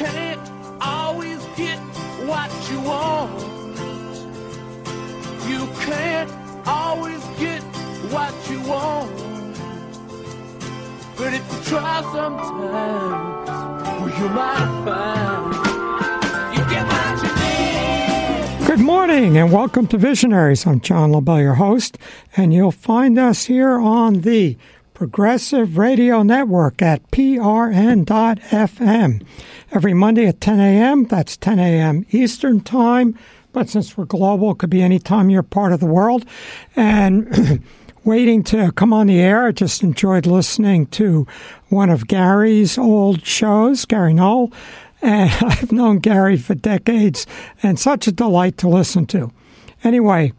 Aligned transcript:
can't 0.00 0.40
always 0.80 1.44
get 1.58 1.78
what 2.24 2.50
you 2.70 2.80
want. 2.80 3.38
You 5.46 5.66
can't 5.84 6.30
always 6.66 7.22
get 7.38 7.60
what 8.08 8.32
you 8.48 8.62
want. 8.62 9.10
But 11.18 11.34
if 11.34 11.44
you 11.52 11.60
try 11.64 12.00
sometimes, 12.14 13.50
you 14.18 14.28
might 14.30 14.84
find. 14.86 15.60
Good 18.66 18.80
morning 18.80 19.36
and 19.36 19.52
welcome 19.52 19.86
to 19.88 19.98
Visionaries. 19.98 20.66
I'm 20.66 20.80
John 20.80 21.12
Lobel, 21.12 21.42
your 21.42 21.56
host, 21.56 21.98
and 22.38 22.54
you'll 22.54 22.72
find 22.72 23.18
us 23.18 23.46
here 23.46 23.78
on 23.78 24.22
the 24.22 24.56
Progressive 24.94 25.76
Radio 25.76 26.22
Network 26.22 26.80
at 26.80 27.10
prn.fm 27.10 28.06
every 29.72 29.94
Monday 29.94 30.26
at 30.26 30.40
10 30.40 30.60
a.m. 30.60 31.04
That's 31.04 31.36
10 31.36 31.58
a.m. 31.58 32.06
Eastern 32.10 32.60
Time. 32.60 33.18
But 33.52 33.68
since 33.68 33.96
we're 33.96 34.04
global, 34.04 34.52
it 34.52 34.58
could 34.58 34.70
be 34.70 34.82
any 34.82 34.98
time 34.98 35.30
you're 35.30 35.42
part 35.42 35.72
of 35.72 35.80
the 35.80 35.86
world. 35.86 36.24
And 36.76 37.64
waiting 38.04 38.42
to 38.44 38.72
come 38.72 38.92
on 38.92 39.08
the 39.08 39.20
air, 39.20 39.46
I 39.46 39.52
just 39.52 39.82
enjoyed 39.82 40.26
listening 40.26 40.86
to 40.86 41.26
one 41.68 41.90
of 41.90 42.06
Gary's 42.06 42.78
old 42.78 43.26
shows, 43.26 43.84
Gary 43.84 44.14
Null. 44.14 44.52
And 45.02 45.30
I've 45.44 45.72
known 45.72 45.98
Gary 45.98 46.36
for 46.36 46.54
decades, 46.54 47.26
and 47.62 47.78
such 47.78 48.06
a 48.06 48.12
delight 48.12 48.58
to 48.58 48.68
listen 48.68 49.06
to. 49.06 49.32
Anyway, 49.82 50.32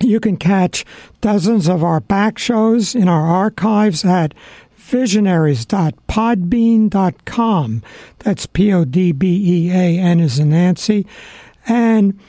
you 0.00 0.18
can 0.18 0.36
catch 0.36 0.84
dozens 1.20 1.68
of 1.68 1.84
our 1.84 2.00
back 2.00 2.38
shows 2.38 2.94
in 2.94 3.08
our 3.08 3.26
archives 3.26 4.04
at 4.04 4.34
visionaries.podbean.com. 4.84 7.82
That's 8.18 8.46
P 8.46 8.72
O 8.72 8.84
D 8.84 9.12
B 9.12 9.68
E 9.68 9.70
A 9.72 9.98
N 9.98 10.20
is 10.20 10.38
in 10.38 10.50
Nancy. 10.50 11.06
And 11.66 12.20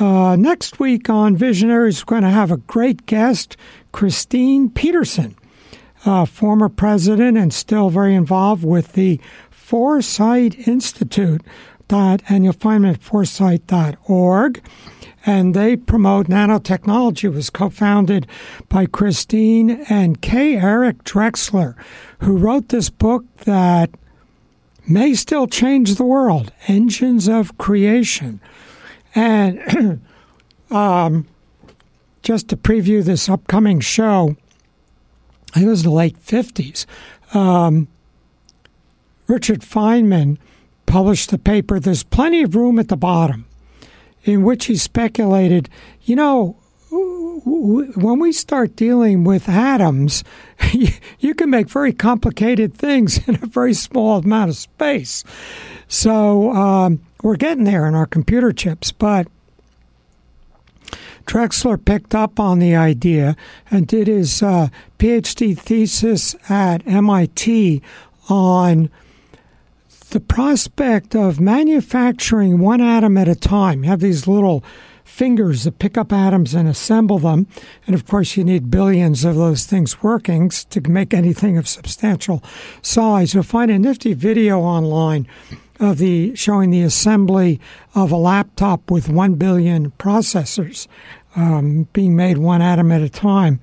uh, 0.00 0.34
next 0.36 0.80
week 0.80 1.08
on 1.08 1.36
Visionaries, 1.36 2.02
we're 2.02 2.10
going 2.10 2.24
to 2.24 2.30
have 2.30 2.50
a 2.50 2.56
great 2.56 3.06
guest, 3.06 3.56
Christine 3.92 4.70
Peterson, 4.70 5.36
uh, 6.04 6.24
former 6.24 6.68
president 6.68 7.38
and 7.38 7.54
still 7.54 7.90
very 7.90 8.16
involved 8.16 8.64
with 8.64 8.94
the 8.94 9.20
Foresight 9.50 10.66
Institute. 10.66 11.42
Dot, 11.86 12.22
and 12.30 12.44
you'll 12.44 12.54
find 12.54 12.84
them 12.84 12.92
at 12.92 13.02
foresight.org 13.02 14.62
and 15.26 15.54
they 15.54 15.76
promote 15.76 16.26
nanotechnology. 16.26 17.24
It 17.24 17.28
was 17.30 17.50
co-founded 17.50 18.26
by 18.68 18.86
Christine 18.86 19.84
and 19.88 20.20
K. 20.20 20.56
Eric 20.56 21.04
Drexler, 21.04 21.74
who 22.20 22.36
wrote 22.36 22.68
this 22.68 22.90
book 22.90 23.24
that 23.44 23.90
may 24.86 25.14
still 25.14 25.46
change 25.46 25.94
the 25.94 26.04
world, 26.04 26.52
Engines 26.68 27.28
of 27.28 27.56
Creation. 27.56 28.40
And 29.14 30.02
um, 30.70 31.26
just 32.22 32.48
to 32.48 32.56
preview 32.56 33.02
this 33.02 33.28
upcoming 33.28 33.80
show, 33.80 34.36
it 35.56 35.66
was 35.66 35.84
the 35.84 35.90
late 35.90 36.18
50s, 36.18 36.84
um, 37.34 37.88
Richard 39.26 39.60
Feynman 39.60 40.36
published 40.86 41.30
the 41.30 41.38
paper, 41.38 41.80
There's 41.80 42.02
Plenty 42.02 42.42
of 42.42 42.54
Room 42.54 42.78
at 42.78 42.88
the 42.88 42.96
Bottom 42.96 43.46
in 44.24 44.42
which 44.42 44.66
he 44.66 44.76
speculated, 44.76 45.68
you 46.02 46.16
know, 46.16 46.56
when 46.90 48.18
we 48.18 48.32
start 48.32 48.76
dealing 48.76 49.24
with 49.24 49.48
atoms, 49.48 50.24
you 51.18 51.34
can 51.34 51.50
make 51.50 51.68
very 51.68 51.92
complicated 51.92 52.74
things 52.74 53.26
in 53.28 53.36
a 53.36 53.46
very 53.46 53.74
small 53.74 54.18
amount 54.18 54.50
of 54.50 54.56
space. 54.56 55.24
So 55.88 56.52
um, 56.52 57.00
we're 57.22 57.36
getting 57.36 57.64
there 57.64 57.86
in 57.86 57.94
our 57.94 58.06
computer 58.06 58.52
chips, 58.52 58.92
but 58.92 59.26
Drexler 61.26 61.82
picked 61.82 62.14
up 62.14 62.38
on 62.38 62.58
the 62.58 62.76
idea 62.76 63.36
and 63.70 63.86
did 63.86 64.06
his 64.06 64.42
uh, 64.42 64.68
PhD 64.98 65.58
thesis 65.58 66.36
at 66.48 66.86
MIT 66.86 67.82
on 68.28 68.90
the 70.14 70.20
prospect 70.20 71.16
of 71.16 71.40
manufacturing 71.40 72.60
one 72.60 72.80
atom 72.80 73.16
at 73.16 73.26
a 73.26 73.34
time. 73.34 73.82
You 73.82 73.90
have 73.90 73.98
these 73.98 74.28
little 74.28 74.62
fingers 75.02 75.64
that 75.64 75.80
pick 75.80 75.98
up 75.98 76.12
atoms 76.12 76.54
and 76.54 76.68
assemble 76.68 77.18
them. 77.18 77.48
And 77.84 77.96
of 77.96 78.06
course, 78.06 78.36
you 78.36 78.44
need 78.44 78.70
billions 78.70 79.24
of 79.24 79.34
those 79.34 79.66
things 79.66 80.04
working 80.04 80.50
to 80.50 80.80
make 80.82 81.12
anything 81.12 81.58
of 81.58 81.66
substantial 81.66 82.44
size. 82.80 83.34
You'll 83.34 83.42
find 83.42 83.72
a 83.72 83.78
nifty 83.78 84.14
video 84.14 84.60
online 84.60 85.26
of 85.80 85.98
the 85.98 86.36
showing 86.36 86.70
the 86.70 86.82
assembly 86.82 87.60
of 87.96 88.12
a 88.12 88.16
laptop 88.16 88.92
with 88.92 89.08
one 89.08 89.34
billion 89.34 89.90
processors 89.98 90.86
um, 91.34 91.88
being 91.92 92.14
made 92.14 92.38
one 92.38 92.62
atom 92.62 92.92
at 92.92 93.02
a 93.02 93.08
time. 93.08 93.58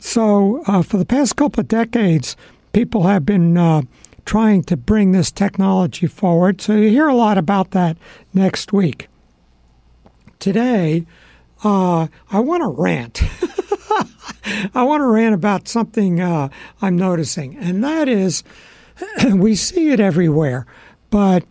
So, 0.00 0.64
uh, 0.66 0.82
for 0.82 0.96
the 0.96 1.06
past 1.06 1.36
couple 1.36 1.60
of 1.60 1.68
decades, 1.68 2.36
people 2.72 3.04
have 3.04 3.24
been 3.24 3.56
uh, 3.56 3.82
trying 4.24 4.62
to 4.64 4.76
bring 4.76 5.12
this 5.12 5.30
technology 5.30 6.06
forward. 6.06 6.60
So 6.60 6.74
you 6.74 6.88
hear 6.88 7.08
a 7.08 7.14
lot 7.14 7.38
about 7.38 7.72
that 7.72 7.96
next 8.32 8.72
week. 8.72 9.08
Today, 10.38 11.06
uh, 11.62 12.08
I 12.30 12.40
want 12.40 12.62
to 12.62 12.68
rant. 12.68 13.22
I 14.74 14.82
want 14.82 15.00
to 15.00 15.06
rant 15.06 15.34
about 15.34 15.68
something 15.68 16.20
uh, 16.20 16.48
I'm 16.82 16.96
noticing, 16.96 17.56
and 17.56 17.82
that 17.82 18.08
is 18.08 18.42
we 19.34 19.54
see 19.54 19.90
it 19.90 20.00
everywhere. 20.00 20.66
But 21.10 21.44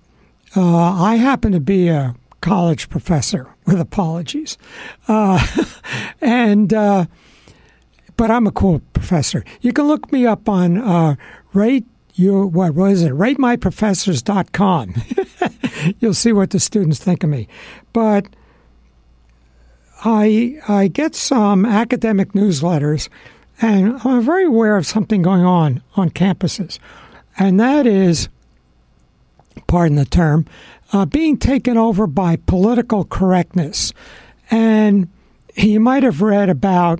uh, 0.55 1.03
I 1.03 1.15
happen 1.15 1.51
to 1.53 1.59
be 1.59 1.87
a 1.87 2.15
college 2.41 2.89
professor, 2.89 3.47
with 3.65 3.79
apologies, 3.79 4.57
uh, 5.07 5.45
and 6.21 6.73
uh, 6.73 7.05
but 8.17 8.29
I'm 8.29 8.45
a 8.45 8.51
cool 8.51 8.79
professor. 8.93 9.43
You 9.61 9.73
can 9.73 9.87
look 9.87 10.11
me 10.11 10.25
up 10.25 10.47
on 10.47 10.77
uh, 10.77 11.15
rate 11.53 11.85
you 12.15 12.45
what 12.45 12.73
was 12.73 13.01
it? 13.01 13.11
Ratemyprofessors.com 13.11 14.95
you'll 15.99 16.13
see 16.13 16.31
what 16.33 16.51
the 16.51 16.59
students 16.59 16.99
think 16.99 17.23
of 17.23 17.29
me. 17.29 17.47
But 17.91 18.27
i 20.05 20.59
i 20.67 20.87
get 20.87 21.15
some 21.15 21.65
academic 21.65 22.33
newsletters 22.33 23.07
and 23.61 23.97
i'm 24.03 24.21
very 24.21 24.43
aware 24.43 24.75
of 24.75 24.85
something 24.85 25.21
going 25.21 25.43
on 25.45 25.81
on 25.95 26.09
campuses. 26.09 26.79
And 27.37 27.59
that 27.59 27.87
is 27.87 28.29
pardon 29.67 29.95
the 29.95 30.05
term 30.05 30.45
uh, 30.91 31.05
being 31.05 31.37
taken 31.37 31.77
over 31.77 32.05
by 32.05 32.35
political 32.35 33.05
correctness. 33.05 33.93
And 34.51 35.09
you 35.55 35.79
might 35.79 36.03
have 36.03 36.21
read 36.21 36.49
about 36.49 36.99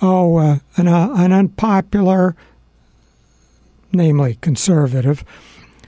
oh 0.00 0.36
uh, 0.36 0.58
an, 0.76 0.88
uh, 0.88 1.12
an 1.16 1.32
unpopular 1.32 2.36
namely 3.96 4.36
conservative, 4.40 5.24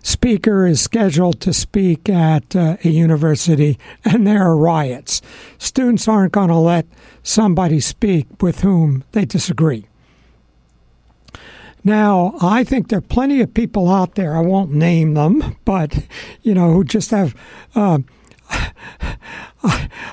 speaker 0.02 0.66
is 0.66 0.80
scheduled 0.80 1.41
to 1.41 1.52
speak 1.52 2.08
at 2.08 2.56
uh, 2.56 2.76
a 2.84 2.88
university 2.88 3.78
and 4.04 4.26
there 4.26 4.42
are 4.42 4.56
riots. 4.56 5.20
Students 5.58 6.08
aren't 6.08 6.32
going 6.32 6.48
to 6.48 6.56
let 6.56 6.86
somebody 7.22 7.80
speak 7.80 8.26
with 8.42 8.60
whom 8.60 9.04
they 9.12 9.24
disagree. 9.24 9.86
Now, 11.84 12.34
I 12.41 12.64
think 12.64 12.88
there 12.88 12.98
are 12.98 13.02
plenty 13.02 13.41
of 13.41 13.54
people 13.54 13.88
out 13.91 14.14
there, 14.14 14.36
I 14.36 14.40
won't 14.40 14.72
name 14.72 15.14
them, 15.14 15.56
but, 15.64 16.04
you 16.42 16.54
know, 16.54 16.72
who 16.72 16.84
just 16.84 17.10
have. 17.12 17.34
Uh, 17.75 18.00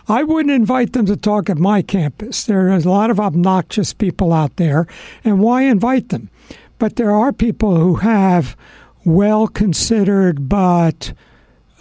I 0.08 0.24
wouldn't 0.24 0.54
invite 0.54 0.94
them 0.94 1.06
to 1.08 1.16
talk 1.16 1.50
at 1.50 1.58
my 1.58 1.82
campus. 1.82 2.44
There 2.44 2.68
are 2.68 2.76
a 2.76 2.80
lot 2.80 3.10
of 3.10 3.20
obnoxious 3.20 3.94
people 3.94 4.32
out 4.34 4.56
there, 4.58 4.88
and 5.24 5.40
why 5.40 5.64
invite 5.64 6.10
them? 6.10 6.30
But 6.78 6.96
there 6.96 7.12
are 7.12 7.32
people 7.32 7.78
who 7.78 7.96
have 7.96 8.58
well 9.06 9.48
considered 9.48 10.50
but 10.50 11.14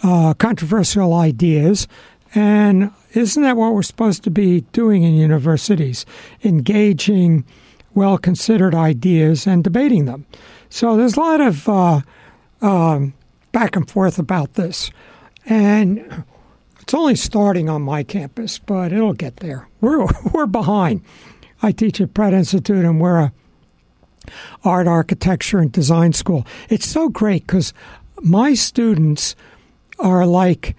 uh, 0.03 0.33
controversial 0.35 1.13
ideas. 1.13 1.87
And 2.33 2.91
isn't 3.13 3.41
that 3.43 3.57
what 3.57 3.73
we're 3.73 3.81
supposed 3.81 4.23
to 4.23 4.31
be 4.31 4.61
doing 4.71 5.03
in 5.03 5.15
universities? 5.15 6.05
Engaging 6.43 7.45
well 7.93 8.17
considered 8.17 8.75
ideas 8.75 9.47
and 9.47 9.63
debating 9.63 10.05
them. 10.05 10.25
So 10.69 10.97
there's 10.97 11.15
a 11.15 11.19
lot 11.19 11.41
of 11.41 11.69
uh, 11.69 12.01
um, 12.61 13.13
back 13.51 13.75
and 13.75 13.89
forth 13.89 14.19
about 14.19 14.55
this. 14.55 14.91
And 15.45 16.25
it's 16.81 16.93
only 16.93 17.15
starting 17.15 17.69
on 17.69 17.81
my 17.81 18.03
campus, 18.03 18.59
but 18.59 18.91
it'll 18.91 19.13
get 19.13 19.37
there. 19.37 19.69
We're, 19.81 20.05
we're 20.33 20.45
behind. 20.45 21.01
I 21.63 21.71
teach 21.71 22.01
at 22.01 22.13
Pratt 22.13 22.33
Institute, 22.33 22.83
and 22.83 22.99
we're 22.99 23.19
a 23.19 23.33
art, 24.63 24.87
architecture, 24.87 25.59
and 25.59 25.71
design 25.71 26.13
school. 26.13 26.45
It's 26.69 26.87
so 26.87 27.09
great 27.09 27.45
because 27.47 27.73
my 28.21 28.53
students 28.53 29.35
are 29.99 30.25
like 30.25 30.75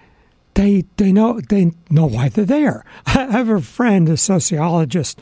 they 0.57 0.85
they 0.97 1.11
know 1.11 1.39
they 1.39 1.71
know 1.89 2.07
why 2.07 2.29
they're 2.29 2.43
there. 2.43 2.83
I 3.05 3.25
have 3.25 3.49
a 3.49 3.61
friend, 3.61 4.09
a 4.09 4.17
sociologist, 4.17 5.19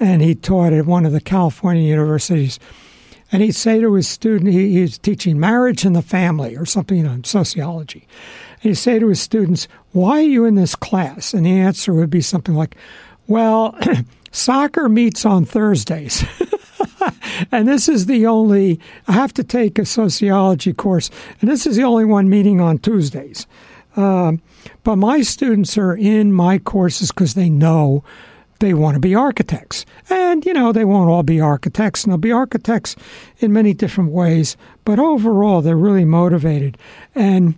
and 0.00 0.22
he 0.22 0.34
taught 0.34 0.72
at 0.72 0.86
one 0.86 1.06
of 1.06 1.12
the 1.12 1.20
California 1.20 1.82
universities. 1.82 2.58
and 3.30 3.42
he'd 3.42 3.54
say 3.54 3.78
to 3.80 3.92
his 3.92 4.08
student, 4.08 4.50
he, 4.50 4.72
he's 4.72 4.96
teaching 4.96 5.38
marriage 5.38 5.84
and 5.84 5.94
the 5.94 6.00
family 6.00 6.56
or 6.56 6.64
something, 6.64 6.96
you 6.96 7.02
know, 7.04 7.12
in 7.12 7.24
sociology. 7.24 8.08
And 8.62 8.70
he'd 8.70 8.76
say 8.76 8.98
to 8.98 9.08
his 9.08 9.20
students, 9.20 9.68
Why 9.92 10.20
are 10.20 10.22
you 10.22 10.46
in 10.46 10.54
this 10.54 10.74
class? 10.74 11.34
And 11.34 11.44
the 11.44 11.60
answer 11.60 11.92
would 11.92 12.10
be 12.10 12.22
something 12.22 12.54
like, 12.54 12.74
Well, 13.26 13.78
soccer 14.32 14.88
meets 14.88 15.26
on 15.26 15.44
Thursdays. 15.44 16.24
and 17.52 17.68
this 17.68 17.88
is 17.88 18.06
the 18.06 18.26
only, 18.26 18.80
I 19.06 19.12
have 19.12 19.32
to 19.34 19.44
take 19.44 19.78
a 19.78 19.84
sociology 19.84 20.72
course, 20.72 21.10
and 21.40 21.50
this 21.50 21.66
is 21.66 21.76
the 21.76 21.84
only 21.84 22.04
one 22.04 22.28
meeting 22.28 22.60
on 22.60 22.78
Tuesdays. 22.78 23.46
Um, 23.96 24.40
but 24.84 24.96
my 24.96 25.22
students 25.22 25.76
are 25.76 25.96
in 25.96 26.32
my 26.32 26.58
courses 26.58 27.10
because 27.10 27.34
they 27.34 27.50
know 27.50 28.04
they 28.60 28.74
want 28.74 28.94
to 28.94 29.00
be 29.00 29.14
architects. 29.14 29.86
And, 30.10 30.44
you 30.44 30.52
know, 30.52 30.72
they 30.72 30.84
won't 30.84 31.10
all 31.10 31.22
be 31.22 31.40
architects, 31.40 32.04
and 32.04 32.12
they'll 32.12 32.18
be 32.18 32.32
architects 32.32 32.96
in 33.38 33.52
many 33.52 33.72
different 33.72 34.10
ways. 34.10 34.56
But 34.84 34.98
overall, 34.98 35.62
they're 35.62 35.76
really 35.76 36.04
motivated. 36.04 36.76
And 37.14 37.54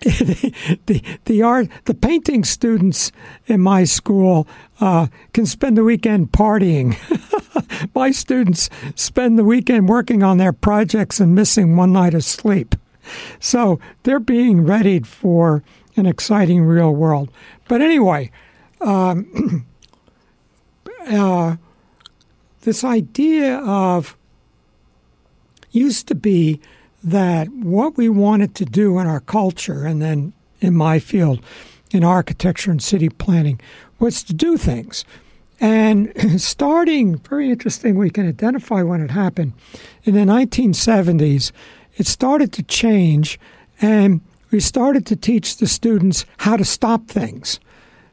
the, 0.00 0.78
the, 0.86 1.02
the 1.24 1.42
art, 1.42 1.68
the 1.84 1.94
painting 1.94 2.44
students 2.44 3.12
in 3.46 3.60
my 3.60 3.84
school 3.84 4.46
uh, 4.80 5.08
can 5.32 5.46
spend 5.46 5.76
the 5.76 5.84
weekend 5.84 6.32
partying. 6.32 6.96
my 7.94 8.10
students 8.10 8.68
spend 8.94 9.38
the 9.38 9.44
weekend 9.44 9.88
working 9.88 10.22
on 10.22 10.38
their 10.38 10.52
projects 10.52 11.20
and 11.20 11.34
missing 11.34 11.76
one 11.76 11.92
night 11.92 12.14
of 12.14 12.24
sleep. 12.24 12.74
So 13.40 13.80
they're 14.02 14.20
being 14.20 14.64
readied 14.64 15.06
for 15.06 15.62
an 15.96 16.06
exciting 16.06 16.62
real 16.62 16.94
world. 16.94 17.30
But 17.66 17.80
anyway, 17.80 18.30
um, 18.80 19.66
uh, 21.08 21.56
this 22.62 22.84
idea 22.84 23.58
of 23.58 24.16
used 25.70 26.08
to 26.08 26.14
be 26.14 26.60
that 27.02 27.48
what 27.48 27.96
we 27.96 28.08
wanted 28.08 28.54
to 28.56 28.64
do 28.64 28.98
in 28.98 29.06
our 29.06 29.20
culture, 29.20 29.84
and 29.84 30.02
then 30.02 30.32
in 30.60 30.74
my 30.74 30.98
field, 30.98 31.40
in 31.90 32.04
architecture 32.04 32.70
and 32.70 32.82
city 32.82 33.08
planning, 33.08 33.60
was 33.98 34.22
to 34.24 34.34
do 34.34 34.56
things. 34.56 35.04
And 35.60 36.12
starting, 36.40 37.18
very 37.18 37.50
interesting, 37.50 37.96
we 37.96 38.10
can 38.10 38.28
identify 38.28 38.82
when 38.82 39.00
it 39.00 39.10
happened. 39.10 39.52
In 40.04 40.14
the 40.14 40.20
1970s, 40.20 41.52
it 41.96 42.06
started 42.06 42.52
to 42.54 42.62
change, 42.62 43.38
and 43.80 44.20
we 44.50 44.60
started 44.60 45.06
to 45.06 45.16
teach 45.16 45.56
the 45.56 45.66
students 45.66 46.24
how 46.38 46.56
to 46.56 46.64
stop 46.64 47.08
things. 47.08 47.60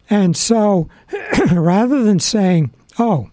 And 0.09 0.35
so 0.35 0.89
rather 1.51 2.03
than 2.03 2.19
saying, 2.19 2.71
oh, 2.99 3.29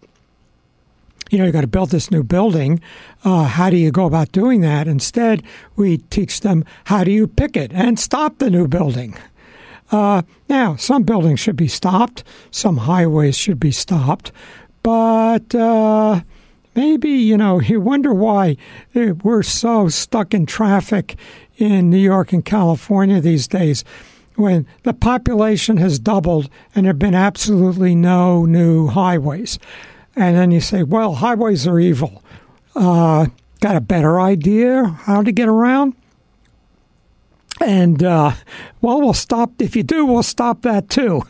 you 1.32 1.38
know, 1.38 1.46
you 1.46 1.50
got 1.50 1.62
to 1.62 1.66
build 1.66 1.88
this 1.88 2.10
new 2.10 2.22
building. 2.22 2.78
Uh, 3.24 3.44
how 3.44 3.70
do 3.70 3.76
you 3.78 3.90
go 3.90 4.04
about 4.04 4.30
doing 4.32 4.60
that? 4.60 4.86
Instead, 4.86 5.42
we 5.76 5.96
teach 5.96 6.40
them 6.40 6.62
how 6.84 7.04
do 7.04 7.10
you 7.10 7.26
pick 7.26 7.56
it 7.56 7.72
and 7.72 7.98
stop 7.98 8.36
the 8.36 8.50
new 8.50 8.68
building. 8.68 9.16
Uh, 9.90 10.20
now, 10.50 10.76
some 10.76 11.04
buildings 11.04 11.40
should 11.40 11.56
be 11.56 11.68
stopped, 11.68 12.22
some 12.50 12.76
highways 12.78 13.36
should 13.36 13.58
be 13.58 13.70
stopped, 13.70 14.30
but 14.82 15.54
uh, 15.54 16.20
maybe, 16.74 17.08
you 17.08 17.38
know, 17.38 17.60
you 17.60 17.80
wonder 17.80 18.12
why 18.12 18.58
eh, 18.94 19.12
we're 19.22 19.42
so 19.42 19.88
stuck 19.88 20.34
in 20.34 20.44
traffic 20.44 21.16
in 21.56 21.88
New 21.88 21.96
York 21.96 22.34
and 22.34 22.44
California 22.44 23.22
these 23.22 23.48
days 23.48 23.84
when 24.36 24.66
the 24.82 24.92
population 24.94 25.78
has 25.78 25.98
doubled 25.98 26.50
and 26.74 26.84
there 26.84 26.90
have 26.90 26.98
been 26.98 27.14
absolutely 27.14 27.94
no 27.94 28.44
new 28.44 28.88
highways. 28.88 29.58
And 30.14 30.36
then 30.36 30.50
you 30.50 30.60
say, 30.60 30.82
well, 30.82 31.14
highways 31.14 31.66
are 31.66 31.80
evil. 31.80 32.22
Uh, 32.74 33.26
got 33.60 33.76
a 33.76 33.80
better 33.80 34.20
idea 34.20 34.84
how 34.84 35.22
to 35.22 35.32
get 35.32 35.48
around? 35.48 35.94
And, 37.60 38.02
uh, 38.02 38.32
well, 38.80 39.00
we'll 39.00 39.14
stop. 39.14 39.60
If 39.60 39.76
you 39.76 39.82
do, 39.82 40.04
we'll 40.04 40.22
stop 40.22 40.62
that 40.62 40.88
too. 40.88 41.22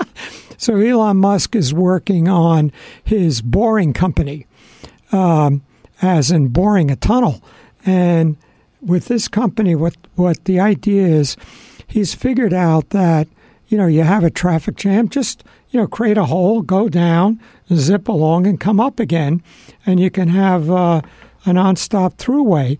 so 0.56 0.76
Elon 0.76 1.16
Musk 1.16 1.56
is 1.56 1.74
working 1.74 2.28
on 2.28 2.72
his 3.02 3.42
boring 3.42 3.92
company, 3.92 4.46
um, 5.10 5.62
as 6.00 6.30
in 6.30 6.48
boring 6.48 6.90
a 6.90 6.96
tunnel. 6.96 7.42
And 7.84 8.36
with 8.80 9.06
this 9.06 9.28
company, 9.28 9.74
what, 9.74 9.96
what 10.14 10.44
the 10.44 10.60
idea 10.60 11.06
is, 11.06 11.36
he's 11.86 12.14
figured 12.14 12.54
out 12.54 12.90
that, 12.90 13.28
you 13.72 13.78
know, 13.78 13.86
you 13.86 14.02
have 14.02 14.22
a 14.22 14.30
traffic 14.30 14.76
jam, 14.76 15.08
just, 15.08 15.42
you 15.70 15.80
know, 15.80 15.86
create 15.86 16.18
a 16.18 16.26
hole, 16.26 16.60
go 16.60 16.90
down, 16.90 17.40
zip 17.72 18.06
along, 18.06 18.46
and 18.46 18.60
come 18.60 18.78
up 18.78 19.00
again, 19.00 19.42
and 19.86 19.98
you 19.98 20.10
can 20.10 20.28
have 20.28 20.70
uh, 20.70 21.00
a 21.46 21.50
nonstop 21.50 22.16
throughway. 22.16 22.78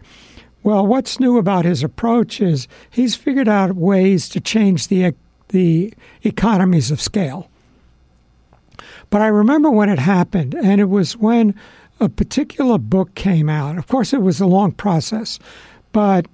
Well, 0.63 0.87
what's 0.87 1.19
new 1.19 1.39
about 1.39 1.65
his 1.65 1.83
approach 1.83 2.43
is 2.43 2.69
he's 2.91 3.17
figured 3.17 3.49
out 3.49 3.75
ways 3.75 4.29
to 4.29 4.41
change 4.41 4.89
the 4.89 5.15
the 5.49 5.95
economies 6.23 6.91
of 6.91 7.01
scale. 7.01 7.49
But 9.09 9.23
I 9.23 9.27
remember 9.27 9.71
when 9.71 9.89
it 9.89 9.99
happened, 9.99 10.55
and 10.55 10.79
it 10.81 10.91
was 10.91 11.17
when 11.17 11.55
a 12.01 12.09
particular 12.09 12.77
book 12.77 13.15
came 13.15 13.49
out. 13.49 13.79
Of 13.79 13.87
course, 13.87 14.13
it 14.13 14.23
was 14.23 14.41
a 14.41 14.47
long 14.47 14.73
process, 14.73 15.39
but 15.93 16.27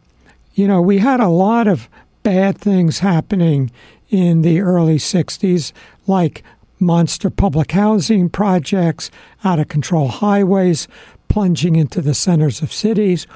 you 0.54 0.66
know, 0.66 0.82
we 0.82 0.98
had 0.98 1.20
a 1.20 1.28
lot 1.28 1.68
of 1.68 1.88
bad 2.24 2.58
things 2.58 2.98
happening 2.98 3.70
in 4.10 4.42
the 4.42 4.60
early 4.60 4.96
60s, 4.96 5.72
like 6.06 6.42
monster 6.80 7.30
public 7.30 7.72
housing 7.72 8.28
projects, 8.28 9.10
out 9.44 9.58
of 9.58 9.68
control 9.68 10.08
highways 10.08 10.88
plunging 11.28 11.76
into 11.76 12.00
the 12.00 12.14
centers 12.14 12.62
of 12.62 12.72
cities. 12.72 13.26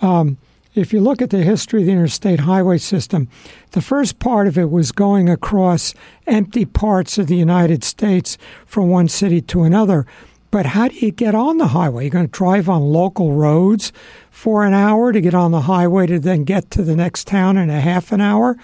Um, 0.00 0.38
if 0.74 0.92
you 0.92 1.00
look 1.00 1.22
at 1.22 1.30
the 1.30 1.42
history 1.42 1.80
of 1.80 1.86
the 1.86 1.92
interstate 1.92 2.40
highway 2.40 2.78
system, 2.78 3.28
the 3.70 3.80
first 3.80 4.18
part 4.18 4.46
of 4.46 4.58
it 4.58 4.70
was 4.70 4.92
going 4.92 5.28
across 5.28 5.94
empty 6.26 6.66
parts 6.66 7.16
of 7.16 7.28
the 7.28 7.36
United 7.36 7.82
States 7.82 8.36
from 8.66 8.90
one 8.90 9.08
city 9.08 9.40
to 9.40 9.62
another. 9.62 10.06
But 10.50 10.66
how 10.66 10.88
do 10.88 10.94
you 10.94 11.10
get 11.10 11.34
on 11.34 11.58
the 11.58 11.68
highway? 11.68 12.04
You're 12.04 12.10
going 12.10 12.26
to 12.26 12.30
drive 12.30 12.68
on 12.68 12.82
local 12.82 13.32
roads 13.32 13.92
for 14.30 14.64
an 14.64 14.74
hour 14.74 15.12
to 15.12 15.20
get 15.20 15.34
on 15.34 15.50
the 15.50 15.62
highway 15.62 16.06
to 16.06 16.18
then 16.18 16.44
get 16.44 16.70
to 16.72 16.82
the 16.82 16.96
next 16.96 17.26
town 17.26 17.56
in 17.56 17.70
a 17.70 17.80
half 17.80 18.12
an 18.12 18.20
hour 18.20 18.56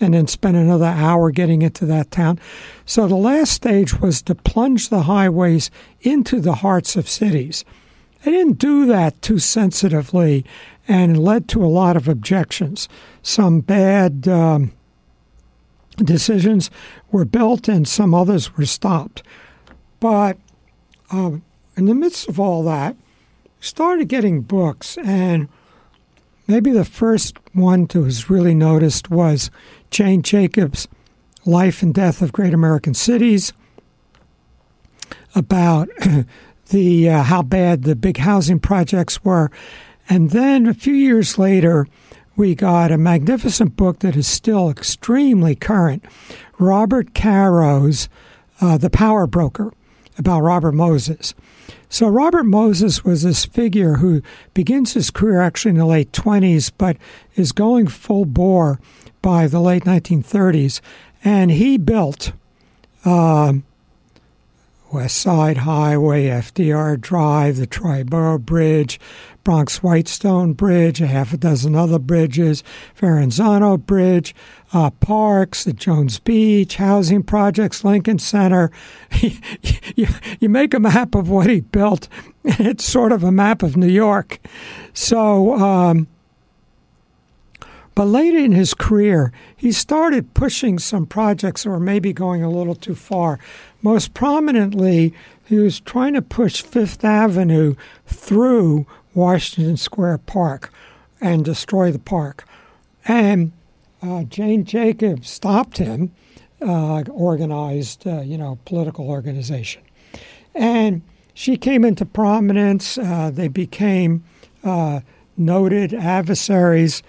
and 0.00 0.14
then 0.14 0.26
spend 0.26 0.56
another 0.56 0.86
hour 0.86 1.30
getting 1.30 1.62
into 1.62 1.84
that 1.86 2.10
town. 2.10 2.38
So 2.84 3.06
the 3.06 3.16
last 3.16 3.52
stage 3.52 4.00
was 4.00 4.22
to 4.22 4.34
plunge 4.34 4.88
the 4.88 5.02
highways 5.02 5.70
into 6.00 6.40
the 6.40 6.56
hearts 6.56 6.96
of 6.96 7.08
cities. 7.08 7.64
They 8.22 8.32
didn't 8.32 8.58
do 8.58 8.86
that 8.86 9.20
too 9.22 9.38
sensitively 9.38 10.44
and 10.86 11.22
led 11.22 11.48
to 11.48 11.64
a 11.64 11.66
lot 11.66 11.96
of 11.96 12.08
objections. 12.08 12.88
Some 13.22 13.60
bad 13.60 14.26
um, 14.26 14.72
decisions 15.96 16.70
were 17.10 17.24
built 17.24 17.68
and 17.68 17.86
some 17.86 18.14
others 18.14 18.56
were 18.56 18.66
stopped. 18.66 19.22
But 20.00 20.38
uh, 21.10 21.32
in 21.76 21.86
the 21.86 21.94
midst 21.94 22.28
of 22.28 22.40
all 22.40 22.62
that, 22.64 22.96
started 23.60 24.08
getting 24.08 24.42
books, 24.42 24.98
and 24.98 25.48
maybe 26.48 26.72
the 26.72 26.84
first 26.84 27.36
one 27.52 27.86
to 27.88 28.02
was 28.02 28.28
really 28.28 28.54
noticed 28.54 29.10
was 29.10 29.50
Jane 29.90 30.22
Jacobs' 30.22 30.88
Life 31.44 31.82
and 31.82 31.94
Death 31.94 32.20
of 32.22 32.32
Great 32.32 32.54
American 32.54 32.94
Cities, 32.94 33.52
about 35.34 35.88
the 36.70 37.08
uh, 37.08 37.22
how 37.22 37.42
bad 37.42 37.84
the 37.84 37.94
big 37.94 38.16
housing 38.16 38.58
projects 38.58 39.22
were, 39.22 39.50
and 40.08 40.30
then 40.30 40.66
a 40.66 40.74
few 40.74 40.94
years 40.94 41.38
later, 41.38 41.86
we 42.34 42.54
got 42.54 42.90
a 42.90 42.98
magnificent 42.98 43.76
book 43.76 43.98
that 43.98 44.16
is 44.16 44.26
still 44.26 44.70
extremely 44.70 45.54
current, 45.54 46.04
Robert 46.58 47.12
Caro's 47.12 48.08
uh, 48.60 48.78
The 48.78 48.90
Power 48.90 49.26
Broker, 49.26 49.72
about 50.18 50.42
Robert 50.42 50.72
Moses. 50.72 51.34
So 51.88 52.08
Robert 52.08 52.44
Moses 52.44 53.04
was 53.04 53.22
this 53.22 53.46
figure 53.46 53.94
who 53.94 54.22
begins 54.52 54.92
his 54.92 55.10
career 55.10 55.40
actually 55.40 55.70
in 55.70 55.78
the 55.78 55.86
late 55.86 56.12
20s, 56.12 56.70
but 56.76 56.96
is 57.34 57.52
going 57.52 57.86
full 57.86 58.24
bore 58.26 58.78
by 59.22 59.46
the 59.46 59.60
late 59.60 59.84
1930s. 59.84 60.80
And 61.24 61.50
he 61.50 61.78
built 61.78 62.32
um, 63.04 63.64
West 64.92 65.16
Side 65.16 65.58
Highway, 65.58 66.26
FDR 66.26 67.00
Drive, 67.00 67.56
the 67.56 67.66
Triborough 67.66 68.40
Bridge, 68.40 69.00
Bronx 69.48 69.82
Whitestone 69.82 70.52
Bridge, 70.52 71.00
a 71.00 71.06
half 71.06 71.32
a 71.32 71.38
dozen 71.38 71.74
other 71.74 71.98
bridges, 71.98 72.62
Verrazano 72.96 73.78
Bridge, 73.78 74.34
uh, 74.74 74.90
parks, 74.90 75.64
the 75.64 75.72
Jones 75.72 76.18
Beach, 76.18 76.76
housing 76.76 77.22
projects, 77.22 77.82
Lincoln 77.82 78.18
Center. 78.18 78.70
you, 79.96 80.06
you 80.38 80.50
make 80.50 80.74
a 80.74 80.78
map 80.78 81.14
of 81.14 81.30
what 81.30 81.48
he 81.48 81.60
built, 81.60 82.08
it's 82.44 82.84
sort 82.84 83.10
of 83.10 83.24
a 83.24 83.32
map 83.32 83.62
of 83.62 83.74
New 83.74 83.88
York. 83.88 84.38
So, 84.92 85.54
um, 85.54 86.08
but 87.94 88.04
later 88.04 88.36
in 88.36 88.52
his 88.52 88.74
career, 88.74 89.32
he 89.56 89.72
started 89.72 90.34
pushing 90.34 90.78
some 90.78 91.06
projects 91.06 91.64
were 91.64 91.80
maybe 91.80 92.12
going 92.12 92.42
a 92.42 92.50
little 92.50 92.74
too 92.74 92.94
far. 92.94 93.38
Most 93.80 94.12
prominently, 94.12 95.14
he 95.46 95.56
was 95.56 95.80
trying 95.80 96.12
to 96.12 96.20
push 96.20 96.60
Fifth 96.60 97.02
Avenue 97.02 97.76
through 98.04 98.86
Washington 99.18 99.76
Square 99.76 100.18
Park 100.18 100.72
and 101.20 101.44
destroy 101.44 101.90
the 101.90 101.98
park. 101.98 102.44
And 103.04 103.52
uh, 104.00 104.22
Jane 104.22 104.64
Jacobs 104.64 105.28
stopped 105.28 105.78
him, 105.78 106.12
uh, 106.62 107.02
organized, 107.10 108.06
uh, 108.06 108.20
you 108.20 108.38
know, 108.38 108.58
political 108.64 109.10
organization. 109.10 109.82
And 110.54 111.02
she 111.34 111.56
came 111.56 111.84
into 111.84 112.06
prominence. 112.06 112.96
Uh, 112.96 113.30
they 113.34 113.48
became 113.48 114.24
uh, 114.62 115.00
noted 115.36 115.92
adversaries, 115.92 117.02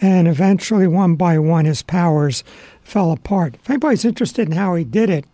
and 0.00 0.28
eventually, 0.28 0.86
one 0.86 1.14
by 1.14 1.38
one, 1.38 1.64
his 1.64 1.82
powers 1.82 2.44
fell 2.82 3.10
apart. 3.10 3.54
If 3.54 3.70
anybody's 3.70 4.04
interested 4.04 4.48
in 4.48 4.52
how 4.52 4.74
he 4.74 4.84
did 4.84 5.08
it, 5.08 5.24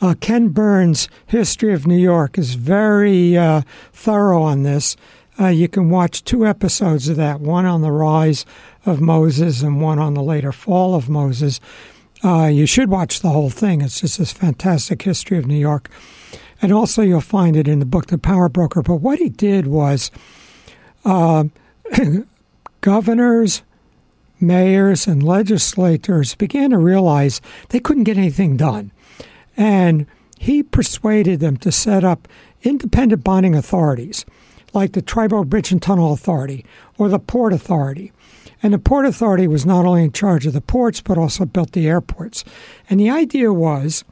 uh, 0.00 0.14
Ken 0.20 0.48
Burns' 0.48 1.08
History 1.26 1.72
of 1.72 1.86
New 1.86 1.98
York 1.98 2.38
is 2.38 2.54
very 2.54 3.36
uh, 3.36 3.62
thorough 3.92 4.42
on 4.42 4.62
this. 4.62 4.96
Uh, 5.40 5.48
you 5.48 5.68
can 5.68 5.90
watch 5.90 6.24
two 6.24 6.46
episodes 6.46 7.08
of 7.08 7.16
that 7.16 7.40
one 7.40 7.64
on 7.64 7.82
the 7.82 7.92
rise 7.92 8.44
of 8.84 9.00
Moses 9.00 9.62
and 9.62 9.80
one 9.80 9.98
on 9.98 10.14
the 10.14 10.22
later 10.22 10.52
fall 10.52 10.94
of 10.94 11.08
Moses. 11.08 11.60
Uh, 12.24 12.46
you 12.46 12.66
should 12.66 12.90
watch 12.90 13.20
the 13.20 13.30
whole 13.30 13.50
thing. 13.50 13.80
It's 13.80 14.00
just 14.00 14.18
this 14.18 14.32
fantastic 14.32 15.02
history 15.02 15.38
of 15.38 15.46
New 15.46 15.58
York. 15.58 15.88
And 16.60 16.72
also, 16.72 17.02
you'll 17.02 17.20
find 17.20 17.56
it 17.56 17.68
in 17.68 17.78
the 17.78 17.86
book, 17.86 18.06
The 18.06 18.18
Power 18.18 18.48
Broker. 18.48 18.82
But 18.82 18.96
what 18.96 19.20
he 19.20 19.28
did 19.28 19.68
was 19.68 20.10
uh, 21.04 21.44
governors, 22.80 23.62
mayors, 24.40 25.06
and 25.06 25.22
legislators 25.22 26.34
began 26.34 26.70
to 26.70 26.78
realize 26.78 27.40
they 27.68 27.78
couldn't 27.78 28.04
get 28.04 28.18
anything 28.18 28.56
done. 28.56 28.90
And 29.58 30.06
he 30.38 30.62
persuaded 30.62 31.40
them 31.40 31.56
to 31.58 31.72
set 31.72 32.04
up 32.04 32.28
independent 32.62 33.24
bonding 33.24 33.54
authorities 33.54 34.24
like 34.72 34.92
the 34.92 35.02
Triborough 35.02 35.48
Bridge 35.48 35.72
and 35.72 35.82
Tunnel 35.82 36.12
Authority 36.12 36.64
or 36.96 37.08
the 37.08 37.18
Port 37.18 37.52
Authority. 37.52 38.12
And 38.62 38.72
the 38.72 38.78
Port 38.78 39.04
Authority 39.04 39.46
was 39.46 39.66
not 39.66 39.84
only 39.84 40.04
in 40.04 40.12
charge 40.12 40.46
of 40.46 40.52
the 40.52 40.60
ports, 40.60 41.00
but 41.00 41.18
also 41.18 41.44
built 41.44 41.72
the 41.72 41.88
airports. 41.88 42.44
And 42.88 43.00
the 43.00 43.10
idea 43.10 43.52
was 43.52 44.04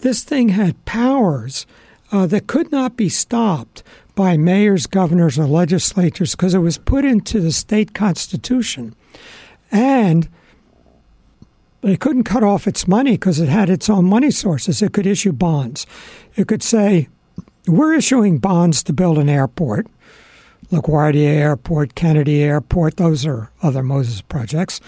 this 0.00 0.22
thing 0.22 0.50
had 0.50 0.84
powers 0.84 1.66
uh, 2.12 2.26
that 2.26 2.46
could 2.46 2.70
not 2.70 2.96
be 2.96 3.08
stopped 3.08 3.82
by 4.14 4.36
mayors, 4.36 4.86
governors, 4.86 5.38
or 5.38 5.46
legislatures 5.46 6.32
because 6.32 6.54
it 6.54 6.58
was 6.58 6.78
put 6.78 7.04
into 7.04 7.40
the 7.40 7.50
state 7.50 7.94
constitution. 7.94 8.94
And 9.72 10.28
they 11.84 11.96
couldn't 11.96 12.24
cut 12.24 12.42
off 12.42 12.66
its 12.66 12.88
money 12.88 13.12
because 13.12 13.38
it 13.38 13.48
had 13.50 13.68
its 13.68 13.90
own 13.90 14.06
money 14.06 14.30
sources. 14.30 14.80
It 14.80 14.94
could 14.94 15.06
issue 15.06 15.32
bonds. 15.32 15.86
It 16.34 16.48
could 16.48 16.62
say, 16.62 17.08
we're 17.66 17.92
issuing 17.92 18.38
bonds 18.38 18.82
to 18.84 18.94
build 18.94 19.18
an 19.18 19.28
airport. 19.28 19.86
LaGuardia 20.72 21.28
Airport, 21.28 21.94
Kennedy 21.94 22.42
Airport, 22.42 22.96
those 22.96 23.26
are 23.26 23.50
other 23.62 23.82
Moses 23.82 24.22
projects. 24.22 24.80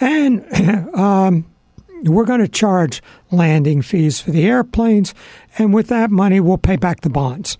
And 0.00 0.44
um, 0.96 1.46
we're 2.02 2.24
going 2.24 2.40
to 2.40 2.48
charge 2.48 3.00
landing 3.30 3.80
fees 3.80 4.20
for 4.20 4.32
the 4.32 4.44
airplanes, 4.44 5.14
and 5.56 5.72
with 5.72 5.86
that 5.86 6.10
money, 6.10 6.40
we'll 6.40 6.58
pay 6.58 6.76
back 6.76 7.02
the 7.02 7.10
bonds. 7.10 7.58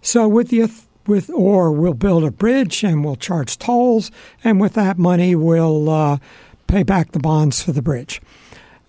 So 0.00 0.26
with 0.26 0.48
the 0.48 0.70
with 1.06 1.30
or 1.30 1.72
we'll 1.72 1.94
build 1.94 2.24
a 2.24 2.30
bridge 2.30 2.84
and 2.84 3.04
we'll 3.04 3.16
charge 3.16 3.58
tolls, 3.58 4.10
and 4.42 4.60
with 4.60 4.72
that 4.74 4.98
money, 4.98 5.34
we'll 5.34 5.90
uh, 5.90 6.18
pay 6.72 6.82
back 6.82 7.12
the 7.12 7.20
bonds 7.20 7.62
for 7.62 7.72
the 7.72 7.82
bridge. 7.82 8.20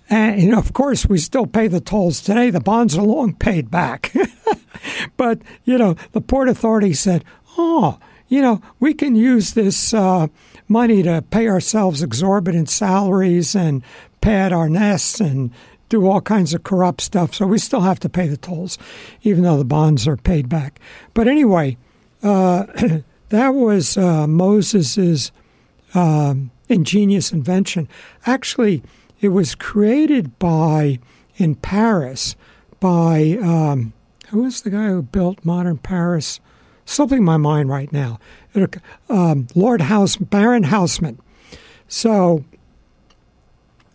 And 0.10 0.42
you 0.42 0.52
know, 0.52 0.60
of 0.60 0.74
course, 0.74 1.06
we 1.06 1.18
still 1.18 1.46
pay 1.46 1.68
the 1.68 1.82
tolls 1.82 2.22
today. 2.22 2.50
The 2.50 2.60
bonds 2.60 2.98
are 2.98 3.04
long 3.04 3.34
paid 3.34 3.70
back. 3.70 4.14
but 5.18 5.42
you 5.66 5.78
know, 5.78 5.96
the 6.14 6.22
port 6.22 6.50
authority 6.50 6.94
said, 6.94 7.26
"Oh, 7.58 8.00
you 8.28 8.42
know, 8.42 8.62
we 8.80 8.94
can 8.94 9.16
use 9.16 9.54
this." 9.54 9.94
Uh, 9.94 10.28
money 10.68 11.04
to 11.04 11.22
pay 11.30 11.48
ourselves 11.48 12.02
exorbitant 12.02 12.70
salaries 12.70 13.56
and 13.56 13.84
pad 14.22 14.54
our 14.54 14.70
nests 14.70 15.20
and 15.20 15.52
do 15.90 16.08
all 16.08 16.22
kinds 16.22 16.54
of 16.54 16.64
corrupt 16.64 17.02
stuff. 17.02 17.34
So 17.36 17.46
we 17.46 17.60
still 17.60 17.82
have 17.82 18.00
to 18.00 18.10
pay 18.10 18.28
the 18.28 18.38
tolls, 18.38 18.78
even 19.22 19.44
though 19.44 19.58
the 19.58 19.66
bonds 19.66 20.08
are 20.08 20.18
paid 20.18 20.50
back. 20.50 20.80
But 21.14 21.28
anyway, 21.28 21.78
uh, 22.24 22.66
that 23.30 23.50
was 23.50 23.98
uh, 23.98 24.26
Moses's 24.26 25.32
um, 25.94 26.50
ingenious 26.70 27.32
invention. 27.32 27.88
Actually, 28.26 28.84
it 29.22 29.30
was 29.30 29.56
created 29.56 30.38
by 30.40 31.00
in 31.38 31.56
Paris 31.56 32.36
by 32.80 33.38
um, 33.42 33.94
who 34.30 34.44
was 34.44 34.62
the 34.62 34.70
guy 34.70 34.88
who 34.88 35.02
built 35.02 35.44
modern 35.46 35.78
Paris? 35.78 36.40
Slipping 36.86 37.24
my 37.24 37.38
mind 37.38 37.70
right 37.70 37.92
now 37.94 38.20
um, 39.10 39.48
Lord 39.56 39.82
House, 39.82 40.16
Baron 40.16 40.64
Haussmann. 40.66 41.20
So 41.88 42.44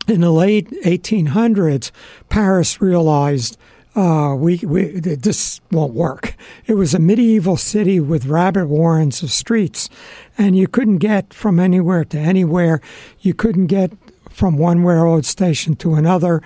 in 0.07 0.21
the 0.21 0.31
late 0.31 0.71
1800s, 0.85 1.91
Paris 2.29 2.81
realized 2.81 3.59
uh, 3.95 4.35
we, 4.37 4.59
we 4.59 5.01
this 5.01 5.61
won't 5.71 5.95
work. 5.95 6.35
It 6.67 6.75
was 6.75 6.95
a 6.95 6.99
medieval 6.99 7.57
city 7.57 8.01
with 8.01 8.27
rabbit 8.27 8.67
warrens 8.67 9.23
of 9.23 9.31
streets, 9.31 9.89
and 10.37 10.57
you 10.57 10.69
couldn't 10.69 10.99
get 10.99 11.33
from 11.35 11.59
anywhere 11.59 12.05
to 12.05 12.19
anywhere. 12.19 12.81
You 13.21 13.35
couldn't 13.35 13.67
get 13.67 13.93
from 14.31 14.57
one 14.57 14.85
railroad 14.85 15.25
station 15.25 15.75
to 15.77 15.95
another. 15.95 16.43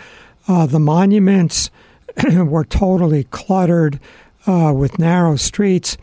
Uh, 0.48 0.66
the 0.66 0.80
monuments 0.80 1.70
were 2.34 2.64
totally 2.64 3.24
cluttered 3.24 4.00
uh, 4.46 4.72
with 4.74 4.98
narrow 4.98 5.36
streets. 5.36 5.96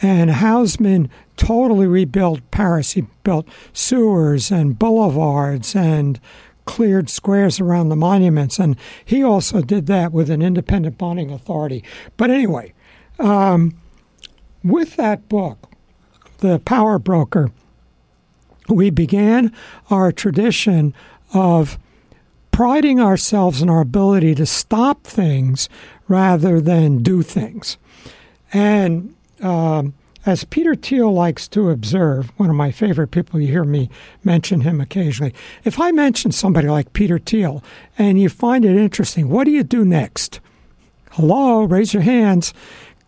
And 0.00 0.30
Haussmann 0.30 1.10
totally 1.36 1.86
rebuilt 1.86 2.40
Paris. 2.50 2.92
He 2.92 3.02
built 3.22 3.46
sewers 3.72 4.50
and 4.50 4.78
boulevards 4.78 5.76
and 5.76 6.20
cleared 6.64 7.10
squares 7.10 7.60
around 7.60 7.88
the 7.88 7.96
monuments. 7.96 8.58
And 8.58 8.76
he 9.04 9.22
also 9.22 9.60
did 9.60 9.86
that 9.86 10.12
with 10.12 10.30
an 10.30 10.42
independent 10.42 10.98
bonding 10.98 11.30
authority. 11.30 11.84
But 12.16 12.30
anyway, 12.30 12.72
um, 13.18 13.76
with 14.62 14.96
that 14.96 15.28
book, 15.28 15.70
The 16.38 16.58
Power 16.60 16.98
Broker, 16.98 17.50
we 18.68 18.90
began 18.90 19.52
our 19.90 20.12
tradition 20.12 20.94
of 21.34 21.78
priding 22.50 23.00
ourselves 23.00 23.62
in 23.62 23.70
our 23.70 23.80
ability 23.80 24.34
to 24.36 24.46
stop 24.46 25.04
things 25.04 25.68
rather 26.06 26.60
than 26.60 27.02
do 27.02 27.22
things. 27.22 27.78
And 28.52 29.14
um, 29.40 29.94
as 30.24 30.44
Peter 30.44 30.74
Thiel 30.74 31.12
likes 31.12 31.48
to 31.48 31.70
observe, 31.70 32.30
one 32.38 32.48
of 32.48 32.56
my 32.56 32.70
favorite 32.70 33.08
people, 33.08 33.40
you 33.40 33.48
hear 33.48 33.64
me 33.64 33.90
mention 34.22 34.60
him 34.60 34.80
occasionally. 34.80 35.34
If 35.64 35.80
I 35.80 35.90
mention 35.90 36.30
somebody 36.30 36.68
like 36.68 36.92
Peter 36.92 37.18
Thiel 37.18 37.62
and 37.98 38.20
you 38.20 38.28
find 38.28 38.64
it 38.64 38.76
interesting, 38.76 39.28
what 39.28 39.44
do 39.44 39.50
you 39.50 39.64
do 39.64 39.84
next? 39.84 40.40
Hello, 41.12 41.64
raise 41.64 41.92
your 41.92 42.04
hands. 42.04 42.54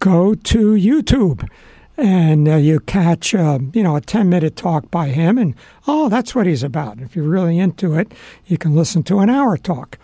Go 0.01 0.35
to 0.35 0.75
YouTube 0.75 1.49
and 1.97 2.49
uh, 2.49 2.57
you 2.57 2.81
catch 2.81 3.35
uh, 3.35 3.59
you 3.73 3.83
know 3.83 3.97
a 3.97 4.01
10 4.01 4.29
minute 4.29 4.57
talk 4.57 4.91
by 4.91 5.09
him 5.09 5.39
and 5.39 5.55
oh 5.87 6.09
that's 6.09 6.35
what 6.35 6.47
he's 6.47 6.63
about 6.63 7.01
if 7.01 7.15
you're 7.15 7.29
really 7.29 7.59
into 7.59 7.95
it 7.95 8.13
you 8.47 8.59
can 8.59 8.75
listen 8.75 9.03
to 9.05 9.21
an 9.21 9.31
hour 9.31 9.57
talk 9.57 9.97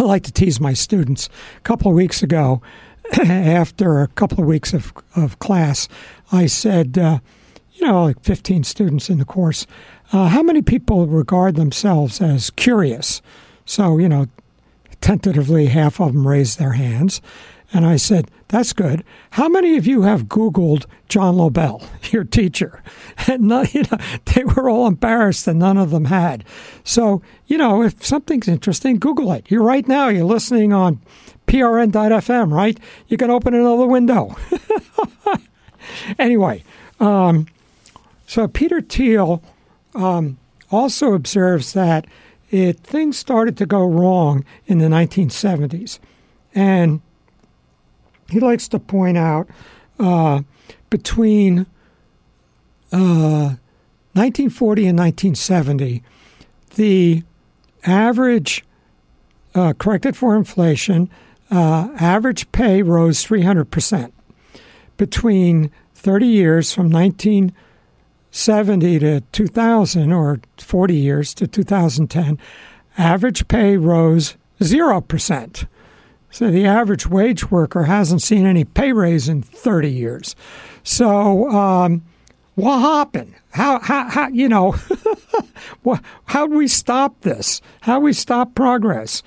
i 0.00 0.02
like 0.02 0.24
to 0.24 0.32
tease 0.32 0.58
my 0.58 0.72
students 0.72 1.28
a 1.56 1.60
couple 1.60 1.88
of 1.88 1.94
weeks 1.94 2.22
ago 2.24 2.60
after 3.22 4.00
a 4.00 4.08
couple 4.08 4.40
of 4.40 4.46
weeks 4.46 4.72
of, 4.72 4.92
of 5.16 5.38
class, 5.38 5.88
I 6.32 6.46
said, 6.46 6.98
uh, 6.98 7.20
you 7.72 7.86
know, 7.86 8.04
like 8.04 8.22
15 8.22 8.64
students 8.64 9.08
in 9.08 9.18
the 9.18 9.24
course, 9.24 9.66
uh, 10.12 10.28
how 10.28 10.42
many 10.42 10.62
people 10.62 11.06
regard 11.06 11.56
themselves 11.56 12.20
as 12.20 12.50
curious? 12.50 13.22
So, 13.64 13.98
you 13.98 14.08
know, 14.08 14.26
tentatively, 15.00 15.66
half 15.66 16.00
of 16.00 16.12
them 16.12 16.26
raised 16.26 16.58
their 16.58 16.72
hands. 16.72 17.20
And 17.72 17.84
I 17.84 17.96
said, 17.96 18.30
That's 18.48 18.72
good. 18.72 19.04
How 19.32 19.48
many 19.48 19.76
of 19.76 19.86
you 19.86 20.02
have 20.02 20.24
Googled 20.24 20.86
John 21.08 21.36
Lobel, 21.36 21.82
your 22.10 22.24
teacher? 22.24 22.82
And 23.26 23.42
none, 23.42 23.66
you 23.72 23.82
know, 23.82 23.98
they 24.26 24.44
were 24.44 24.70
all 24.70 24.86
embarrassed 24.86 25.48
and 25.48 25.58
none 25.58 25.76
of 25.76 25.90
them 25.90 26.06
had. 26.06 26.44
So, 26.84 27.20
you 27.46 27.58
know, 27.58 27.82
if 27.82 28.02
something's 28.02 28.48
interesting, 28.48 28.98
Google 28.98 29.32
it. 29.32 29.50
You're 29.50 29.64
right 29.64 29.86
now, 29.86 30.08
you're 30.08 30.24
listening 30.24 30.72
on 30.72 31.00
prn.fm, 31.48 32.52
right? 32.52 32.78
You 33.08 33.16
can 33.16 33.30
open 33.30 33.54
another 33.54 33.86
window. 33.86 34.36
anyway, 36.18 36.62
um, 37.00 37.48
so 38.26 38.46
Peter 38.46 38.80
Thiel 38.80 39.42
um, 39.94 40.38
also 40.70 41.14
observes 41.14 41.72
that 41.72 42.06
it 42.50 42.80
things 42.80 43.18
started 43.18 43.56
to 43.58 43.66
go 43.66 43.84
wrong 43.84 44.44
in 44.66 44.78
the 44.78 44.86
1970s, 44.86 45.98
and 46.54 47.00
he 48.30 48.40
likes 48.40 48.68
to 48.68 48.78
point 48.78 49.16
out 49.16 49.48
uh, 49.98 50.42
between 50.90 51.60
uh, 52.92 53.56
1940 54.14 54.86
and 54.86 54.98
1970, 54.98 56.02
the 56.76 57.22
average 57.84 58.64
uh, 59.54 59.72
corrected 59.78 60.16
for 60.16 60.34
inflation 60.36 61.10
uh, 61.50 61.88
average 61.98 62.52
pay 62.52 62.82
rose 62.82 63.24
300% 63.24 64.12
between 64.96 65.70
30 65.94 66.26
years 66.26 66.72
from 66.72 66.90
1970 66.90 68.98
to 68.98 69.20
2000 69.32 70.12
or 70.12 70.40
40 70.58 70.94
years 70.94 71.32
to 71.34 71.46
2010 71.46 72.38
average 72.98 73.48
pay 73.48 73.76
rose 73.76 74.36
0% 74.60 75.66
so 76.30 76.50
the 76.50 76.66
average 76.66 77.06
wage 77.06 77.50
worker 77.50 77.84
hasn't 77.84 78.22
seen 78.22 78.46
any 78.46 78.64
pay 78.64 78.92
raise 78.92 79.28
in 79.28 79.42
30 79.42 79.90
years 79.90 80.36
so 80.82 81.48
um, 81.50 82.02
what 82.54 82.80
happened 82.80 83.34
how, 83.50 83.78
how, 83.80 84.08
how 84.08 84.28
you 84.28 84.48
know 84.48 84.74
how 86.26 86.46
do 86.46 86.54
we 86.54 86.68
stop 86.68 87.20
this 87.22 87.60
how 87.82 87.98
do 87.98 88.04
we 88.04 88.12
stop 88.12 88.54
progress 88.54 89.22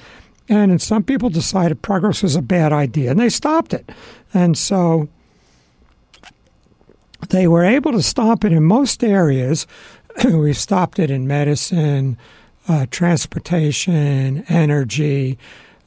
and 0.49 0.81
some 0.81 1.03
people 1.03 1.29
decided 1.29 1.81
progress 1.81 2.21
was 2.21 2.35
a 2.35 2.41
bad 2.41 2.73
idea 2.73 3.11
and 3.11 3.19
they 3.19 3.29
stopped 3.29 3.73
it 3.73 3.89
and 4.33 4.57
so 4.57 5.09
they 7.29 7.47
were 7.47 7.63
able 7.63 7.91
to 7.91 8.01
stop 8.01 8.43
it 8.43 8.51
in 8.51 8.63
most 8.63 9.03
areas. 9.03 9.67
we 10.25 10.53
stopped 10.53 10.99
it 10.99 11.09
in 11.09 11.27
medicine, 11.27 12.17
uh, 12.67 12.85
transportation, 12.91 14.43
energy. 14.49 15.37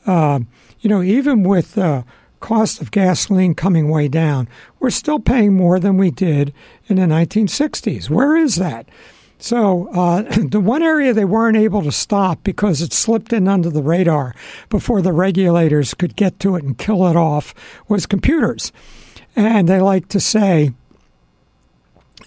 Uh, 0.06 0.40
you 0.84 0.90
know, 0.90 1.02
even 1.02 1.42
with 1.42 1.76
the 1.76 2.04
cost 2.40 2.82
of 2.82 2.90
gasoline 2.90 3.54
coming 3.54 3.88
way 3.88 4.06
down, 4.06 4.46
we're 4.78 4.90
still 4.90 5.18
paying 5.18 5.54
more 5.54 5.80
than 5.80 5.96
we 5.96 6.10
did 6.10 6.52
in 6.88 6.96
the 6.96 7.06
1960s. 7.06 8.10
Where 8.10 8.36
is 8.36 8.56
that? 8.56 8.86
So, 9.38 9.88
uh, 9.94 10.22
the 10.50 10.60
one 10.60 10.82
area 10.82 11.14
they 11.14 11.24
weren't 11.24 11.56
able 11.56 11.80
to 11.84 11.90
stop 11.90 12.44
because 12.44 12.82
it 12.82 12.92
slipped 12.92 13.32
in 13.32 13.48
under 13.48 13.70
the 13.70 13.82
radar 13.82 14.34
before 14.68 15.00
the 15.00 15.14
regulators 15.14 15.94
could 15.94 16.16
get 16.16 16.38
to 16.40 16.54
it 16.54 16.64
and 16.64 16.76
kill 16.76 17.06
it 17.06 17.16
off 17.16 17.54
was 17.88 18.04
computers. 18.04 18.70
And 19.34 19.66
they 19.70 19.80
like 19.80 20.08
to 20.08 20.20
say, 20.20 20.72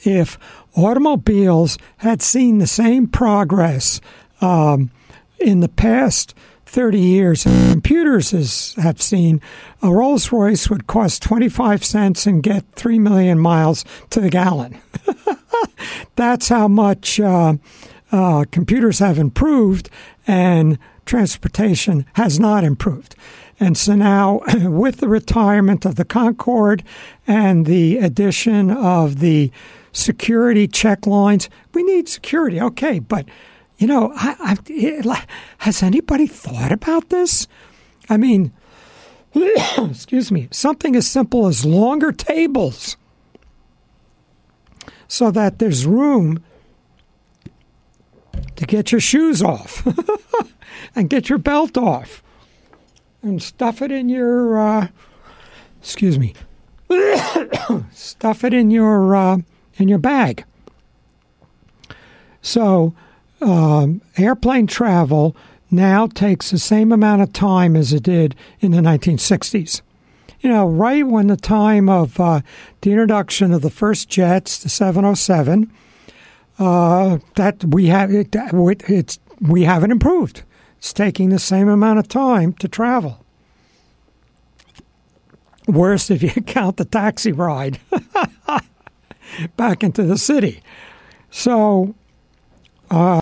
if 0.04 0.40
automobiles 0.76 1.78
had 1.98 2.24
seen 2.24 2.58
the 2.58 2.66
same 2.66 3.06
progress 3.06 4.02
um, 4.42 4.90
in 5.40 5.60
the 5.60 5.70
past 5.70 6.34
30 6.68 7.00
years, 7.00 7.46
and 7.46 7.72
computers 7.72 8.32
has, 8.32 8.76
have 8.78 9.02
seen, 9.02 9.42
a 9.82 9.92
Rolls 9.92 10.32
Royce 10.32 10.70
would 10.70 10.88
cost 10.88 11.22
25 11.24 11.84
cents 11.84 12.26
and 12.26 12.44
get 12.44 12.66
3 12.74 13.00
million 13.00 13.40
miles 13.40 13.86
to 14.10 14.20
the 14.20 14.30
gallon. 14.30 14.80
That's 16.16 16.50
how 16.50 16.68
much 16.68 17.20
uh, 17.20 17.56
uh, 18.12 18.46
computers 18.52 19.00
have 19.00 19.18
improved 19.18 19.90
and 20.26 20.78
transportation 21.06 22.06
has 22.14 22.40
not 22.40 22.64
improved. 22.64 23.16
And 23.60 23.78
so 23.78 23.96
now, 23.96 24.42
with 24.56 24.98
the 24.98 25.08
retirement 25.08 25.86
of 25.86 25.96
the 25.96 26.06
Concorde 26.06 26.84
and 27.26 27.66
the 27.66 27.98
addition 27.98 28.70
of 28.70 29.20
the 29.20 29.52
security 29.98 30.68
check 30.68 31.08
lines. 31.08 31.50
We 31.74 31.84
need 31.84 32.08
security, 32.08 32.62
okay, 32.62 33.00
but 33.00 33.26
you 33.78 33.88
know, 33.88 34.12
I, 34.16 34.36
I, 34.40 34.58
it, 34.68 35.06
has 35.60 35.84
anybody 35.84 36.28
thought 36.28 36.72
about 36.72 37.10
this? 37.10 37.48
I 38.10 38.18
mean, 38.18 38.52
excuse 39.36 40.32
me, 40.32 40.48
something 40.52 40.96
as 40.96 41.08
simple 41.08 41.48
as 41.48 41.66
longer 41.66 42.12
tables 42.12 42.98
so 45.08 45.32
that 45.32 45.60
there's 45.60 45.86
room 45.86 46.44
to 48.56 48.66
get 48.66 48.92
your 48.92 49.02
shoes 49.02 49.42
off 49.42 49.88
and 50.96 51.10
get 51.10 51.30
your 51.30 51.38
belt 51.38 51.78
off 51.78 52.24
and 53.22 53.42
stuff 53.42 53.82
it 53.82 53.92
in 53.92 54.10
your, 54.10 54.58
uh, 54.58 54.88
excuse 55.80 56.18
me, 56.18 56.34
stuff 57.94 58.44
it 58.44 58.54
in 58.54 58.72
your. 58.72 59.16
Uh, 59.16 59.38
in 59.78 59.88
your 59.88 60.00
bag. 60.00 60.44
So, 62.42 62.94
um, 63.42 64.02
airplane 64.18 64.68
travel 64.68 65.36
now 65.70 66.08
takes 66.08 66.52
the 66.52 66.58
same 66.58 66.92
amount 66.92 67.22
of 67.22 67.34
time 67.34 67.76
as 67.76 67.94
it 67.94 68.04
did 68.04 68.36
in 68.60 68.72
the 68.72 68.80
1960s. 68.80 69.82
You 70.40 70.50
know, 70.50 70.68
right 70.68 71.06
when 71.06 71.28
the 71.28 71.38
time 71.38 71.90
of 71.90 72.20
uh, 72.20 72.42
the 72.82 72.92
introduction 72.92 73.52
of 73.52 73.62
the 73.62 73.70
first 73.70 74.08
jets, 74.10 74.60
the 74.60 74.70
707, 74.70 75.72
uh, 76.60 77.18
that 77.36 77.66
we 77.66 77.88
have 77.88 78.12
it, 78.12 78.36
it's 78.88 79.20
we 79.42 79.64
haven't 79.64 79.92
improved. 79.92 80.44
It's 80.78 80.94
taking 80.94 81.30
the 81.30 81.40
same 81.40 81.68
amount 81.68 82.00
of 82.00 82.08
time 82.08 82.54
to 82.54 82.68
travel. 82.68 83.24
Worse 85.68 86.10
if 86.10 86.24
you 86.24 86.30
count 86.44 86.78
the 86.78 86.86
taxi 86.86 87.32
ride. 87.32 87.80
back 89.56 89.84
into 89.84 90.04
the 90.04 90.18
city. 90.18 90.62
So, 91.30 91.96
uh, 92.90 93.20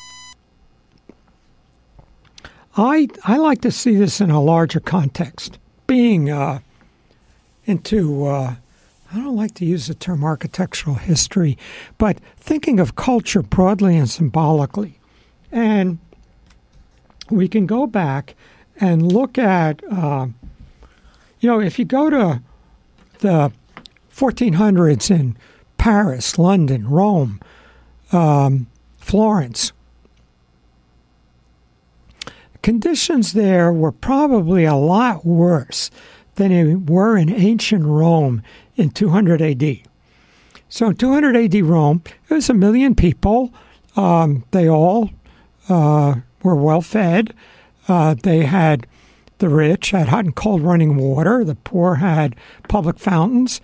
I 2.77 3.07
I 3.23 3.37
like 3.37 3.61
to 3.61 3.71
see 3.71 3.95
this 3.95 4.19
in 4.19 4.29
a 4.29 4.41
larger 4.41 4.79
context. 4.79 5.59
Being 5.87 6.29
uh, 6.29 6.59
into 7.65 8.25
uh, 8.25 8.55
I 9.13 9.15
don't 9.15 9.35
like 9.35 9.53
to 9.55 9.65
use 9.65 9.87
the 9.87 9.93
term 9.93 10.23
architectural 10.23 10.95
history, 10.95 11.57
but 11.97 12.19
thinking 12.37 12.79
of 12.79 12.95
culture 12.95 13.41
broadly 13.41 13.97
and 13.97 14.09
symbolically, 14.09 14.99
and 15.51 15.99
we 17.29 17.47
can 17.47 17.65
go 17.65 17.87
back 17.87 18.35
and 18.79 19.11
look 19.11 19.37
at 19.37 19.81
uh, 19.91 20.27
you 21.39 21.49
know 21.49 21.61
if 21.61 21.79
you 21.79 21.85
go 21.85 22.09
to 22.09 22.41
the 23.19 23.51
1400s 24.13 25.11
in 25.11 25.37
Paris, 25.77 26.37
London, 26.37 26.89
Rome, 26.89 27.39
um, 28.11 28.67
Florence. 28.97 29.71
Conditions 32.65 33.33
there 33.33 33.71
were 33.71 33.91
probably 33.91 34.65
a 34.65 34.73
lot 34.73 35.23
worse 35.23 35.91
than 36.33 36.49
they 36.49 36.73
were 36.73 37.15
in 37.15 37.31
ancient 37.31 37.85
Rome 37.85 38.41
in 38.75 38.89
200 38.89 39.39
AD. 39.39 39.81
So 40.67 40.87
in 40.87 40.95
200 40.95 41.35
AD 41.35 41.61
Rome, 41.61 42.01
it 42.27 42.33
was 42.33 42.49
a 42.49 42.55
million 42.55 42.95
people. 42.95 43.53
Um, 43.95 44.45
they 44.49 44.67
all 44.67 45.11
uh, 45.69 46.15
were 46.41 46.55
well 46.55 46.81
fed. 46.81 47.35
Uh, 47.87 48.15
they 48.15 48.45
had 48.45 48.87
the 49.37 49.49
rich 49.49 49.91
had 49.91 50.07
hot 50.07 50.25
and 50.25 50.35
cold 50.35 50.63
running 50.63 50.97
water. 50.97 51.43
The 51.43 51.53
poor 51.53 51.97
had 51.97 52.35
public 52.67 52.97
fountains. 52.97 53.61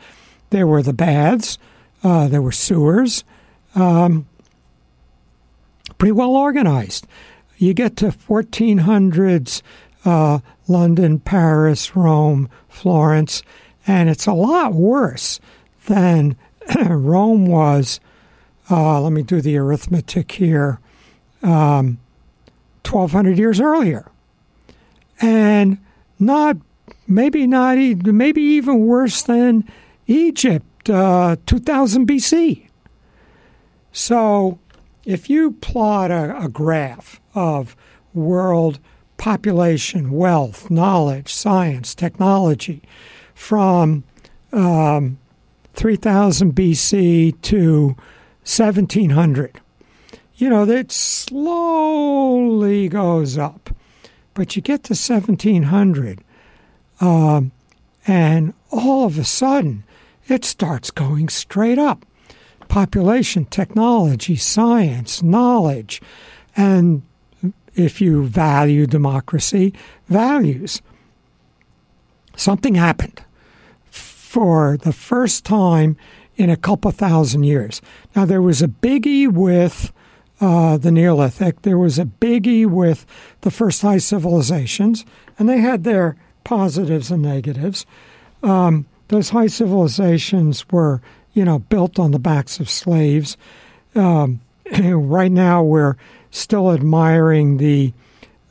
There 0.52 0.68
were 0.68 0.84
the 0.84 0.94
baths. 0.94 1.58
Uh, 2.04 2.28
there 2.28 2.44
were 2.44 2.52
sewers. 2.52 3.24
Um, 3.74 4.28
pretty 5.98 6.12
well 6.12 6.36
organized. 6.36 7.08
You 7.62 7.76
get 7.76 7.95
to 7.97 8.08
1400s 8.08 9.62
uh, 10.04 10.39
London, 10.67 11.19
Paris, 11.19 11.95
Rome, 11.95 12.50
Florence, 12.67 13.43
and 13.86 14.10
it's 14.10 14.26
a 14.26 14.34
lot 14.34 14.74
worse 14.74 15.39
than 15.86 16.36
Rome 16.89 17.45
was. 17.45 18.00
Uh, 18.71 19.00
let 19.00 19.13
me 19.13 19.21
do 19.21 19.41
the 19.41 19.58
arithmetic 19.58 20.32
here. 20.32 20.80
Um, 21.43 22.00
1200 22.84 23.38
years 23.38 23.62
earlier. 23.62 24.10
And 25.21 25.78
not, 26.17 26.58
maybe 27.06 27.45
not, 27.45 27.78
maybe 27.78 28.41
even 28.41 28.88
worse 28.88 29.21
than 29.21 29.69
Egypt 30.08 30.89
uh, 30.89 31.36
2000 31.45 32.08
BC. 32.08 32.69
So 33.91 34.58
if 35.06 35.30
you 35.30 35.52
plot 35.52 36.10
a, 36.10 36.45
a 36.45 36.50
graph 36.50 37.21
of 37.34 37.76
world 38.13 38.80
population, 39.17 40.12
wealth, 40.12 40.70
knowledge, 40.72 41.32
science, 41.32 41.94
technology 41.94 42.82
from 43.36 44.04
um, 44.52 45.20
3000 45.74 46.54
BC 46.54 47.39
to 47.41 47.96
1700. 48.44 49.62
You 50.36 50.50
know, 50.50 50.67
it 50.67 50.91
slowly 50.91 52.89
goes 52.89 53.38
up. 53.38 53.70
But 54.34 54.56
you 54.56 54.62
get 54.62 54.84
to 54.86 54.94
1700, 54.94 56.24
um, 57.02 57.52
and 58.08 58.54
all 58.72 59.06
of 59.06 59.20
a 59.20 59.24
sudden, 59.24 59.84
it 60.28 60.46
starts 60.46 60.89
going 60.89 61.30
straight 61.30 61.78
up. 61.78 62.06
Population, 62.70 63.46
technology, 63.46 64.38
science, 64.38 65.22
knowledge, 65.22 66.02
and 66.56 67.04
if 67.76 68.02
you 68.02 68.26
value 68.26 68.86
democracy, 68.86 69.74
values. 70.08 70.82
Something 72.36 72.76
happened 72.76 73.22
for 73.90 74.78
the 74.78 74.94
first 74.94 75.44
time 75.46 75.98
in 76.38 76.50
a 76.50 76.58
couple 76.58 76.92
thousand 76.92 77.44
years. 77.44 77.82
Now, 78.16 78.26
there 78.26 78.42
was 78.42 78.62
a 78.62 78.68
biggie 78.68 79.32
with 79.32 79.92
uh, 80.40 80.78
the 80.78 80.92
Neolithic, 80.92 81.62
there 81.62 81.78
was 81.78 82.00
a 82.00 82.06
biggie 82.06 82.66
with 82.66 83.06
the 83.42 83.52
first 83.52 83.84
high 83.84 84.00
civilizations, 84.00 85.06
and 85.38 85.48
they 85.48 85.60
had 85.60 85.84
their 85.84 86.16
positives 86.44 87.12
and 87.12 87.22
negatives. 87.22 87.86
Um, 88.42 88.88
those 89.10 89.30
high 89.30 89.48
civilizations 89.48 90.68
were, 90.72 91.02
you 91.34 91.46
know, 91.46 91.60
built 91.60 92.00
on 92.00 92.10
the 92.10 92.20
backs 92.20 92.60
of 92.60 92.70
slaves. 92.72 93.38
Um, 93.94 94.42
right 94.82 95.32
now, 95.32 95.62
we're 95.62 95.96
still 96.32 96.72
admiring 96.72 97.58
the 97.58 97.94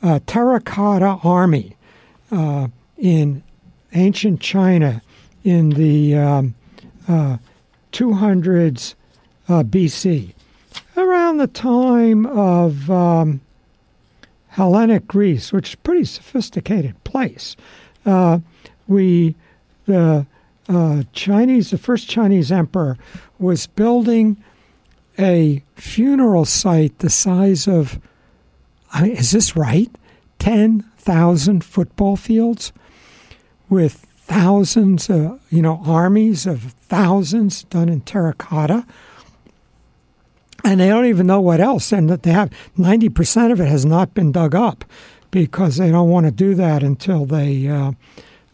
uh, 0.01 0.19
terracotta 0.25 1.19
army 1.23 1.75
uh, 2.31 2.67
in 2.97 3.43
ancient 3.93 4.39
China 4.39 5.01
in 5.43 5.69
the 5.71 6.15
um, 6.15 6.55
uh, 7.07 7.37
200s 7.91 8.95
uh, 9.49 9.63
BC, 9.63 10.33
around 10.95 11.37
the 11.37 11.47
time 11.47 12.25
of 12.27 12.89
um, 12.89 13.41
Hellenic 14.47 15.07
Greece, 15.07 15.51
which 15.51 15.69
is 15.69 15.73
a 15.73 15.77
pretty 15.77 16.05
sophisticated 16.05 17.01
place. 17.03 17.55
Uh, 18.05 18.39
we 18.87 19.35
the 19.85 20.25
uh, 20.69 21.03
Chinese, 21.13 21.71
the 21.71 21.77
first 21.77 22.07
Chinese 22.07 22.51
emperor, 22.51 22.97
was 23.39 23.67
building 23.67 24.41
a 25.19 25.63
funeral 25.75 26.45
site 26.45 26.99
the 26.99 27.09
size 27.09 27.67
of, 27.67 27.99
I 28.93 29.03
mean, 29.03 29.11
is 29.11 29.31
this 29.31 29.55
right? 29.55 29.91
10,000 30.39 31.63
football 31.63 32.15
fields 32.15 32.73
with 33.69 33.93
thousands 33.93 35.09
of, 35.09 35.39
you 35.49 35.61
know, 35.61 35.81
armies 35.85 36.45
of 36.45 36.61
thousands 36.61 37.63
done 37.65 37.89
in 37.89 38.01
terracotta. 38.01 38.85
And 40.63 40.79
they 40.79 40.89
don't 40.89 41.05
even 41.05 41.27
know 41.27 41.41
what 41.41 41.59
else. 41.59 41.91
And 41.91 42.09
that 42.09 42.23
they 42.23 42.31
have 42.31 42.51
90% 42.77 43.51
of 43.51 43.59
it 43.59 43.67
has 43.67 43.85
not 43.85 44.13
been 44.13 44.31
dug 44.31 44.55
up 44.55 44.85
because 45.31 45.77
they 45.77 45.89
don't 45.89 46.09
want 46.09 46.25
to 46.25 46.31
do 46.31 46.53
that 46.55 46.83
until 46.83 47.25
they 47.25 47.67
uh, 47.67 47.93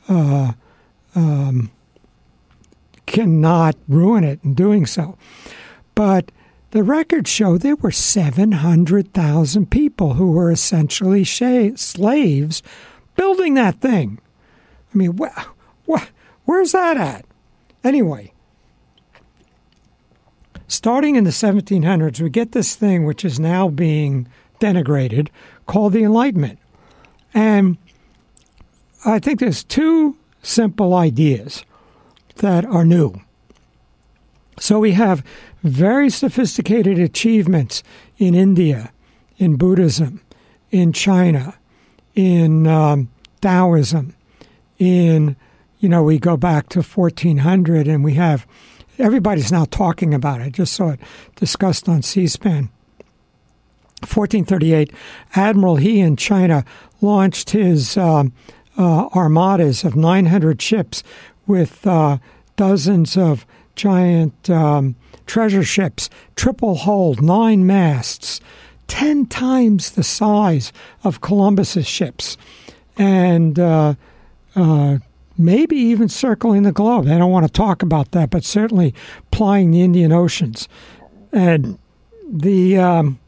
uh, 0.07 0.53
um, 1.15 1.71
cannot 3.05 3.75
ruin 3.87 4.23
it 4.23 4.39
in 4.43 4.53
doing 4.53 4.85
so. 4.85 5.17
But 5.95 6.31
the 6.71 6.83
records 6.83 7.29
show 7.29 7.57
there 7.57 7.75
were 7.75 7.91
700,000 7.91 9.71
people 9.71 10.13
who 10.15 10.31
were 10.31 10.51
essentially 10.51 11.23
sh- 11.23 11.75
slaves 11.75 12.61
building 13.15 13.53
that 13.53 13.79
thing. 13.79 14.19
I 14.93 14.97
mean, 14.97 15.17
wh- 15.17 15.45
wh- 15.89 16.07
where's 16.45 16.73
that 16.73 16.97
at? 16.97 17.25
Anyway, 17.83 18.33
starting 20.67 21.15
in 21.15 21.23
the 21.23 21.29
1700s, 21.29 22.19
we 22.19 22.29
get 22.29 22.51
this 22.51 22.75
thing 22.75 23.05
which 23.05 23.23
is 23.23 23.39
now 23.39 23.69
being 23.69 24.27
denigrated 24.59 25.29
called 25.65 25.93
the 25.93 26.03
Enlightenment. 26.03 26.59
And 27.33 27.77
I 29.05 29.19
think 29.19 29.39
there's 29.39 29.63
two 29.63 30.17
simple 30.41 30.93
ideas 30.93 31.63
that 32.37 32.65
are 32.65 32.85
new. 32.85 33.21
So 34.59 34.79
we 34.79 34.93
have 34.93 35.23
very 35.63 36.09
sophisticated 36.09 36.99
achievements 36.99 37.83
in 38.17 38.35
India, 38.35 38.91
in 39.37 39.55
Buddhism, 39.55 40.21
in 40.71 40.93
China, 40.93 41.55
in 42.15 42.67
um, 42.67 43.09
Taoism, 43.41 44.15
in, 44.79 45.35
you 45.79 45.89
know, 45.89 46.03
we 46.03 46.19
go 46.19 46.37
back 46.37 46.69
to 46.69 46.81
1400 46.81 47.87
and 47.87 48.03
we 48.03 48.13
have, 48.15 48.47
everybody's 48.97 49.51
now 49.51 49.65
talking 49.65 50.13
about 50.13 50.41
it. 50.41 50.45
I 50.45 50.49
just 50.49 50.73
saw 50.73 50.89
it 50.89 50.99
discussed 51.35 51.87
on 51.87 52.01
C 52.01 52.27
SPAN. 52.27 52.69
1438, 54.01 54.93
Admiral 55.35 55.77
He 55.77 55.99
in 55.99 56.17
China 56.17 56.63
launched 57.01 57.49
his 57.49 57.97
um, 57.97 58.31
uh, 58.77 59.07
armadas 59.15 59.83
of 59.83 59.95
900 59.95 60.61
ships 60.61 61.01
with 61.47 61.85
uh, 61.87 62.19
dozens 62.55 63.17
of 63.17 63.45
giant 63.77 64.49
um, 64.49 64.95
treasure 65.25 65.63
ships, 65.63 66.09
triple 66.35 66.75
hulled, 66.75 67.21
nine 67.21 67.65
masts, 67.65 68.41
10 68.87 69.27
times 69.27 69.91
the 69.91 70.03
size 70.03 70.73
of 71.03 71.21
Columbus's 71.21 71.87
ships, 71.87 72.37
and 72.97 73.57
uh, 73.59 73.93
uh, 74.55 74.97
maybe 75.37 75.77
even 75.77 76.09
circling 76.09 76.63
the 76.63 76.71
globe. 76.73 77.05
They 77.05 77.17
don't 77.17 77.31
want 77.31 77.45
to 77.45 77.51
talk 77.51 77.81
about 77.81 78.11
that, 78.11 78.29
but 78.29 78.43
certainly 78.43 78.93
plying 79.31 79.71
the 79.71 79.81
Indian 79.81 80.11
Oceans. 80.11 80.67
And 81.31 81.77
the. 82.29 82.77
Um, 82.77 83.19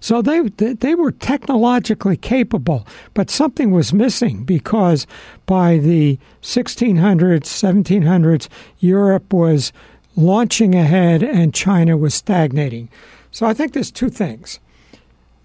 so 0.00 0.22
they 0.22 0.40
they 0.48 0.94
were 0.94 1.12
technologically 1.12 2.16
capable, 2.16 2.86
but 3.14 3.30
something 3.30 3.70
was 3.70 3.92
missing 3.92 4.44
because 4.44 5.06
by 5.46 5.78
the 5.78 6.18
1600s, 6.42 7.44
1700s, 7.44 8.48
Europe 8.78 9.32
was 9.32 9.72
launching 10.16 10.74
ahead 10.74 11.22
and 11.22 11.54
China 11.54 11.96
was 11.96 12.14
stagnating. 12.14 12.88
So 13.30 13.46
I 13.46 13.54
think 13.54 13.72
there's 13.72 13.90
two 13.90 14.10
things, 14.10 14.60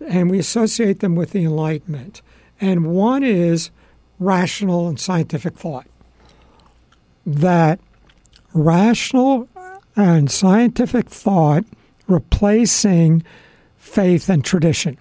and 0.05 0.29
we 0.29 0.39
associate 0.39 0.99
them 0.99 1.15
with 1.15 1.31
the 1.31 1.45
Enlightenment. 1.45 2.21
And 2.59 2.87
one 2.87 3.23
is 3.23 3.69
rational 4.19 4.87
and 4.87 4.99
scientific 4.99 5.55
thought. 5.55 5.87
That 7.25 7.79
rational 8.53 9.47
and 9.95 10.31
scientific 10.31 11.09
thought 11.09 11.63
replacing 12.07 13.23
faith 13.87 14.29
and 14.29 14.43
tradition. 14.43 14.97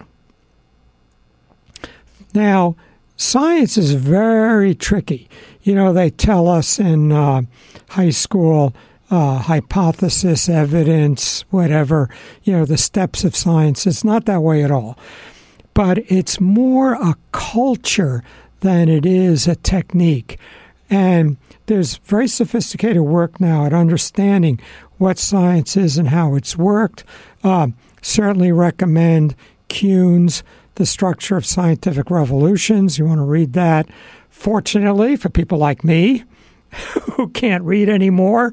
Now, 2.33 2.75
science 3.15 3.77
is 3.77 3.93
very 3.93 4.73
tricky. 4.73 5.29
You 5.61 5.75
know, 5.75 5.93
they 5.93 6.09
tell 6.09 6.47
us 6.47 6.79
in 6.79 7.11
uh, 7.11 7.41
high 7.89 8.11
school 8.11 8.73
uh, 9.09 9.39
hypothesis, 9.39 10.49
evidence, 10.49 11.41
whatever, 11.49 12.09
you 12.43 12.53
know, 12.53 12.65
the 12.65 12.77
steps 12.77 13.23
of 13.23 13.35
science. 13.35 13.87
It's 13.87 14.03
not 14.03 14.25
that 14.25 14.41
way 14.41 14.63
at 14.63 14.71
all. 14.71 14.97
But 15.73 15.99
it's 16.11 16.41
more 16.41 16.93
a 16.93 17.15
culture 17.31 18.23
than 18.61 18.89
it 18.89 19.05
is 19.05 19.47
a 19.47 19.55
technique. 19.55 20.39
And 20.89 21.37
there's 21.67 21.97
very 21.97 22.27
sophisticated 22.27 23.01
work 23.01 23.39
now 23.39 23.65
at 23.65 23.73
understanding 23.73 24.59
what 24.97 25.19
science 25.19 25.77
is 25.77 25.97
and 25.97 26.09
how 26.09 26.35
it's 26.35 26.57
worked. 26.57 27.03
Uh, 27.43 27.67
certainly 28.01 28.51
recommend 28.51 29.35
Kuhn's 29.69 30.43
The 30.75 30.85
Structure 30.85 31.37
of 31.37 31.45
Scientific 31.45 32.09
Revolutions. 32.09 32.97
You 32.97 33.05
want 33.05 33.19
to 33.19 33.23
read 33.23 33.53
that. 33.53 33.87
Fortunately, 34.29 35.15
for 35.15 35.29
people 35.29 35.57
like 35.57 35.83
me 35.83 36.23
who 37.13 37.29
can't 37.29 37.63
read 37.63 37.89
anymore, 37.89 38.51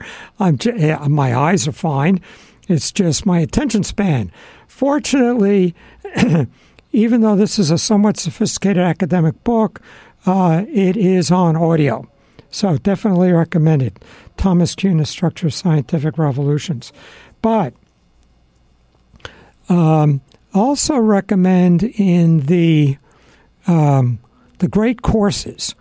j- 0.57 0.97
my 1.09 1.37
eyes 1.37 1.69
are 1.69 1.73
fine. 1.73 2.21
It's 2.69 2.91
just 2.91 3.27
my 3.27 3.41
attention 3.41 3.85
span. 3.85 4.33
Fortunately, 4.67 5.75
even 6.93 7.21
though 7.21 7.37
this 7.37 7.59
is 7.59 7.71
a 7.71 7.79
somewhat 7.79 8.17
sophisticated 8.17 8.83
academic 8.83 9.43
book, 9.45 9.81
uh, 10.27 10.65
it 10.69 10.97
is 10.97 11.31
on 11.31 11.57
audio. 11.57 12.09
So 12.51 12.79
definitely 12.79 13.33
recommended. 13.33 13.99
Thomas 14.37 14.75
Kuhn, 14.75 14.99
The 14.99 15.05
Structure 15.07 15.49
of 15.49 15.55
Scientific 15.55 16.17
Revolutions. 16.17 16.93
But 17.43 17.75
um, 19.69 20.21
also 20.53 20.97
recommend 20.97 21.83
in 21.83 22.41
the 22.41 22.99
um, 23.67 24.19
the 24.59 24.69
great 24.69 25.03
courses, 25.03 25.75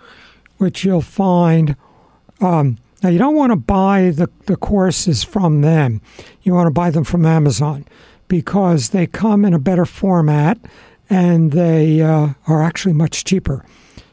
which 0.57 0.83
you'll 0.83 1.01
find. 1.01 1.75
Um, 2.41 2.77
now 3.01 3.09
you 3.09 3.19
don't 3.19 3.35
want 3.35 3.51
to 3.51 3.57
buy 3.57 4.11
the, 4.15 4.29
the 4.45 4.55
courses 4.55 5.23
from 5.23 5.61
them. 5.61 6.01
You 6.41 6.53
want 6.53 6.67
to 6.67 6.71
buy 6.71 6.89
them 6.89 7.03
from 7.03 7.25
Amazon 7.25 7.85
because 8.27 8.89
they 8.89 9.05
come 9.05 9.43
in 9.43 9.53
a 9.53 9.59
better 9.59 9.85
format 9.85 10.57
and 11.09 11.51
they 11.51 12.01
uh, 12.01 12.29
are 12.47 12.63
actually 12.63 12.93
much 12.93 13.25
cheaper. 13.25 13.65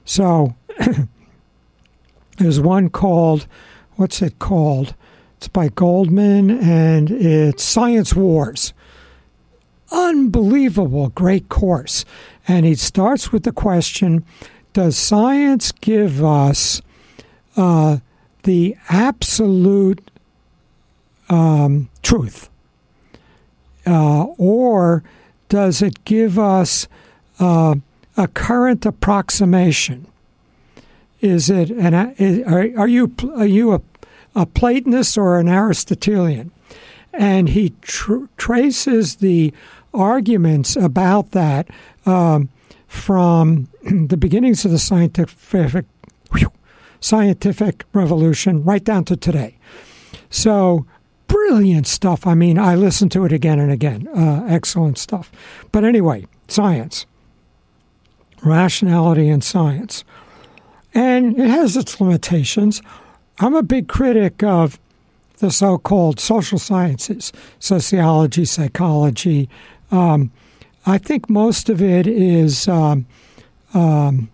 So 0.05 0.57
there's 2.39 2.61
one 2.61 2.91
called 2.91 3.47
what's 3.95 4.23
it 4.23 4.39
called? 4.39 4.95
It's 5.37 5.49
by 5.49 5.69
Goldman 5.69 6.51
and 6.51 7.11
it's 7.11 7.63
Science 7.63 8.15
Wars 8.15 8.73
unbelievable 9.91 11.09
great 11.11 11.49
course. 11.49 12.05
And 12.47 12.67
he 12.67 12.75
starts 12.75 13.33
with 13.33 13.45
the 13.45 13.53
question 13.53 14.25
Does 14.73 14.97
science 14.97 15.73
give 15.73 16.25
us 16.25 16.83
uh, 17.57 17.99
the 18.45 18.77
absolute 18.89 20.11
um, 21.29 21.89
truth? 22.03 22.49
Uh, 23.87 24.25
or 24.37 25.03
does 25.49 25.83
it 25.83 26.05
give 26.05 26.39
us 26.39 26.87
uh, 27.39 27.75
a 28.17 28.29
current 28.29 28.85
approximation? 28.85 30.07
Is 31.21 31.51
it 31.51 31.71
an 31.71 31.95
are, 31.95 32.69
are 32.79 32.89
you 32.89 33.15
are 33.37 33.47
you 33.47 33.75
a, 33.75 33.83
a 34.35 34.47
Platonist 34.47 35.19
or 35.19 35.39
an 35.39 35.49
Aristotelian? 35.49 36.51
And 37.13 37.51
he 37.51 37.75
tr- 37.83 38.27
traces 38.37 39.17
the 39.17 39.53
arguments 39.93 40.77
about 40.77 41.33
that 41.33 41.69
um, 42.07 42.49
from 42.87 43.69
the 43.83 44.17
beginnings 44.17 44.65
of 44.65 44.71
the 44.71 44.79
scientific 44.79 45.87
whew, 46.33 46.53
scientific 47.01 47.85
revolution 47.93 48.63
right 48.65 48.85
down 48.85 49.05
to 49.05 49.17
today. 49.17 49.57
So 50.29 50.87
brilliant 51.27 51.87
stuff. 51.87 52.27
I 52.27 52.35
mean, 52.35 52.59
I 52.59 52.75
listen 52.75 53.09
to 53.11 53.25
it 53.25 53.33
again 53.33 53.59
and 53.59 53.71
again. 53.71 54.09
Uh, 54.09 54.45
excellent 54.49 54.99
stuff. 54.99 55.31
But 55.73 55.85
anyway, 55.85 56.27
science, 56.49 57.07
rationality, 58.43 59.29
and 59.29 59.43
science, 59.43 60.05
and 60.93 61.39
it 61.39 61.49
has 61.49 61.77
its 61.77 62.01
limitations. 62.01 62.83
I'm 63.39 63.55
a 63.55 63.63
big 63.63 63.89
critic 63.89 64.43
of 64.43 64.79
the 65.39 65.51
so-called 65.51 66.21
social 66.21 66.59
sciences, 66.59 67.33
sociology, 67.59 68.45
psychology. 68.45 69.49
Um, 69.91 70.31
I 70.87 70.99
think 70.99 71.29
most 71.29 71.69
of 71.69 71.83
it 71.83 72.07
is 72.07 72.67
um, 72.69 73.07
um, 73.75 74.31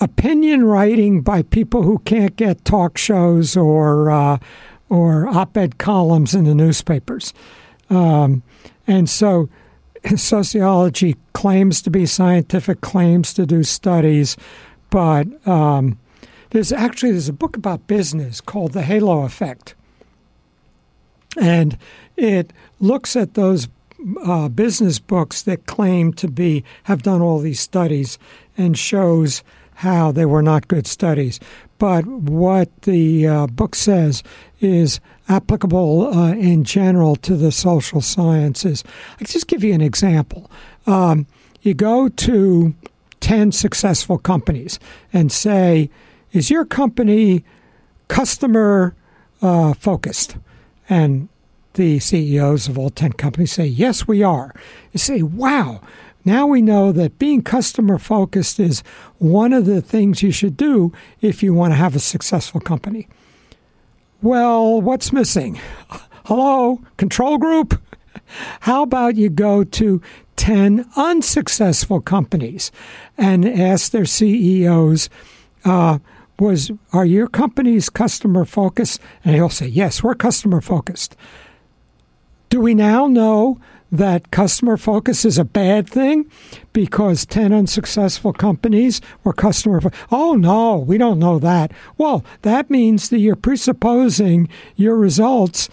opinion 0.00 0.64
writing 0.64 1.20
by 1.22 1.42
people 1.42 1.82
who 1.82 1.98
can't 2.00 2.36
get 2.36 2.64
talk 2.64 2.96
shows 2.96 3.56
or 3.56 4.10
uh, 4.10 4.38
or 4.88 5.26
op-ed 5.26 5.78
columns 5.78 6.34
in 6.34 6.44
the 6.44 6.54
newspapers, 6.54 7.34
um, 7.90 8.42
and 8.86 9.10
so 9.10 9.48
sociology 10.16 11.16
claims 11.32 11.82
to 11.82 11.90
be 11.90 12.06
scientific, 12.06 12.80
claims 12.80 13.34
to 13.34 13.46
do 13.46 13.64
studies, 13.64 14.36
but 14.90 15.26
um, 15.46 15.98
there's 16.50 16.70
actually 16.70 17.12
there's 17.12 17.28
a 17.28 17.32
book 17.32 17.56
about 17.56 17.88
business 17.88 18.40
called 18.40 18.72
The 18.72 18.82
Halo 18.82 19.24
Effect, 19.24 19.74
and 21.36 21.76
it 22.16 22.52
looks 22.78 23.16
at 23.16 23.34
those 23.34 23.68
uh, 24.22 24.48
business 24.48 24.98
books 24.98 25.42
that 25.42 25.66
claim 25.66 26.12
to 26.14 26.28
be 26.28 26.64
have 26.84 27.02
done 27.02 27.20
all 27.20 27.38
these 27.38 27.60
studies 27.60 28.18
and 28.56 28.78
shows 28.78 29.42
how 29.76 30.10
they 30.10 30.24
were 30.24 30.42
not 30.42 30.68
good 30.68 30.86
studies. 30.86 31.38
But 31.78 32.06
what 32.06 32.82
the 32.82 33.26
uh, 33.26 33.46
book 33.48 33.74
says 33.74 34.22
is 34.60 35.00
applicable 35.28 36.14
uh, 36.14 36.32
in 36.32 36.64
general 36.64 37.16
to 37.16 37.36
the 37.36 37.52
social 37.52 38.00
sciences. 38.00 38.84
I'll 39.20 39.26
just 39.26 39.48
give 39.48 39.62
you 39.62 39.74
an 39.74 39.82
example. 39.82 40.50
Um, 40.86 41.26
you 41.60 41.74
go 41.74 42.08
to 42.08 42.74
10 43.20 43.52
successful 43.52 44.18
companies 44.18 44.78
and 45.12 45.30
say, 45.30 45.90
is 46.32 46.48
your 46.50 46.64
company 46.64 47.44
customer 48.08 48.94
uh, 49.42 49.74
focused? 49.74 50.36
And 50.88 51.28
the 51.76 51.98
CEOs 52.00 52.68
of 52.68 52.78
all 52.78 52.90
10 52.90 53.12
companies 53.12 53.52
say, 53.52 53.66
yes, 53.66 54.06
we 54.06 54.22
are. 54.22 54.52
You 54.92 54.98
say, 54.98 55.22
wow, 55.22 55.80
now 56.24 56.46
we 56.46 56.60
know 56.60 56.90
that 56.92 57.18
being 57.18 57.42
customer 57.42 57.98
focused 57.98 58.58
is 58.58 58.82
one 59.18 59.52
of 59.52 59.64
the 59.64 59.80
things 59.80 60.22
you 60.22 60.32
should 60.32 60.56
do 60.56 60.92
if 61.20 61.42
you 61.42 61.54
want 61.54 61.72
to 61.72 61.76
have 61.76 61.94
a 61.94 62.00
successful 62.00 62.60
company. 62.60 63.06
Well, 64.20 64.80
what's 64.80 65.12
missing? 65.12 65.60
Hello, 66.24 66.80
control 66.96 67.38
group? 67.38 67.80
How 68.60 68.82
about 68.82 69.14
you 69.14 69.28
go 69.28 69.62
to 69.62 70.02
10 70.34 70.90
unsuccessful 70.96 72.00
companies 72.00 72.72
and 73.16 73.46
ask 73.46 73.92
their 73.92 74.04
CEOs, 74.04 75.08
uh, 75.64 75.98
was 76.38 76.70
are 76.92 77.06
your 77.06 77.28
companies 77.28 77.88
customer 77.88 78.44
focused? 78.44 79.00
And 79.24 79.34
they'll 79.34 79.48
say, 79.48 79.66
yes, 79.66 80.02
we're 80.02 80.14
customer 80.14 80.60
focused. 80.60 81.16
Do 82.48 82.60
we 82.60 82.74
now 82.74 83.06
know 83.06 83.60
that 83.92 84.30
customer 84.30 84.76
focus 84.76 85.24
is 85.24 85.38
a 85.38 85.44
bad 85.44 85.88
thing 85.88 86.30
because 86.72 87.24
10 87.26 87.52
unsuccessful 87.52 88.32
companies 88.32 89.00
were 89.22 89.32
customer 89.32 89.80
oh 90.10 90.34
no 90.34 90.76
we 90.76 90.98
don't 90.98 91.18
know 91.18 91.38
that. 91.38 91.72
Well 91.96 92.24
that 92.42 92.68
means 92.68 93.08
that 93.10 93.18
you're 93.18 93.36
presupposing 93.36 94.48
your 94.74 94.96
results 94.96 95.68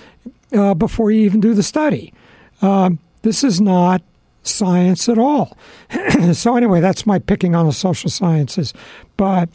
uh, 0.56 0.74
before 0.74 1.12
you 1.12 1.22
even 1.22 1.40
do 1.40 1.54
the 1.54 1.64
study. 1.64 2.14
Um, 2.62 3.00
this 3.24 3.44
is 3.44 3.60
not 3.60 4.02
science 4.44 5.10
at 5.10 5.18
all. 5.18 5.58
So 6.34 6.56
anyway 6.56 6.82
that's 6.82 7.06
my 7.06 7.20
picking 7.20 7.56
on 7.56 7.66
the 7.66 7.74
social 7.74 8.10
sciences. 8.10 8.74
But 9.18 9.50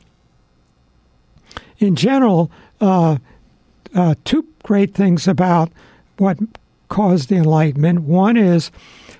in 1.78 1.94
general 1.94 2.50
uh, 2.80 3.18
uh, 3.94 4.14
two 4.24 4.46
great 4.64 4.94
things 4.94 5.28
about 5.28 5.70
what 6.18 6.38
caused 6.88 7.28
the 7.28 7.36
Enlightenment. 7.36 8.02
One 8.02 8.36
is 8.36 8.70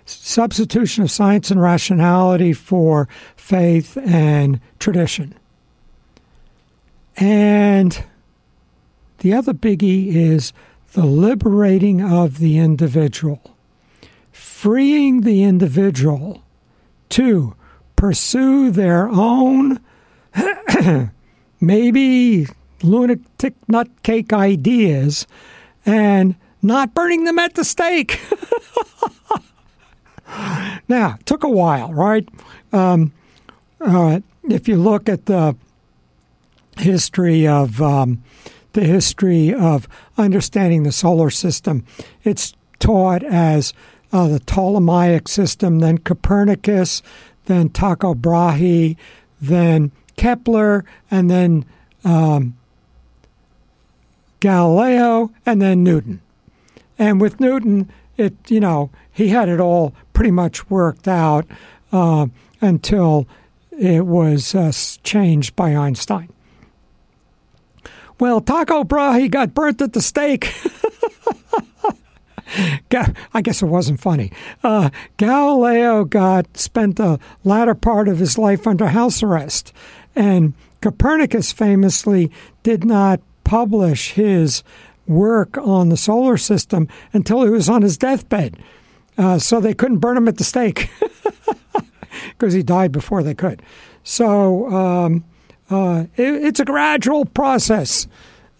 substitution 0.04 1.04
of 1.04 1.10
science 1.10 1.50
and 1.50 1.60
rationality 1.60 2.52
for 2.52 3.08
faith 3.36 3.96
and 3.98 4.60
tradition. 4.78 5.34
And 7.16 8.04
the 9.18 9.34
other 9.34 9.52
biggie 9.52 10.14
is 10.14 10.52
the 10.92 11.04
liberating 11.04 12.00
of 12.00 12.38
the 12.38 12.58
individual, 12.58 13.56
freeing 14.32 15.22
the 15.22 15.42
individual 15.42 16.42
to 17.10 17.54
pursue 17.96 18.70
their 18.70 19.08
own, 19.08 19.80
maybe 21.60 22.46
lunatic 22.82 23.54
nutcake 23.66 24.32
ideas 24.32 25.26
and 25.84 26.36
not 26.62 26.94
burning 26.94 27.24
them 27.24 27.38
at 27.38 27.54
the 27.54 27.64
stake. 27.64 28.20
now, 30.88 31.16
it 31.18 31.26
took 31.26 31.44
a 31.44 31.48
while, 31.48 31.92
right? 31.92 32.28
Um, 32.72 33.12
uh, 33.80 34.20
if 34.44 34.68
you 34.68 34.76
look 34.76 35.08
at 35.08 35.26
the 35.26 35.56
history 36.76 37.46
of 37.46 37.80
um, 37.80 38.22
the 38.72 38.84
history 38.84 39.52
of 39.52 39.88
understanding 40.16 40.82
the 40.82 40.92
solar 40.92 41.30
system, 41.30 41.84
it's 42.24 42.54
taught 42.78 43.22
as 43.22 43.72
uh, 44.12 44.28
the 44.28 44.40
Ptolemaic 44.40 45.28
system, 45.28 45.80
then 45.80 45.98
Copernicus, 45.98 47.02
then 47.46 47.68
Tycho 47.70 48.14
Brahe, 48.14 48.96
then 49.40 49.92
Kepler, 50.16 50.84
and 51.10 51.30
then 51.30 51.64
um, 52.04 52.56
Galileo, 54.40 55.30
and 55.44 55.60
then 55.60 55.82
Newton. 55.82 56.20
And 56.98 57.20
with 57.20 57.40
Newton, 57.40 57.90
it 58.16 58.34
you 58.48 58.60
know 58.60 58.90
he 59.10 59.28
had 59.28 59.48
it 59.48 59.60
all 59.60 59.94
pretty 60.12 60.30
much 60.30 60.68
worked 60.68 61.08
out 61.08 61.46
uh, 61.92 62.26
until 62.60 63.26
it 63.78 64.06
was 64.06 64.54
uh, 64.54 64.72
changed 65.02 65.54
by 65.54 65.74
Einstein. 65.74 66.28
Well, 68.18 68.40
Tycho 68.40 68.82
Brahe 68.82 69.28
got 69.30 69.54
burnt 69.54 69.80
at 69.80 69.92
the 69.92 70.02
stake. 70.02 70.52
I 73.34 73.42
guess 73.42 73.62
it 73.62 73.66
wasn't 73.66 74.00
funny. 74.00 74.32
Uh, 74.64 74.90
Galileo 75.18 76.04
got 76.04 76.56
spent 76.56 76.96
the 76.96 77.20
latter 77.44 77.74
part 77.74 78.08
of 78.08 78.18
his 78.18 78.38
life 78.38 78.66
under 78.66 78.88
house 78.88 79.22
arrest, 79.22 79.72
and 80.16 80.54
Copernicus 80.80 81.52
famously 81.52 82.32
did 82.62 82.84
not 82.84 83.20
publish 83.44 84.12
his 84.12 84.62
work 85.08 85.56
on 85.58 85.88
the 85.88 85.96
solar 85.96 86.36
system 86.36 86.88
until 87.12 87.42
he 87.42 87.50
was 87.50 87.68
on 87.68 87.82
his 87.82 87.96
deathbed. 87.96 88.56
Uh, 89.16 89.38
so 89.38 89.60
they 89.60 89.74
couldn't 89.74 89.98
burn 89.98 90.16
him 90.16 90.28
at 90.28 90.38
the 90.38 90.44
stake 90.44 90.90
because 92.38 92.54
he 92.54 92.62
died 92.62 92.92
before 92.92 93.22
they 93.22 93.34
could. 93.34 93.62
So 94.04 94.68
um, 94.68 95.24
uh, 95.70 96.04
it, 96.16 96.34
it's 96.44 96.60
a 96.60 96.64
gradual 96.64 97.24
process. 97.24 98.06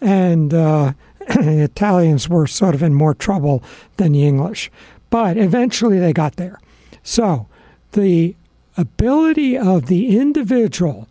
And 0.01 0.53
uh, 0.53 0.93
Italians 1.29 2.29
were 2.29 2.47
sort 2.47 2.75
of 2.75 2.83
in 2.83 2.95
more 2.95 3.15
trouble 3.15 3.63
than 3.97 4.13
the 4.13 4.27
English. 4.27 4.71
But 5.11 5.37
eventually 5.37 5.99
they 5.99 6.13
got 6.13 6.37
there. 6.37 6.61
So 7.03 7.47
the 7.93 8.35
ability 8.77 9.57
of 9.57 9.87
the 9.87 10.19
individual, 10.19 11.09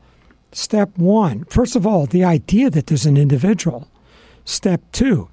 step 0.52 0.97
one, 0.97 1.45
first 1.45 1.76
of 1.76 1.88
all, 1.88 2.06
the 2.06 2.23
idea 2.23 2.69
that 2.69 2.88
there's 2.88 3.06
an 3.06 3.17
individual 3.17 3.88
Step 4.47 4.81
two, 4.93 5.27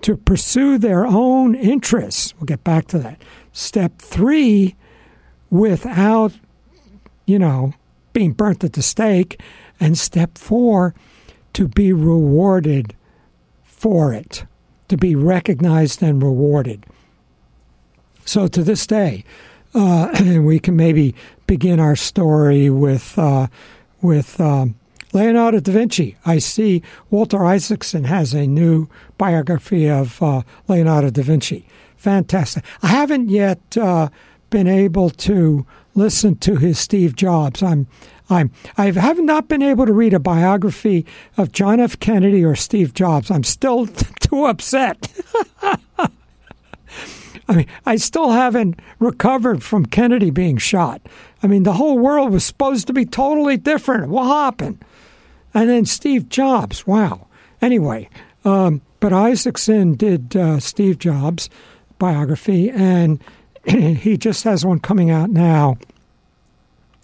to 0.00 0.16
pursue 0.16 0.78
their 0.78 1.04
own 1.04 1.56
interests. 1.56 2.32
We'll 2.36 2.46
get 2.46 2.62
back 2.62 2.86
to 2.88 3.00
that. 3.00 3.20
Step 3.52 3.98
three, 3.98 4.76
without, 5.50 6.32
you 7.26 7.36
know, 7.36 7.74
being 8.12 8.30
burnt 8.30 8.62
at 8.62 8.74
the 8.74 8.82
stake. 8.82 9.40
And 9.80 9.98
step 9.98 10.38
four, 10.38 10.94
to 11.54 11.66
be 11.66 11.92
rewarded 11.92 12.94
for 13.64 14.14
it, 14.14 14.44
to 14.86 14.96
be 14.96 15.16
recognized 15.16 16.00
and 16.00 16.22
rewarded. 16.22 16.86
So 18.24 18.46
to 18.46 18.62
this 18.62 18.86
day, 18.86 19.24
uh, 19.74 20.12
we 20.42 20.60
can 20.60 20.76
maybe 20.76 21.16
begin 21.48 21.80
our 21.80 21.96
story 21.96 22.70
with 22.70 23.18
uh, 23.18 23.48
with 24.00 24.40
um, 24.40 24.76
Leonardo 25.12 25.60
da 25.60 25.72
Vinci. 25.72 26.16
I 26.24 26.38
see 26.38 26.82
Walter 27.10 27.44
Isaacson 27.44 28.04
has 28.04 28.32
a 28.32 28.46
new 28.46 28.88
biography 29.18 29.88
of 29.88 30.22
uh, 30.22 30.42
Leonardo 30.68 31.10
da 31.10 31.22
Vinci. 31.22 31.66
Fantastic. 31.96 32.64
I 32.82 32.88
haven't 32.88 33.28
yet 33.28 33.76
uh, 33.76 34.08
been 34.50 34.66
able 34.68 35.10
to 35.10 35.66
listen 35.94 36.36
to 36.36 36.56
his 36.56 36.78
Steve 36.78 37.14
Jobs. 37.16 37.62
I'm 37.62 37.86
I'm 38.28 38.52
I 38.78 38.90
have 38.92 39.20
not 39.20 39.48
been 39.48 39.62
able 39.62 39.86
to 39.86 39.92
read 39.92 40.14
a 40.14 40.20
biography 40.20 41.04
of 41.36 41.52
John 41.52 41.80
F. 41.80 41.98
Kennedy 41.98 42.44
or 42.44 42.54
Steve 42.54 42.94
Jobs. 42.94 43.30
I'm 43.30 43.44
still 43.44 43.86
too 44.20 44.44
upset. 44.44 45.08
I 47.48 47.54
mean, 47.56 47.66
I 47.84 47.96
still 47.96 48.30
haven't 48.30 48.78
recovered 49.00 49.64
from 49.64 49.86
Kennedy 49.86 50.30
being 50.30 50.56
shot. 50.56 51.02
I 51.42 51.48
mean, 51.48 51.64
the 51.64 51.72
whole 51.72 51.98
world 51.98 52.30
was 52.30 52.44
supposed 52.44 52.86
to 52.86 52.92
be 52.92 53.04
totally 53.04 53.56
different. 53.56 54.08
What 54.08 54.26
happened? 54.26 54.84
And 55.52 55.68
then 55.68 55.84
Steve 55.84 56.28
Jobs. 56.28 56.86
Wow. 56.86 57.26
Anyway, 57.60 58.08
um, 58.44 58.82
but 59.00 59.12
Isaacson 59.12 59.94
did 59.94 60.36
uh, 60.36 60.60
Steve 60.60 60.98
Jobs 60.98 61.50
biography, 61.98 62.70
and 62.70 63.22
he 63.64 64.16
just 64.16 64.44
has 64.44 64.64
one 64.64 64.78
coming 64.78 65.10
out 65.10 65.30
now 65.30 65.78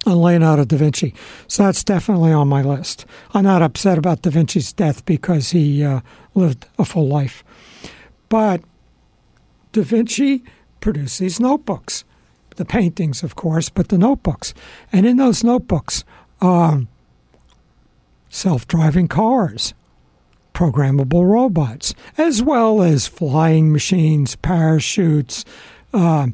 on 0.06 0.16
Leonardo 0.18 0.64
da 0.64 0.76
Vinci. 0.76 1.14
So 1.48 1.64
that's 1.64 1.82
definitely 1.82 2.32
on 2.32 2.48
my 2.48 2.62
list. 2.62 3.06
I'm 3.35 3.44
not 3.44 3.62
upset 3.62 3.98
about 3.98 4.22
da 4.22 4.30
Vinci's 4.30 4.72
death 4.72 5.04
because 5.04 5.50
he 5.50 5.85
uh, 5.85 6.00
lived 6.35 6.66
a 6.78 6.85
full 6.85 7.09
life. 7.09 7.42
But 8.28 8.62
da 9.72 9.82
Vinci 9.82 10.44
produced 10.80 11.18
these 11.18 11.40
notebooks, 11.40 12.04
the 12.56 12.64
paintings, 12.64 13.22
of 13.22 13.35
course, 13.35 13.68
but 13.68 13.88
the 13.88 13.98
notebooks. 13.98 14.54
And 14.92 15.06
in 15.06 15.16
those 15.16 15.42
notebooks, 15.42 16.04
um, 16.40 16.88
self 18.37 18.68
driving 18.68 19.09
cars, 19.09 19.72
programmable 20.53 21.29
robots, 21.29 21.94
as 22.18 22.42
well 22.42 22.83
as 22.83 23.07
flying 23.07 23.72
machines, 23.72 24.37
parachutes, 24.37 25.44
uh, 25.94 26.27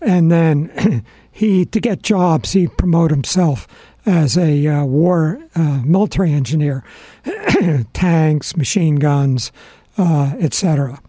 and 0.00 0.30
then 0.30 1.04
he 1.32 1.64
to 1.66 1.80
get 1.80 2.02
jobs 2.02 2.52
he 2.52 2.68
promote 2.68 3.10
himself 3.10 3.66
as 4.06 4.38
a 4.38 4.66
uh, 4.66 4.84
war 4.84 5.40
uh, 5.56 5.80
military 5.84 6.32
engineer, 6.32 6.84
tanks, 7.92 8.56
machine 8.56 8.96
guns, 8.96 9.50
uh, 9.98 10.34
etc. 10.38 11.00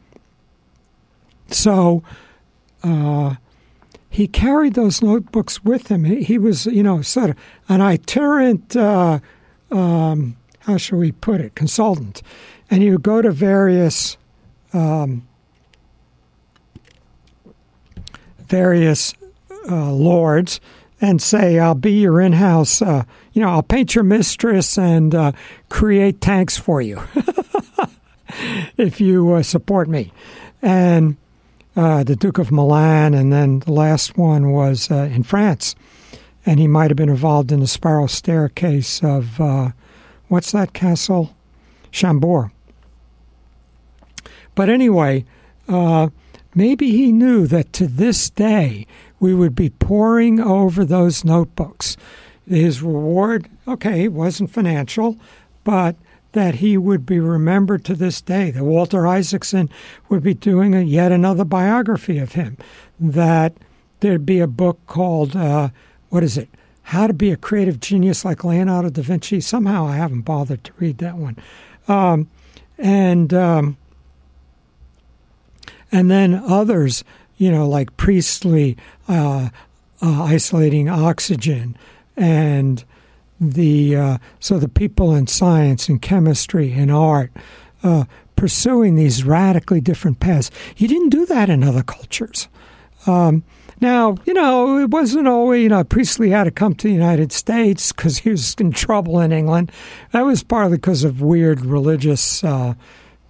So 1.49 2.03
uh, 2.83 3.35
he 4.09 4.27
carried 4.27 4.73
those 4.73 5.01
notebooks 5.01 5.63
with 5.63 5.89
him. 5.89 6.03
He, 6.05 6.23
he, 6.23 6.37
was, 6.39 6.65
you 6.65 6.81
know, 6.81 7.03
sort 7.03 7.31
of 7.31 7.35
an 7.69 7.81
itinerant. 7.81 8.75
Uh, 8.75 9.19
um, 9.73 10.37
how 10.59 10.77
shall 10.77 10.99
we 10.99 11.11
put 11.11 11.41
it? 11.41 11.55
Consultant, 11.55 12.21
and 12.69 12.83
you 12.83 12.97
go 12.97 13.21
to 13.21 13.31
various. 13.31 14.17
Um, 14.73 15.27
various 18.53 19.15
uh, 19.69 19.91
lords 19.91 20.59
and 21.01 21.21
say, 21.21 21.57
I'll 21.57 21.73
be 21.73 21.93
your 21.93 22.21
in 22.21 22.33
house, 22.33 22.81
uh, 22.81 23.03
you 23.33 23.41
know, 23.41 23.49
I'll 23.49 23.63
paint 23.63 23.95
your 23.95 24.03
mistress 24.03 24.77
and 24.77 25.15
uh, 25.15 25.31
create 25.69 26.21
tanks 26.21 26.55
for 26.55 26.81
you 26.81 27.01
if 28.77 29.01
you 29.01 29.33
uh, 29.33 29.41
support 29.41 29.89
me. 29.89 30.13
And 30.61 31.17
uh, 31.75 32.03
the 32.03 32.15
Duke 32.15 32.37
of 32.37 32.51
Milan, 32.51 33.13
and 33.15 33.33
then 33.33 33.59
the 33.59 33.73
last 33.73 34.17
one 34.17 34.51
was 34.51 34.91
uh, 34.91 35.09
in 35.11 35.23
France. 35.23 35.75
And 36.45 36.59
he 36.59 36.67
might 36.67 36.89
have 36.89 36.97
been 36.97 37.09
involved 37.09 37.51
in 37.51 37.59
the 37.61 37.67
spiral 37.67 38.07
staircase 38.07 39.03
of, 39.03 39.39
what's 40.27 40.51
that 40.51 40.73
castle? 40.73 41.35
Chambord. 41.91 42.51
But 44.55 44.69
anyway, 44.69 45.25
maybe 46.53 46.91
he 46.91 47.11
knew 47.11 47.47
that 47.47 47.71
to 47.73 47.87
this 47.87 48.29
day 48.29 48.85
we 49.19 49.33
would 49.33 49.55
be 49.55 49.69
poring 49.69 50.39
over 50.39 50.83
those 50.83 51.23
notebooks. 51.23 51.95
His 52.47 52.81
reward, 52.81 53.49
okay, 53.67 54.09
wasn't 54.09 54.51
financial, 54.51 55.17
but 55.63 55.95
that 56.33 56.55
he 56.55 56.77
would 56.77 57.05
be 57.05 57.19
remembered 57.19 57.85
to 57.85 57.95
this 57.95 58.19
day. 58.19 58.51
That 58.51 58.65
Walter 58.65 59.07
Isaacson 59.07 59.69
would 60.09 60.23
be 60.23 60.33
doing 60.33 60.75
a, 60.75 60.81
yet 60.81 61.11
another 61.11 61.45
biography 61.45 62.17
of 62.17 62.33
him. 62.33 62.57
That 62.99 63.53
there'd 64.01 64.25
be 64.25 64.39
a 64.39 64.47
book 64.47 64.79
called, 64.87 65.35
uh, 65.35 65.69
what 66.13 66.23
is 66.23 66.37
it? 66.37 66.47
How 66.83 67.07
to 67.07 67.13
Be 67.13 67.31
a 67.31 67.35
Creative 67.35 67.79
Genius 67.79 68.23
Like 68.23 68.43
Leonardo 68.43 68.91
da 68.91 69.01
Vinci. 69.01 69.41
Somehow 69.41 69.87
I 69.87 69.95
haven't 69.95 70.21
bothered 70.21 70.63
to 70.65 70.71
read 70.77 70.99
that 70.99 71.17
one. 71.17 71.37
Um, 71.87 72.29
and 72.77 73.33
um, 73.33 73.77
and 75.91 76.11
then 76.11 76.35
others 76.35 77.03
you 77.37 77.51
know, 77.51 77.67
like 77.67 77.97
Priestley 77.97 78.77
uh, 79.07 79.49
uh, 80.03 80.23
isolating 80.23 80.87
oxygen, 80.87 81.75
and 82.15 82.83
the 83.41 83.95
uh, 83.95 84.17
so 84.39 84.59
the 84.59 84.69
people 84.69 85.15
in 85.15 85.25
science 85.25 85.89
and 85.89 85.99
chemistry 85.99 86.73
and 86.73 86.91
art 86.91 87.31
uh, 87.81 88.05
pursuing 88.35 88.93
these 88.93 89.23
radically 89.23 89.81
different 89.81 90.19
paths. 90.19 90.51
He 90.75 90.85
didn't 90.85 91.09
do 91.09 91.25
that 91.25 91.49
in 91.49 91.63
other 91.63 91.81
cultures. 91.81 92.47
Um, 93.07 93.43
now, 93.83 94.15
you 94.25 94.33
know, 94.33 94.79
it 94.79 94.91
wasn't 94.91 95.27
always, 95.27 95.61
you 95.61 95.69
know, 95.69 95.83
Priestley 95.83 96.29
had 96.29 96.45
to 96.45 96.51
come 96.51 96.73
to 96.73 96.87
the 96.87 96.93
United 96.93 97.33
States 97.33 97.91
because 97.91 98.19
he 98.19 98.29
was 98.29 98.55
in 98.57 98.71
trouble 98.71 99.19
in 99.19 99.33
England. 99.33 99.73
That 100.11 100.21
was 100.21 100.41
partly 100.41 100.77
because 100.77 101.03
of 101.03 101.21
weird 101.21 101.65
religious 101.65 102.45
uh, 102.45 102.75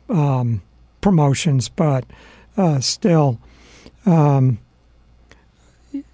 um, 0.10 0.62
promotions, 1.02 1.70
but 1.70 2.06
uh, 2.56 2.80
still, 2.82 3.40
um, 4.06 4.60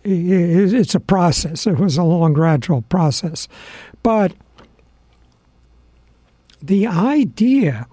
it's 0.05 0.95
a 0.95 1.01
process. 1.01 1.67
It 1.67 1.77
was 1.77 1.97
a 1.97 2.03
long, 2.03 2.31
gradual 2.31 2.83
process. 2.83 3.49
But 4.03 4.31
the 6.61 6.87
idea, 6.87 7.87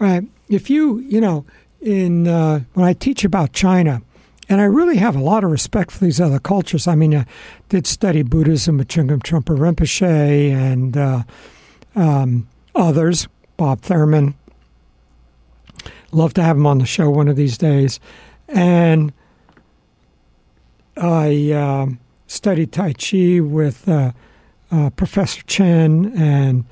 right, 0.00 0.24
if 0.48 0.68
you, 0.68 0.98
you 0.98 1.20
know, 1.20 1.46
in 1.80 2.26
uh, 2.26 2.60
when 2.74 2.86
I 2.86 2.92
teach 2.92 3.24
about 3.24 3.52
China, 3.52 4.02
and 4.48 4.60
I 4.60 4.64
really 4.64 4.96
have 4.96 5.16
a 5.16 5.20
lot 5.20 5.44
of 5.44 5.50
respect 5.50 5.90
for 5.90 6.04
these 6.04 6.20
other 6.20 6.38
cultures. 6.38 6.86
I 6.86 6.94
mean, 6.94 7.14
I 7.14 7.26
did 7.68 7.86
study 7.86 8.22
Buddhism 8.22 8.78
with 8.78 8.88
Chögyam 8.88 9.22
Trungpa 9.22 9.56
Rinpoche 9.56 10.52
and 10.52 10.96
uh, 10.96 11.22
um, 11.94 12.48
others, 12.74 13.28
Bob 13.56 13.80
Thurman. 13.80 14.34
Love 16.10 16.34
to 16.34 16.42
have 16.42 16.56
him 16.56 16.66
on 16.66 16.78
the 16.78 16.86
show 16.86 17.08
one 17.08 17.28
of 17.28 17.36
these 17.36 17.56
days. 17.56 18.00
And 18.48 19.12
I 20.96 21.52
uh, 21.52 21.86
studied 22.26 22.72
Tai 22.72 22.92
Chi 22.94 23.40
with 23.40 23.88
uh, 23.88 24.12
uh, 24.70 24.90
Professor 24.90 25.42
Chen 25.42 26.12
and 26.16 26.64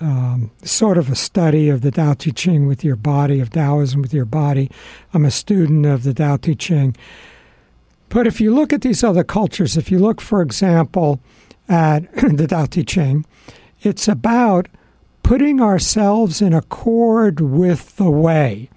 um, 0.00 0.50
sort 0.62 0.98
of 0.98 1.10
a 1.10 1.14
study 1.14 1.68
of 1.68 1.80
the 1.80 1.90
Tao 1.90 2.14
Te 2.14 2.32
Ching 2.32 2.66
with 2.66 2.84
your 2.84 2.96
body, 2.96 3.40
of 3.40 3.50
Taoism 3.50 4.02
with 4.02 4.12
your 4.12 4.24
body. 4.24 4.70
I'm 5.12 5.24
a 5.24 5.30
student 5.30 5.86
of 5.86 6.02
the 6.02 6.14
Tao 6.14 6.36
Te 6.36 6.54
Ching. 6.54 6.96
But 8.08 8.26
if 8.26 8.40
you 8.40 8.54
look 8.54 8.72
at 8.72 8.82
these 8.82 9.02
other 9.02 9.24
cultures, 9.24 9.76
if 9.76 9.90
you 9.90 9.98
look, 9.98 10.20
for 10.20 10.42
example, 10.42 11.20
at 11.68 12.12
the 12.36 12.46
Tao 12.46 12.66
Te 12.66 12.84
Ching, 12.84 13.24
it's 13.82 14.08
about 14.08 14.68
putting 15.22 15.60
ourselves 15.60 16.42
in 16.42 16.52
accord 16.52 17.40
with 17.40 17.96
the 17.96 18.10
way. 18.10 18.68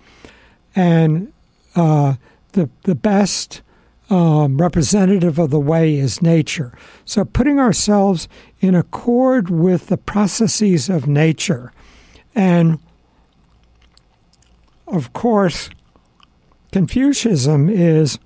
And 0.76 1.34
uh, 1.76 2.16
the, 2.54 2.70
the 2.84 2.96
best 2.96 3.62
um, 4.10 4.58
representative 4.58 5.38
of 5.38 5.50
the 5.50 5.60
way 5.60 5.98
is 5.98 6.22
nature. 6.22 6.74
So 7.06 7.26
putting 7.26 7.60
ourselves 7.60 8.28
in 8.60 8.76
accord 8.76 9.50
with 9.50 9.88
the 9.88 9.98
processes 9.98 10.90
of 10.90 11.08
nature. 11.08 11.74
And 12.34 12.80
of 14.88 15.14
course, 15.14 15.70
Confucianism 16.72 17.70
is 17.70 18.20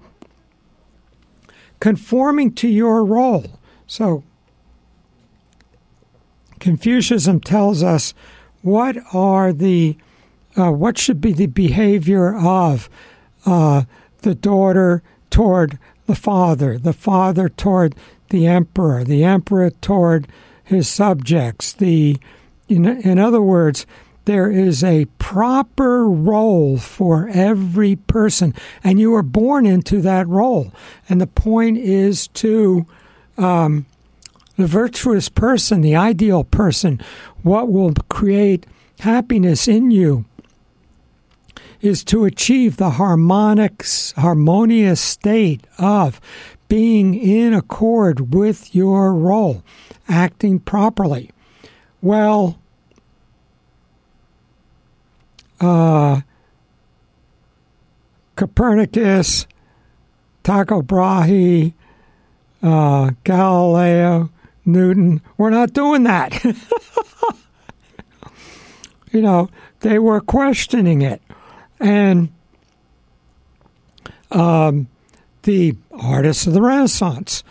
conforming 1.80 2.54
to 2.56 2.68
your 2.68 3.04
role. 3.06 3.60
So 3.88 4.24
Confucianism 6.60 7.40
tells 7.40 7.82
us 7.82 8.14
what 8.62 8.98
are 9.14 9.52
the 9.52 9.98
uh, 10.58 10.72
what 10.72 10.98
should 10.98 11.22
be 11.22 11.32
the 11.32 11.48
behavior 11.48 12.36
of 12.36 12.90
uh, 13.46 13.84
the 14.20 14.36
daughter 14.36 15.02
toward 15.32 15.80
the 16.06 16.16
father, 16.16 16.78
the 16.78 16.94
father 16.94 17.50
toward 17.50 17.96
the 18.30 18.46
emperor, 18.46 19.04
the 19.04 19.24
emperor 19.24 19.72
toward 19.72 20.28
his 20.64 20.88
subjects. 20.88 21.74
The 21.74 22.20
in, 22.68 22.86
in 22.86 23.20
other 23.20 23.42
words, 23.42 23.86
there 24.26 24.52
is 24.52 24.84
a 24.84 25.06
proper 25.18 26.08
role 26.08 26.78
for 26.78 27.28
every 27.34 27.96
person, 27.96 28.54
and 28.84 29.00
you 29.00 29.14
are 29.16 29.24
born 29.24 29.66
into 29.66 30.00
that 30.02 30.28
role. 30.28 30.72
And 31.10 31.20
the 31.20 31.28
point 31.28 31.78
is 31.80 32.28
to 32.28 32.86
um, 33.38 33.86
the 34.58 34.68
virtuous 34.68 35.28
person, 35.28 35.82
the 35.82 35.96
ideal 35.96 36.44
person, 36.44 37.02
what 37.42 37.70
will 37.70 37.94
create 38.10 38.66
happiness 39.00 39.68
in 39.68 39.92
you 39.92 40.26
is 41.82 42.04
to 42.06 42.26
achieve 42.26 42.78
the 42.78 42.92
harmonics, 42.92 44.14
harmonious 44.14 45.02
state 45.02 45.66
of 45.78 46.22
being 46.68 47.16
in 47.16 47.54
accord 47.54 48.34
with 48.34 48.74
your 48.74 49.14
role, 49.14 49.64
acting 50.08 50.60
properly. 50.60 51.32
Well, 52.02 52.58
uh, 55.60 56.22
Copernicus, 58.36 59.48
Tycho 60.44 60.82
Brahe, 60.82 61.74
uh, 62.64 63.12
Galileo, 63.24 64.30
Newton, 64.66 65.22
we're 65.38 65.50
not 65.50 65.74
doing 65.74 66.04
that. 66.04 66.44
you 69.12 69.22
know, 69.22 69.50
they 69.82 70.00
were 70.00 70.22
questioning 70.22 71.02
it. 71.02 71.22
And 71.82 72.30
um, 74.30 74.88
the 75.44 75.76
artists 75.92 76.46
of 76.48 76.54
the 76.54 76.62
Renaissance, 76.62 77.44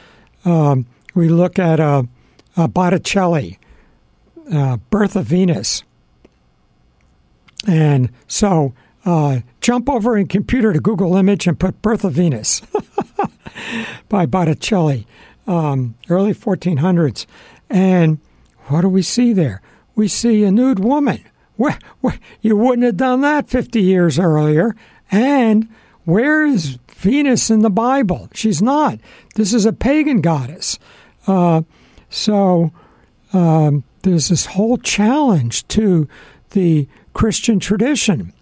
um, 0.45 0.87
we 1.14 1.28
look 1.28 1.59
at 1.59 1.81
uh, 1.81 2.05
uh, 2.57 2.68
Botticelli, 2.68 3.59
uh, 4.53 4.76
Birth 4.89 5.16
of 5.16 5.26
Venus. 5.26 5.83
And 7.66 8.11
so 8.26 8.72
uh, 9.05 9.41
jump 9.61 9.91
over 9.91 10.16
in 10.16 10.28
computer 10.28 10.72
to 10.72 10.81
Google 10.81 11.16
image 11.16 11.47
and 11.47 11.59
put 11.59 11.83
Birth 11.83 12.05
of 12.05 12.12
Venus 12.12 12.62
by 14.09 14.26
Botticelli, 14.26 15.07
um, 15.47 15.97
early 16.09 16.33
1400s. 16.33 17.26
And 17.68 18.18
what 18.66 18.83
do 18.83 18.89
we 18.89 19.03
see 19.03 19.33
there? 19.33 19.61
We 19.95 20.07
see 20.09 20.45
a 20.45 20.51
nude 20.51 20.78
woman. 20.78 21.24
Well, 21.61 22.15
you 22.41 22.57
wouldn't 22.57 22.87
have 22.87 22.97
done 22.97 23.21
that 23.21 23.51
50 23.51 23.83
years 23.83 24.19
earlier. 24.19 24.75
And 25.11 25.69
where 26.05 26.47
is 26.47 26.79
Venus 26.89 27.51
in 27.51 27.61
the 27.61 27.71
Bible? 27.71 28.31
She's 28.33 28.63
not. 28.63 28.99
This 29.35 29.53
is 29.53 29.67
a 29.67 29.73
pagan 29.73 30.23
goddess. 30.23 30.79
Uh, 31.27 31.63
so 32.09 32.73
um, 33.35 33.85
there's 34.03 34.29
this 34.29 34.47
whole 34.47 34.79
challenge 34.79 35.69
to 35.69 36.09
the 36.51 36.89
Christian 37.13 37.61
tradition 37.61 38.33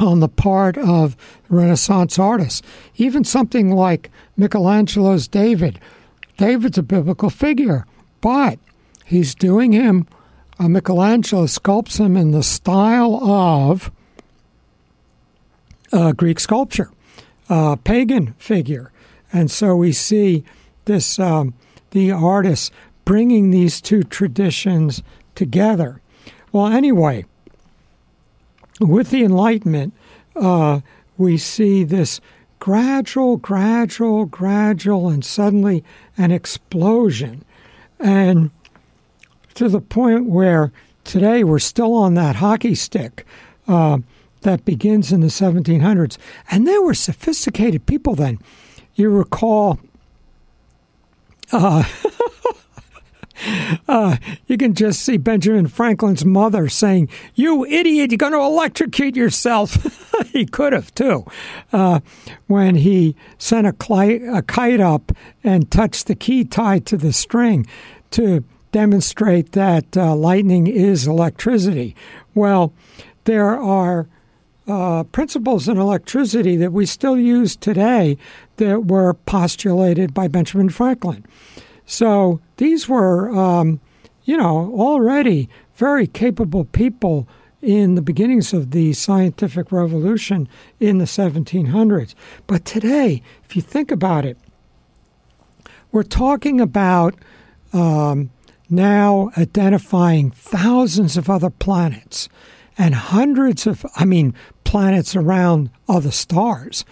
on 0.00 0.18
the 0.18 0.28
part 0.28 0.76
of 0.76 1.16
Renaissance 1.48 2.18
artists. 2.18 2.62
Even 2.96 3.22
something 3.22 3.70
like 3.70 4.10
Michelangelo's 4.36 5.28
David. 5.28 5.78
David's 6.36 6.78
a 6.78 6.82
biblical 6.82 7.30
figure, 7.30 7.86
but 8.20 8.58
he's 9.04 9.34
doing 9.36 9.70
him, 9.70 10.08
uh, 10.58 10.68
Michelangelo 10.68 11.46
sculpts 11.46 11.98
him 11.98 12.16
in 12.16 12.30
the 12.30 12.42
style 12.42 13.16
of 13.24 13.90
uh, 15.92 16.12
Greek 16.12 16.40
sculpture, 16.40 16.90
uh, 17.48 17.76
pagan 17.76 18.34
figure. 18.38 18.90
And 19.32 19.50
so 19.50 19.74
we 19.74 19.92
see 19.92 20.44
this, 20.84 21.18
um, 21.18 21.54
the 21.90 22.12
artists 22.12 22.70
bringing 23.04 23.50
these 23.50 23.80
two 23.80 24.02
traditions 24.02 25.02
together. 25.34 26.00
Well, 26.52 26.68
anyway, 26.68 27.26
with 28.80 29.10
the 29.10 29.24
Enlightenment, 29.24 29.92
uh, 30.36 30.80
we 31.16 31.36
see 31.36 31.84
this 31.84 32.20
gradual, 32.58 33.36
gradual, 33.36 34.24
gradual, 34.26 35.08
and 35.08 35.24
suddenly 35.24 35.84
an 36.16 36.30
explosion. 36.30 37.44
And 38.00 38.50
to 39.54 39.68
the 39.68 39.80
point 39.80 40.26
where 40.26 40.72
today 41.04 41.44
we're 41.44 41.58
still 41.58 41.94
on 41.94 42.14
that 42.14 42.36
hockey 42.36 42.74
stick 42.74 43.26
uh, 43.68 43.98
that 44.42 44.64
begins 44.64 45.12
in 45.12 45.20
the 45.20 45.28
1700s. 45.28 46.18
And 46.50 46.66
they 46.66 46.78
were 46.78 46.94
sophisticated 46.94 47.86
people 47.86 48.14
then. 48.14 48.38
You 48.94 49.10
recall. 49.10 49.78
Uh, 51.52 51.84
Uh, 53.88 54.16
you 54.46 54.56
can 54.56 54.74
just 54.74 55.00
see 55.00 55.16
Benjamin 55.16 55.66
Franklin's 55.66 56.24
mother 56.24 56.68
saying, 56.68 57.08
You 57.34 57.64
idiot, 57.66 58.10
you're 58.10 58.16
going 58.16 58.32
to 58.32 58.38
electrocute 58.38 59.16
yourself. 59.16 60.12
he 60.32 60.46
could 60.46 60.72
have, 60.72 60.94
too, 60.94 61.24
uh, 61.72 62.00
when 62.46 62.76
he 62.76 63.16
sent 63.36 63.66
a, 63.66 63.72
cli- 63.72 64.24
a 64.26 64.42
kite 64.42 64.80
up 64.80 65.12
and 65.42 65.70
touched 65.70 66.06
the 66.06 66.14
key 66.14 66.44
tied 66.44 66.86
to 66.86 66.96
the 66.96 67.12
string 67.12 67.66
to 68.12 68.44
demonstrate 68.74 69.52
that 69.52 69.96
uh, 69.96 70.16
lightning 70.16 70.66
is 70.66 71.06
electricity. 71.06 71.94
Well, 72.34 72.72
there 73.22 73.56
are 73.56 74.08
uh, 74.66 75.04
principles 75.04 75.68
in 75.68 75.78
electricity 75.78 76.56
that 76.56 76.72
we 76.72 76.84
still 76.84 77.16
use 77.16 77.54
today 77.54 78.18
that 78.56 78.86
were 78.86 79.14
postulated 79.14 80.12
by 80.12 80.26
Benjamin 80.26 80.70
Franklin. 80.70 81.24
So 81.86 82.40
these 82.56 82.88
were, 82.88 83.30
um, 83.30 83.78
you 84.24 84.36
know, 84.36 84.74
already 84.74 85.48
very 85.76 86.08
capable 86.08 86.64
people 86.64 87.28
in 87.62 87.94
the 87.94 88.02
beginnings 88.02 88.52
of 88.52 88.72
the 88.72 88.92
scientific 88.92 89.70
revolution 89.70 90.48
in 90.80 90.98
the 90.98 91.04
1700s. 91.04 92.16
But 92.48 92.64
today, 92.64 93.22
if 93.44 93.54
you 93.54 93.62
think 93.62 93.92
about 93.92 94.24
it, 94.24 94.36
we're 95.92 96.02
talking 96.02 96.60
about 96.60 97.14
um, 97.72 98.30
now 98.70 99.30
identifying 99.36 100.30
thousands 100.30 101.16
of 101.16 101.28
other 101.28 101.50
planets 101.50 102.28
and 102.76 102.94
hundreds 102.94 103.66
of, 103.66 103.84
I 103.96 104.04
mean, 104.04 104.34
planets 104.64 105.14
around 105.14 105.70
other 105.88 106.10
stars. 106.10 106.84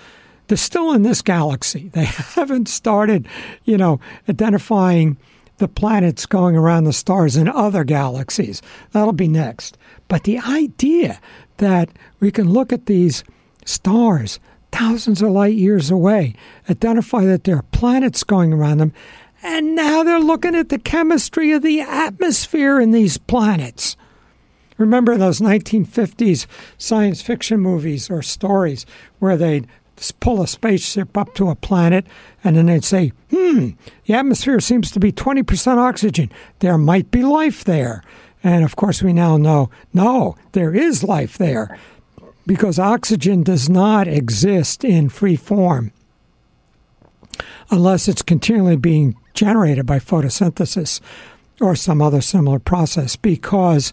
They're 0.46 0.56
still 0.56 0.92
in 0.92 1.02
this 1.02 1.22
galaxy. 1.22 1.90
They 1.94 2.04
haven't 2.04 2.68
started, 2.68 3.26
you 3.64 3.76
know, 3.76 4.00
identifying 4.28 5.16
the 5.58 5.68
planets 5.68 6.26
going 6.26 6.56
around 6.56 6.84
the 6.84 6.92
stars 6.92 7.36
in 7.36 7.48
other 7.48 7.84
galaxies. 7.84 8.62
That'll 8.92 9.12
be 9.12 9.28
next. 9.28 9.78
But 10.08 10.24
the 10.24 10.38
idea 10.38 11.20
that 11.58 11.90
we 12.20 12.30
can 12.30 12.50
look 12.50 12.72
at 12.72 12.86
these 12.86 13.24
stars 13.64 14.40
thousands 14.72 15.22
of 15.22 15.30
light 15.30 15.54
years 15.54 15.90
away, 15.90 16.34
identify 16.68 17.24
that 17.26 17.44
there 17.44 17.56
are 17.56 17.64
planets 17.70 18.24
going 18.24 18.52
around 18.52 18.78
them, 18.78 18.92
and 19.42 19.74
now 19.74 20.02
they're 20.02 20.20
looking 20.20 20.54
at 20.54 20.68
the 20.68 20.78
chemistry 20.78 21.52
of 21.52 21.62
the 21.62 21.80
atmosphere 21.80 22.80
in 22.80 22.92
these 22.92 23.18
planets. 23.18 23.96
Remember 24.78 25.16
those 25.16 25.40
1950s 25.40 26.46
science 26.78 27.22
fiction 27.22 27.60
movies 27.60 28.10
or 28.10 28.22
stories 28.22 28.86
where 29.18 29.36
they'd 29.36 29.68
pull 30.20 30.42
a 30.42 30.46
spaceship 30.46 31.16
up 31.16 31.34
to 31.34 31.48
a 31.48 31.54
planet, 31.54 32.06
and 32.42 32.56
then 32.56 32.66
they'd 32.66 32.84
say, 32.84 33.12
hmm, 33.30 33.70
the 34.06 34.14
atmosphere 34.14 34.58
seems 34.58 34.90
to 34.90 35.00
be 35.00 35.12
20% 35.12 35.76
oxygen. 35.76 36.30
There 36.60 36.78
might 36.78 37.10
be 37.10 37.22
life 37.22 37.62
there. 37.64 38.02
And 38.42 38.64
of 38.64 38.74
course, 38.74 39.02
we 39.02 39.12
now 39.12 39.36
know 39.36 39.70
no, 39.92 40.36
there 40.52 40.74
is 40.74 41.04
life 41.04 41.38
there 41.38 41.78
because 42.46 42.78
oxygen 42.78 43.44
does 43.44 43.68
not 43.68 44.08
exist 44.08 44.84
in 44.84 45.08
free 45.08 45.36
form 45.36 45.92
unless 47.70 48.08
it's 48.08 48.22
continually 48.22 48.76
being 48.76 49.16
generated 49.34 49.86
by 49.86 49.98
photosynthesis 49.98 51.00
or 51.60 51.76
some 51.76 52.02
other 52.02 52.20
similar 52.20 52.58
process 52.58 53.16
because 53.16 53.92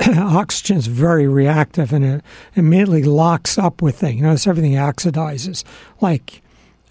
oxygen 0.16 0.78
is 0.78 0.86
very 0.86 1.28
reactive 1.28 1.92
and 1.92 2.04
it 2.04 2.24
immediately 2.54 3.02
locks 3.02 3.58
up 3.58 3.82
with 3.82 3.98
things. 3.98 4.16
You 4.16 4.22
notice 4.22 4.46
everything 4.46 4.72
oxidizes, 4.72 5.64
like 6.00 6.42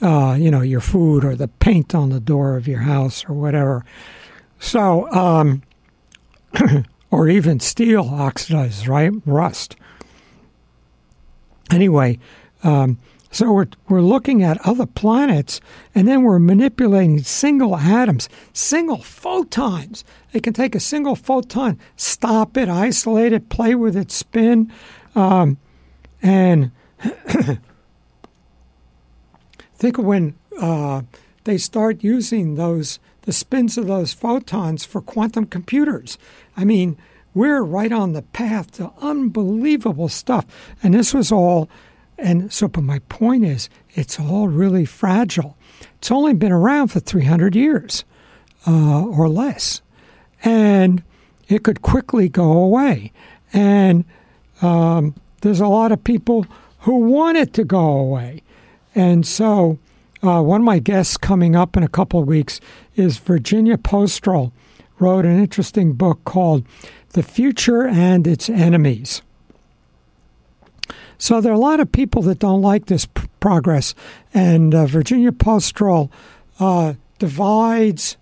uh, 0.02 0.38
you 0.40 0.52
know 0.52 0.62
your 0.62 0.82
food 0.82 1.26
or 1.26 1.36
the 1.36 1.48
paint 1.48 1.94
on 1.96 2.10
the 2.10 2.20
door 2.20 2.56
of 2.56 2.68
your 2.68 2.80
house 2.80 3.26
or 3.28 3.34
whatever. 3.34 3.84
So, 4.60 5.12
um, 5.12 5.64
or 7.12 7.28
even 7.28 7.60
steel 7.60 8.06
oxidizes, 8.06 8.88
right? 8.88 9.12
Rust. 9.26 9.76
Anyway, 11.72 12.20
um, 12.64 12.98
so 13.32 13.52
we're, 13.52 13.68
we're 13.88 14.02
looking 14.02 14.42
at 14.44 14.66
other 14.66 14.86
planets 14.88 15.62
and 15.94 16.08
then 16.08 16.24
we're 16.24 16.40
manipulating 16.40 17.22
single 17.24 17.76
atoms, 17.76 18.28
single 18.54 19.04
photons. 19.04 20.04
They 20.32 20.40
can 20.40 20.54
take 20.54 20.74
a 20.74 20.80
single 20.80 21.16
photon, 21.16 21.78
stop 21.96 22.58
it, 22.58 22.70
isolate 22.70 23.34
it, 23.34 23.50
play 23.50 23.76
with 23.76 23.96
its 23.96 24.16
spin, 24.16 24.72
um, 25.16 25.58
and 26.22 26.72
think 29.76 29.98
of 29.98 30.06
when 30.06 30.36
uh, 30.60 31.04
they 31.44 31.58
start 31.58 32.04
using 32.04 32.56
those 32.56 33.00
the 33.24 33.34
spins 33.34 33.78
of 33.78 33.86
those 33.86 34.14
photons 34.14 34.86
for 34.86 35.02
quantum 35.02 35.46
computers. 35.46 36.18
I 36.58 36.66
mean, 36.66 36.98
we're 37.34 37.62
right 37.62 37.92
on 37.92 38.14
the 38.14 38.24
path 38.24 38.72
to 38.72 38.92
unbelievable 39.02 40.10
stuff, 40.10 40.46
and 40.82 40.96
this 40.96 41.14
was 41.14 41.32
all 41.32 41.70
and 42.22 42.52
so, 42.52 42.68
but 42.68 42.84
my 42.84 43.00
point 43.10 43.46
is, 43.46 43.70
it's 43.94 44.20
all 44.20 44.48
really 44.48 44.86
fragile. 44.86 45.58
It's 45.98 46.12
only 46.12 46.34
been 46.34 46.52
around 46.52 46.90
for 46.90 47.00
300 47.00 47.56
years 47.56 48.04
uh, 48.68 49.06
or 49.06 49.28
less. 49.30 49.82
And 50.44 51.04
it 51.48 51.64
could 51.64 51.82
quickly 51.82 52.30
go 52.30 52.52
away. 52.52 53.12
And 53.54 54.06
um, 54.62 55.16
there's 55.42 55.60
a 55.60 55.68
lot 55.68 55.92
of 55.92 56.04
people 56.04 56.46
who 56.80 56.98
want 56.98 57.38
it 57.38 57.54
to 57.54 57.64
go 57.64 57.80
away. 57.80 58.44
And 58.96 59.26
so 59.26 59.80
uh, 60.22 60.42
one 60.42 60.62
of 60.62 60.66
my 60.66 60.80
guests 60.80 61.18
coming 61.18 61.56
up 61.56 61.78
in 61.78 61.84
a 61.84 61.90
couple 61.90 62.20
of 62.20 62.28
weeks 62.28 62.60
is 62.96 63.18
Virginia 63.18 63.78
Postrel, 63.78 64.52
wrote 65.00 65.26
an 65.26 65.40
interesting 65.40 65.94
book 65.94 66.24
called 66.26 66.66
The 67.14 67.24
Future 67.24 67.88
and 67.88 68.28
Its 68.28 68.50
Enemies. 68.50 69.22
So 71.18 71.42
there 71.42 71.52
are 71.52 71.56
a 71.56 71.60
lot 71.60 71.80
of 71.80 71.92
people 71.92 72.22
that 72.24 72.40
don't 72.40 72.62
like 72.62 72.86
this 72.86 73.06
p- 73.06 73.28
progress, 73.40 73.96
and 74.34 74.74
uh, 74.74 74.86
Virginia 74.86 75.32
Postrel 75.32 76.10
uh, 76.60 76.94
divides 77.20 78.18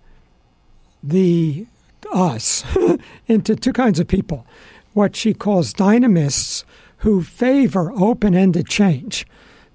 the 1.02 1.66
us 2.12 2.64
into 3.26 3.54
two 3.54 3.72
kinds 3.72 4.00
of 4.00 4.08
people 4.08 4.46
what 4.94 5.14
she 5.14 5.32
calls 5.32 5.72
dynamists 5.72 6.64
who 6.98 7.22
favor 7.22 7.92
open 7.92 8.34
ended 8.34 8.66
change. 8.66 9.26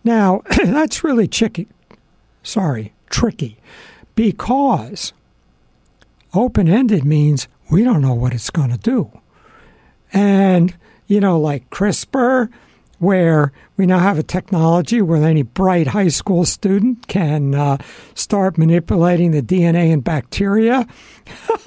Now, 0.03 0.41
that's 0.65 1.03
really 1.03 1.27
tricky. 1.29 1.67
Sorry, 2.43 2.93
tricky. 3.09 3.57
Because 4.15 5.13
open 6.33 6.67
ended 6.67 7.05
means 7.05 7.47
we 7.71 7.83
don't 7.83 8.01
know 8.01 8.13
what 8.13 8.33
it's 8.33 8.49
going 8.49 8.71
to 8.71 8.77
do. 8.77 9.17
And, 10.11 10.75
you 11.07 11.21
know, 11.21 11.39
like 11.39 11.69
CRISPR, 11.69 12.49
where 13.03 13.51
we 13.75 13.85
now 13.85 13.99
have 13.99 14.17
a 14.17 14.23
technology 14.23 15.01
where 15.01 15.21
any 15.21 15.43
bright 15.43 15.87
high 15.87 16.07
school 16.07 16.45
student 16.45 17.07
can 17.07 17.53
uh, 17.53 17.77
start 18.15 18.57
manipulating 18.57 19.31
the 19.31 19.41
DNA 19.41 19.91
in 19.91 19.99
bacteria. 19.99 20.87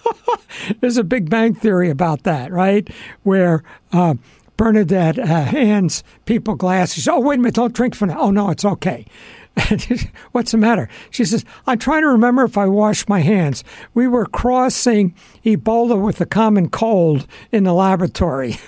There's 0.81 0.97
a 0.97 1.05
Big 1.05 1.29
Bang 1.29 1.55
theory 1.55 1.91
about 1.91 2.23
that, 2.23 2.51
right? 2.51 2.89
Where 3.23 3.63
uh, 3.93 4.15
Bernadette 4.57 5.19
uh, 5.19 5.45
hands 5.45 6.03
people 6.25 6.55
glasses. 6.55 7.07
Oh, 7.07 7.21
wait 7.21 7.35
a 7.35 7.39
minute, 7.39 7.55
don't 7.55 7.75
drink 7.75 7.95
from 7.95 8.09
that. 8.09 8.19
Oh, 8.19 8.31
no, 8.31 8.49
it's 8.49 8.65
okay. 8.65 9.05
What's 10.33 10.53
the 10.53 10.59
matter? 10.59 10.89
She 11.11 11.27
says, 11.27 11.45
I'm 11.67 11.79
trying 11.79 12.03
to 12.03 12.09
remember 12.09 12.45
if 12.45 12.57
I 12.57 12.67
washed 12.67 13.11
my 13.11 13.21
hands. 13.21 13.63
We 13.93 14.09
were 14.09 14.27
crossing 14.27 15.15
Ebola 15.45 16.01
with 16.01 16.17
the 16.17 16.27
common 16.27 16.71
cold 16.71 17.27
in 17.53 17.65
the 17.65 17.75
laboratory. 17.75 18.57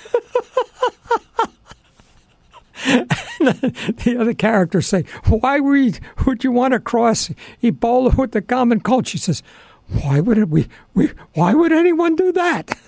the 3.41 4.17
other 4.19 4.35
characters 4.35 4.87
say, 4.87 5.05
"Why 5.27 5.61
would 5.61 6.45
you 6.45 6.53
want 6.53 6.73
to 6.73 6.81
cross 6.81 7.31
Ebola 7.63 8.17
with 8.17 8.33
the 8.33 8.43
common 8.43 8.81
cold?" 8.81 9.07
She 9.07 9.19
says, 9.19 9.43
"Why 9.89 10.21
would 10.21 10.39
it, 10.39 10.49
we 10.49 10.69
we 10.95 11.11
Why 11.35 11.55
would 11.55 11.73
anyone 11.73 12.15
do 12.17 12.33
that?" 12.33 12.79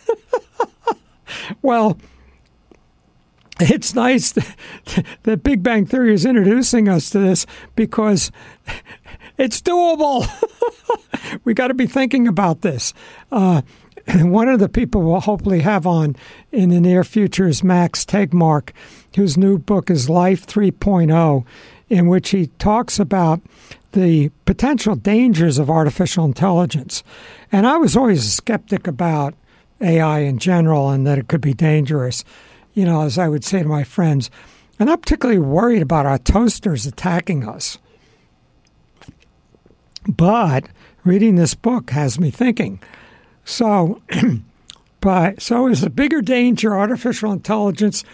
well, 1.62 1.98
it's 3.58 3.94
nice 3.94 4.32
that, 4.32 4.56
that 5.24 5.42
Big 5.42 5.62
Bang 5.62 5.86
Theory 5.86 6.14
is 6.14 6.24
introducing 6.24 6.88
us 6.88 7.10
to 7.10 7.18
this 7.18 7.46
because 7.76 8.30
it's 9.38 9.60
doable. 9.60 10.28
we 11.44 11.54
got 11.54 11.68
to 11.68 11.74
be 11.74 11.86
thinking 11.86 12.26
about 12.26 12.62
this. 12.62 12.94
Uh, 13.30 13.62
one 14.18 14.48
of 14.48 14.58
the 14.60 14.68
people 14.68 15.02
we'll 15.02 15.20
hopefully 15.20 15.60
have 15.60 15.86
on 15.86 16.16
in 16.50 16.70
the 16.70 16.80
near 16.80 17.04
future 17.04 17.46
is 17.46 17.62
Max 17.62 18.04
Tegmark, 18.04 18.70
whose 19.16 19.36
new 19.36 19.58
book 19.58 19.90
is 19.90 20.08
Life 20.08 20.46
3.0, 20.46 21.44
in 21.88 22.06
which 22.06 22.30
he 22.30 22.46
talks 22.58 22.98
about 22.98 23.40
the 23.92 24.30
potential 24.44 24.94
dangers 24.94 25.58
of 25.58 25.68
artificial 25.68 26.24
intelligence. 26.24 27.02
And 27.50 27.66
I 27.66 27.76
was 27.76 27.96
always 27.96 28.24
a 28.24 28.30
skeptic 28.30 28.86
about 28.86 29.34
AI 29.80 30.20
in 30.20 30.38
general 30.38 30.90
and 30.90 31.06
that 31.06 31.18
it 31.18 31.28
could 31.28 31.40
be 31.40 31.54
dangerous. 31.54 32.24
You 32.74 32.84
know, 32.84 33.02
as 33.02 33.18
I 33.18 33.28
would 33.28 33.44
say 33.44 33.62
to 33.62 33.68
my 33.68 33.82
friends, 33.82 34.30
and 34.78 34.88
I'm 34.88 34.98
particularly 34.98 35.40
worried 35.40 35.82
about 35.82 36.06
our 36.06 36.18
toasters 36.18 36.86
attacking 36.86 37.46
us. 37.48 37.78
But 40.06 40.66
reading 41.04 41.34
this 41.34 41.54
book 41.54 41.90
has 41.90 42.20
me 42.20 42.30
thinking 42.30 42.80
so, 43.44 44.00
but 45.00 45.42
so 45.42 45.66
is 45.66 45.80
the 45.80 45.90
bigger 45.90 46.22
danger 46.22 46.78
artificial 46.78 47.32
intelligence 47.32 48.04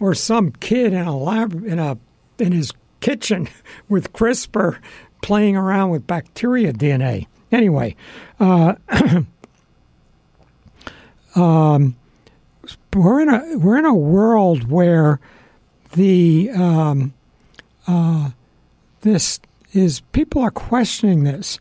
or 0.00 0.14
some 0.14 0.52
kid 0.52 0.92
in 0.92 1.06
a 1.06 1.16
lab 1.16 1.64
in 1.64 1.78
a 1.78 1.98
in 2.38 2.52
his 2.52 2.72
kitchen 3.00 3.48
with 3.88 4.12
CRISPR 4.12 4.78
playing 5.22 5.56
around 5.56 5.90
with 5.90 6.06
bacteria 6.06 6.72
DNA. 6.72 7.26
Anyway, 7.50 7.96
uh, 8.38 8.74
um, 11.34 11.96
we're 12.94 13.20
in 13.20 13.28
a 13.28 13.58
we're 13.58 13.78
in 13.78 13.86
a 13.86 13.94
world 13.94 14.70
where 14.70 15.20
the 15.92 16.50
um, 16.50 17.14
uh, 17.86 18.30
this 19.00 19.40
is 19.72 20.00
people 20.12 20.42
are 20.42 20.50
questioning 20.50 21.24
this, 21.24 21.58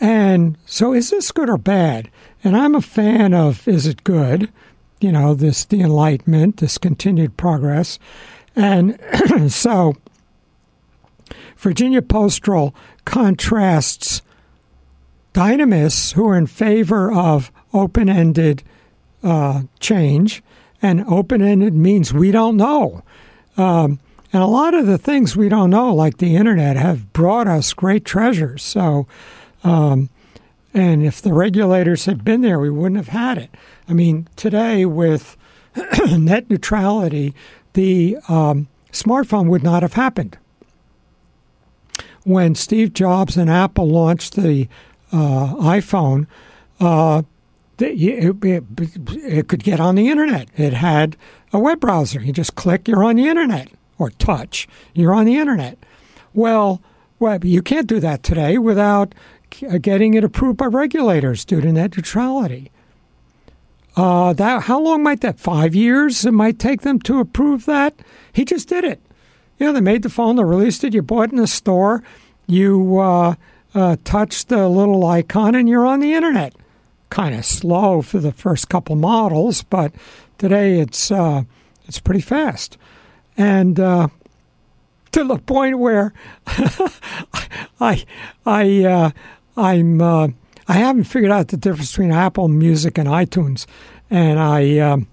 and 0.00 0.58
so 0.66 0.92
is 0.92 1.10
this 1.10 1.30
good 1.30 1.48
or 1.48 1.58
bad? 1.58 2.10
And 2.42 2.56
I'm 2.56 2.74
a 2.74 2.80
fan 2.80 3.34
of 3.34 3.68
is 3.68 3.86
it 3.86 4.02
good? 4.02 4.50
You 5.02 5.12
know, 5.12 5.34
this 5.34 5.64
the 5.64 5.80
enlightenment, 5.80 6.58
this 6.58 6.78
continued 6.78 7.36
progress. 7.36 7.98
And 8.54 8.98
so 9.48 9.94
Virginia 11.56 12.02
Postrel 12.02 12.74
contrasts 13.04 14.22
dynamists 15.32 16.12
who 16.12 16.28
are 16.28 16.36
in 16.36 16.46
favor 16.46 17.12
of 17.12 17.50
open 17.72 18.08
ended 18.08 18.62
uh, 19.22 19.62
change, 19.80 20.42
and 20.80 21.04
open 21.04 21.40
ended 21.40 21.74
means 21.74 22.12
we 22.12 22.30
don't 22.30 22.56
know. 22.56 23.02
Um, 23.56 24.00
and 24.32 24.42
a 24.42 24.46
lot 24.46 24.74
of 24.74 24.86
the 24.86 24.98
things 24.98 25.36
we 25.36 25.48
don't 25.48 25.70
know, 25.70 25.94
like 25.94 26.18
the 26.18 26.36
internet, 26.36 26.76
have 26.76 27.12
brought 27.12 27.46
us 27.46 27.72
great 27.72 28.04
treasures. 28.04 28.62
So, 28.62 29.06
um, 29.62 30.08
and 30.74 31.02
if 31.04 31.20
the 31.20 31.34
regulators 31.34 32.06
had 32.06 32.24
been 32.24 32.40
there, 32.40 32.58
we 32.58 32.70
wouldn't 32.70 32.96
have 32.96 33.08
had 33.08 33.36
it. 33.38 33.50
I 33.92 33.94
mean, 33.94 34.26
today 34.36 34.86
with 34.86 35.36
net 36.16 36.48
neutrality, 36.48 37.34
the 37.74 38.16
um, 38.26 38.68
smartphone 38.90 39.48
would 39.48 39.62
not 39.62 39.82
have 39.82 39.92
happened. 39.92 40.38
When 42.24 42.54
Steve 42.54 42.94
Jobs 42.94 43.36
and 43.36 43.50
Apple 43.50 43.86
launched 43.86 44.34
the 44.34 44.66
uh, 45.12 45.56
iPhone, 45.56 46.26
uh, 46.80 47.24
it, 47.78 48.42
it, 48.42 48.64
it, 49.10 49.48
could 49.48 49.62
get 49.62 49.78
on 49.78 49.96
the 49.96 50.08
internet. 50.08 50.48
It 50.56 50.72
had 50.72 51.18
a 51.52 51.58
web 51.58 51.78
browser. 51.78 52.22
You 52.22 52.32
just 52.32 52.54
click, 52.54 52.88
you're 52.88 53.04
on 53.04 53.16
the 53.16 53.28
internet, 53.28 53.68
or 53.98 54.08
touch, 54.08 54.66
you're 54.94 55.12
on 55.12 55.26
the 55.26 55.36
internet. 55.36 55.76
Well, 56.32 56.80
well 57.18 57.44
you 57.44 57.60
can't 57.60 57.88
do 57.88 58.00
that 58.00 58.22
today 58.22 58.56
without 58.56 59.14
uh, 59.68 59.76
getting 59.76 60.14
it 60.14 60.24
approved 60.24 60.56
by 60.56 60.64
regulators 60.64 61.44
due 61.44 61.60
to 61.60 61.70
net 61.70 61.94
neutrality. 61.94 62.71
Uh, 63.94 64.32
that 64.32 64.62
how 64.62 64.80
long 64.80 65.02
might 65.02 65.20
that? 65.20 65.38
Five 65.38 65.74
years 65.74 66.24
it 66.24 66.32
might 66.32 66.58
take 66.58 66.80
them 66.80 66.98
to 67.00 67.20
approve 67.20 67.66
that. 67.66 67.94
He 68.32 68.44
just 68.44 68.68
did 68.68 68.84
it. 68.84 69.00
You 69.58 69.66
know, 69.66 69.72
they 69.72 69.80
made 69.80 70.02
the 70.02 70.08
phone, 70.08 70.36
they 70.36 70.44
released 70.44 70.82
it. 70.82 70.94
You 70.94 71.02
bought 71.02 71.28
it 71.28 71.32
in 71.32 71.36
the 71.36 71.46
store. 71.46 72.02
You 72.46 72.98
uh, 72.98 73.34
uh, 73.74 73.96
touch 74.04 74.46
the 74.46 74.68
little 74.68 75.04
icon, 75.06 75.54
and 75.54 75.68
you're 75.68 75.86
on 75.86 76.00
the 76.00 76.14
internet. 76.14 76.54
Kind 77.10 77.34
of 77.34 77.44
slow 77.44 78.02
for 78.02 78.18
the 78.18 78.32
first 78.32 78.68
couple 78.68 78.96
models, 78.96 79.62
but 79.62 79.92
today 80.38 80.80
it's 80.80 81.10
uh, 81.10 81.42
it's 81.86 82.00
pretty 82.00 82.22
fast. 82.22 82.78
And 83.36 83.78
uh, 83.78 84.08
to 85.12 85.24
the 85.24 85.38
point 85.38 85.78
where 85.78 86.12
I 87.80 88.04
I 88.46 88.84
uh, 88.84 89.10
I'm 89.56 90.00
uh, 90.00 90.28
I 90.72 90.76
haven't 90.76 91.04
figured 91.04 91.30
out 91.30 91.48
the 91.48 91.58
difference 91.58 91.90
between 91.90 92.12
Apple 92.12 92.48
Music 92.48 92.96
and 92.96 93.06
iTunes, 93.06 93.66
and 94.08 94.40
I 94.40 94.78
um, 94.78 95.06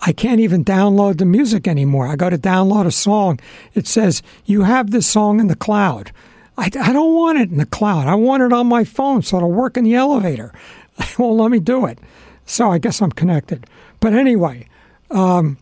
I 0.00 0.10
can't 0.10 0.40
even 0.40 0.64
download 0.64 1.18
the 1.18 1.26
music 1.26 1.68
anymore. 1.68 2.06
I 2.06 2.16
go 2.16 2.30
to 2.30 2.38
download 2.38 2.86
a 2.86 2.90
song, 2.90 3.38
it 3.74 3.86
says 3.86 4.22
you 4.46 4.62
have 4.62 4.90
this 4.90 5.06
song 5.06 5.38
in 5.38 5.48
the 5.48 5.54
cloud. 5.54 6.12
I, 6.56 6.70
I 6.80 6.94
don't 6.94 7.14
want 7.14 7.38
it 7.38 7.50
in 7.50 7.58
the 7.58 7.66
cloud. 7.66 8.06
I 8.06 8.14
want 8.14 8.42
it 8.42 8.54
on 8.54 8.68
my 8.68 8.84
phone 8.84 9.20
so 9.20 9.36
it'll 9.36 9.52
work 9.52 9.76
in 9.76 9.84
the 9.84 9.96
elevator. 9.96 10.50
well, 11.18 11.36
let 11.36 11.50
me 11.50 11.58
do 11.58 11.84
it. 11.84 11.98
So 12.46 12.72
I 12.72 12.78
guess 12.78 13.02
I'm 13.02 13.12
connected. 13.12 13.66
But 14.00 14.14
anyway, 14.14 14.66
um, 15.10 15.58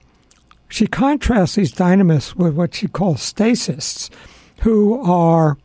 she 0.68 0.86
contrasts 0.86 1.56
these 1.56 1.72
dynamists 1.72 2.36
with 2.36 2.54
what 2.54 2.72
she 2.72 2.86
calls 2.86 3.20
stasists, 3.20 4.10
who 4.60 5.02
are 5.02 5.58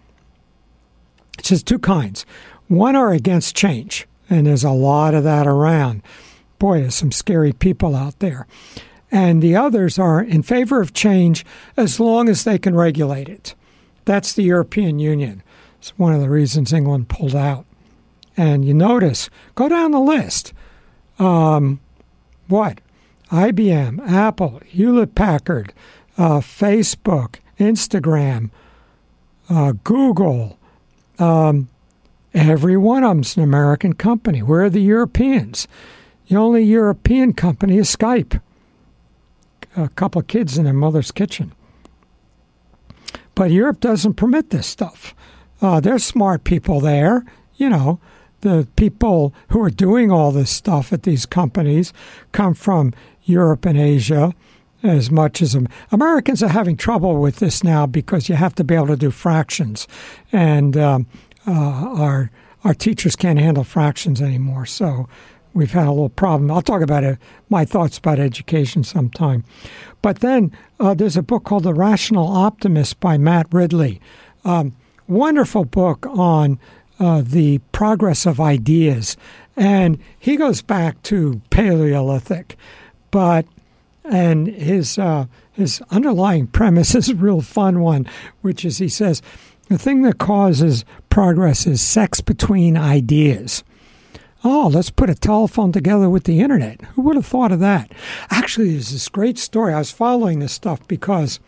just 1.41 1.65
two 1.65 1.79
kinds. 1.79 2.25
One 2.67 2.95
are 2.95 3.11
against 3.11 3.55
change, 3.55 4.07
and 4.29 4.47
there's 4.47 4.63
a 4.63 4.71
lot 4.71 5.13
of 5.13 5.23
that 5.23 5.47
around. 5.47 6.03
Boy, 6.59 6.81
there's 6.81 6.95
some 6.95 7.11
scary 7.11 7.53
people 7.53 7.95
out 7.95 8.19
there. 8.19 8.47
And 9.11 9.41
the 9.41 9.55
others 9.55 9.97
are 9.97 10.21
in 10.21 10.43
favor 10.43 10.81
of 10.81 10.93
change 10.93 11.45
as 11.77 11.99
long 11.99 12.27
as 12.27 12.43
they 12.43 12.57
can 12.57 12.75
regulate 12.75 13.29
it. 13.29 13.55
That's 14.05 14.33
the 14.33 14.43
European 14.43 14.99
Union. 14.99 15.43
It's 15.79 15.97
one 15.97 16.13
of 16.13 16.21
the 16.21 16.29
reasons 16.29 16.73
England 16.73 17.07
pulled 17.07 17.35
out. 17.35 17.65
And 18.35 18.65
you 18.65 18.73
notice, 18.73 19.29
go 19.55 19.69
down 19.69 19.91
the 19.91 19.99
list. 19.99 20.53
Um, 21.19 21.79
what? 22.47 22.81
IBM, 23.31 23.99
Apple, 24.09 24.61
Hewlett 24.65 25.15
Packard, 25.15 25.73
uh, 26.17 26.39
Facebook, 26.39 27.35
Instagram, 27.59 28.49
uh, 29.49 29.73
Google. 29.83 30.56
Um, 31.19 31.69
every 32.33 32.77
one 32.77 33.03
of 33.03 33.09
them's 33.09 33.37
an 33.37 33.43
American 33.43 33.93
company. 33.93 34.41
Where 34.41 34.63
are 34.63 34.69
the 34.69 34.81
Europeans? 34.81 35.67
The 36.27 36.35
only 36.35 36.63
European 36.63 37.33
company 37.33 37.77
is 37.77 37.95
Skype. 37.95 38.39
A 39.75 39.89
couple 39.89 40.19
of 40.19 40.27
kids 40.27 40.57
in 40.57 40.65
their 40.65 40.73
mother's 40.73 41.11
kitchen. 41.11 41.53
But 43.35 43.51
Europe 43.51 43.79
doesn't 43.79 44.15
permit 44.15 44.49
this 44.49 44.67
stuff. 44.67 45.13
Uh, 45.61 45.79
there's 45.79 46.03
smart 46.03 46.43
people 46.43 46.79
there, 46.79 47.23
you 47.55 47.69
know. 47.69 47.99
The 48.41 48.67
people 48.75 49.33
who 49.49 49.61
are 49.63 49.69
doing 49.69 50.11
all 50.11 50.31
this 50.31 50.51
stuff 50.51 50.93
at 50.93 51.03
these 51.03 51.25
companies 51.25 51.93
come 52.31 52.53
from 52.53 52.93
Europe 53.23 53.65
and 53.65 53.77
Asia 53.77 54.33
as 54.83 55.09
much 55.09 55.41
as 55.41 55.57
Americans 55.91 56.43
are 56.43 56.49
having 56.49 56.77
trouble 56.77 57.19
with 57.19 57.37
this 57.37 57.63
now 57.63 57.85
because 57.85 58.29
you 58.29 58.35
have 58.35 58.55
to 58.55 58.63
be 58.63 58.75
able 58.75 58.87
to 58.87 58.97
do 58.97 59.11
fractions, 59.11 59.87
and 60.31 60.77
um, 60.77 61.07
uh, 61.47 61.51
our 61.51 62.31
our 62.63 62.73
teachers 62.73 63.15
can't 63.15 63.39
handle 63.39 63.63
fractions 63.63 64.21
anymore. 64.21 64.65
So 64.65 65.07
we've 65.53 65.71
had 65.71 65.87
a 65.87 65.91
little 65.91 66.09
problem. 66.09 66.51
I'll 66.51 66.61
talk 66.61 66.81
about 66.81 67.03
it, 67.03 67.17
my 67.49 67.65
thoughts 67.65 67.97
about 67.97 68.19
education 68.19 68.83
sometime. 68.83 69.43
But 70.01 70.19
then 70.19 70.51
uh, 70.79 70.93
there's 70.93 71.17
a 71.17 71.23
book 71.23 71.43
called 71.43 71.63
The 71.63 71.73
Rational 71.73 72.27
Optimist 72.27 72.99
by 72.99 73.17
Matt 73.17 73.47
Ridley. 73.51 74.01
Um, 74.43 74.75
wonderful 75.07 75.65
book 75.65 76.05
on 76.07 76.59
uh, 76.99 77.21
the 77.25 77.59
progress 77.71 78.25
of 78.25 78.39
ideas. 78.39 79.17
And 79.55 79.97
he 80.19 80.35
goes 80.35 80.61
back 80.61 81.01
to 81.03 81.41
Paleolithic, 81.49 82.57
but 83.11 83.45
and 84.09 84.47
his 84.47 84.97
uh, 84.97 85.25
his 85.51 85.81
underlying 85.89 86.47
premise 86.47 86.95
is 86.95 87.09
a 87.09 87.15
real 87.15 87.41
fun 87.41 87.79
one, 87.81 88.07
which 88.41 88.65
is 88.65 88.77
he 88.77 88.89
says 88.89 89.21
the 89.69 89.77
thing 89.77 90.01
that 90.03 90.17
causes 90.17 90.85
progress 91.09 91.67
is 91.67 91.81
sex 91.81 92.21
between 92.21 92.77
ideas. 92.77 93.63
Oh, 94.43 94.69
let's 94.71 94.91
put 94.91 95.09
a 95.09 95.15
telephone 95.15 95.71
together 95.71 96.09
with 96.09 96.23
the 96.23 96.39
internet. 96.39 96.81
Who 96.93 97.01
would 97.03 97.15
have 97.15 97.25
thought 97.25 97.51
of 97.51 97.59
that? 97.59 97.91
Actually, 98.29 98.71
there's 98.71 98.91
this 98.91 99.09
great 99.09 99.37
story. 99.37 99.73
I 99.73 99.79
was 99.79 99.91
following 99.91 100.39
this 100.39 100.53
stuff 100.53 100.87
because 100.87 101.39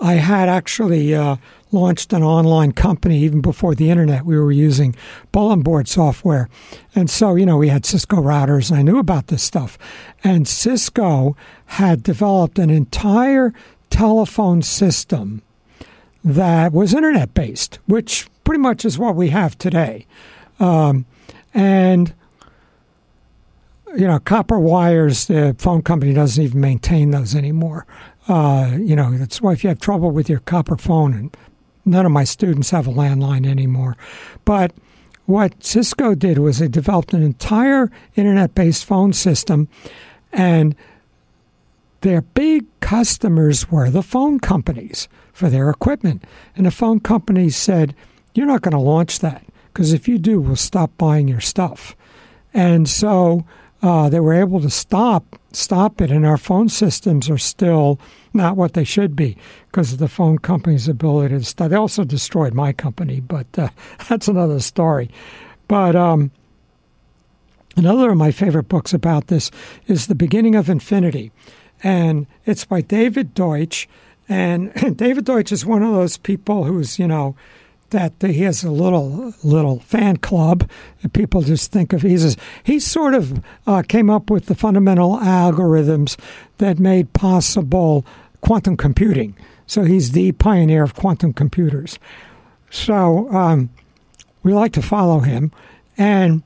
I 0.00 0.14
had 0.14 0.48
actually 0.48 1.14
uh, 1.14 1.36
launched 1.72 2.12
an 2.12 2.22
online 2.22 2.72
company 2.72 3.18
even 3.18 3.40
before 3.40 3.74
the 3.74 3.90
internet. 3.90 4.24
We 4.24 4.38
were 4.38 4.52
using 4.52 4.94
bulletin 5.32 5.62
board 5.62 5.88
software. 5.88 6.48
And 6.94 7.10
so, 7.10 7.34
you 7.34 7.46
know, 7.46 7.56
we 7.56 7.68
had 7.68 7.84
Cisco 7.84 8.16
routers, 8.16 8.70
and 8.70 8.78
I 8.78 8.82
knew 8.82 8.98
about 8.98 9.26
this 9.26 9.42
stuff. 9.42 9.76
And 10.22 10.46
Cisco 10.46 11.36
had 11.66 12.02
developed 12.02 12.58
an 12.58 12.70
entire 12.70 13.52
telephone 13.90 14.62
system 14.62 15.42
that 16.24 16.72
was 16.72 16.94
internet 16.94 17.34
based, 17.34 17.78
which 17.86 18.28
pretty 18.44 18.60
much 18.60 18.84
is 18.84 18.98
what 18.98 19.14
we 19.14 19.28
have 19.30 19.56
today. 19.58 20.06
Um, 20.58 21.06
and 21.54 22.14
you 23.96 24.06
know, 24.06 24.18
copper 24.18 24.58
wires, 24.58 25.26
the 25.26 25.56
phone 25.58 25.80
company 25.80 26.12
doesn't 26.12 26.42
even 26.42 26.60
maintain 26.60 27.12
those 27.12 27.34
anymore. 27.34 27.86
Uh, 28.28 28.76
you 28.78 28.94
know, 28.94 29.16
that's 29.16 29.40
why 29.40 29.52
if 29.52 29.64
you 29.64 29.68
have 29.68 29.78
trouble 29.78 30.10
with 30.10 30.28
your 30.28 30.40
copper 30.40 30.76
phone, 30.76 31.14
and 31.14 31.36
none 31.86 32.04
of 32.04 32.12
my 32.12 32.24
students 32.24 32.70
have 32.70 32.86
a 32.86 32.92
landline 32.92 33.46
anymore. 33.46 33.96
But 34.44 34.72
what 35.26 35.64
Cisco 35.64 36.14
did 36.14 36.38
was 36.38 36.58
they 36.58 36.68
developed 36.68 37.12
an 37.14 37.22
entire 37.22 37.90
internet 38.14 38.54
based 38.54 38.84
phone 38.84 39.12
system, 39.12 39.68
and 40.32 40.74
their 42.02 42.22
big 42.22 42.66
customers 42.80 43.70
were 43.70 43.90
the 43.90 44.02
phone 44.02 44.38
companies 44.38 45.08
for 45.32 45.48
their 45.48 45.70
equipment. 45.70 46.24
And 46.54 46.66
the 46.66 46.70
phone 46.70 47.00
companies 47.00 47.56
said, 47.56 47.94
You're 48.34 48.46
not 48.46 48.62
going 48.62 48.72
to 48.72 48.78
launch 48.78 49.20
that 49.20 49.44
because 49.72 49.92
if 49.92 50.06
you 50.06 50.18
do, 50.18 50.40
we'll 50.40 50.56
stop 50.56 50.96
buying 50.96 51.28
your 51.28 51.40
stuff. 51.40 51.96
And 52.54 52.88
so 52.88 53.44
uh, 53.82 54.08
they 54.08 54.20
were 54.20 54.32
able 54.32 54.60
to 54.60 54.70
stop 54.70 55.38
stop 55.56 56.00
it, 56.00 56.10
and 56.10 56.26
our 56.26 56.36
phone 56.36 56.68
systems 56.68 57.30
are 57.30 57.38
still 57.38 57.98
not 58.32 58.56
what 58.56 58.74
they 58.74 58.84
should 58.84 59.16
be 59.16 59.36
because 59.70 59.92
of 59.92 59.98
the 59.98 60.08
phone 60.08 60.38
company's 60.38 60.88
ability 60.88 61.36
to 61.36 61.44
stop. 61.44 61.70
They 61.70 61.76
also 61.76 62.04
destroyed 62.04 62.54
my 62.54 62.72
company, 62.72 63.20
but 63.20 63.46
uh, 63.58 63.68
that's 64.08 64.28
another 64.28 64.60
story. 64.60 65.10
But 65.68 65.96
um, 65.96 66.30
another 67.76 68.10
of 68.10 68.16
my 68.16 68.30
favorite 68.30 68.68
books 68.68 68.94
about 68.94 69.28
this 69.28 69.50
is 69.86 70.06
The 70.06 70.14
Beginning 70.14 70.54
of 70.54 70.68
Infinity, 70.68 71.32
and 71.82 72.26
it's 72.44 72.64
by 72.64 72.80
David 72.80 73.34
Deutsch. 73.34 73.88
And 74.28 74.72
David 74.96 75.24
Deutsch 75.24 75.52
is 75.52 75.64
one 75.64 75.82
of 75.82 75.92
those 75.92 76.16
people 76.16 76.64
who's, 76.64 76.98
you 76.98 77.06
know, 77.06 77.36
that 77.90 78.14
he 78.20 78.42
has 78.42 78.64
a 78.64 78.70
little 78.70 79.34
little 79.42 79.80
fan 79.80 80.16
club. 80.16 80.68
People 81.12 81.42
just 81.42 81.72
think 81.72 81.92
of 81.92 82.02
he's 82.02 82.36
he 82.64 82.78
sort 82.78 83.14
of 83.14 83.44
uh, 83.66 83.82
came 83.86 84.10
up 84.10 84.30
with 84.30 84.46
the 84.46 84.54
fundamental 84.54 85.18
algorithms 85.18 86.18
that 86.58 86.78
made 86.78 87.12
possible 87.12 88.04
quantum 88.40 88.76
computing. 88.76 89.36
So 89.66 89.82
he's 89.82 90.12
the 90.12 90.32
pioneer 90.32 90.82
of 90.82 90.94
quantum 90.94 91.32
computers. 91.32 91.98
So 92.70 93.30
um, 93.32 93.70
we 94.42 94.52
like 94.52 94.72
to 94.74 94.82
follow 94.82 95.20
him, 95.20 95.52
and 95.98 96.42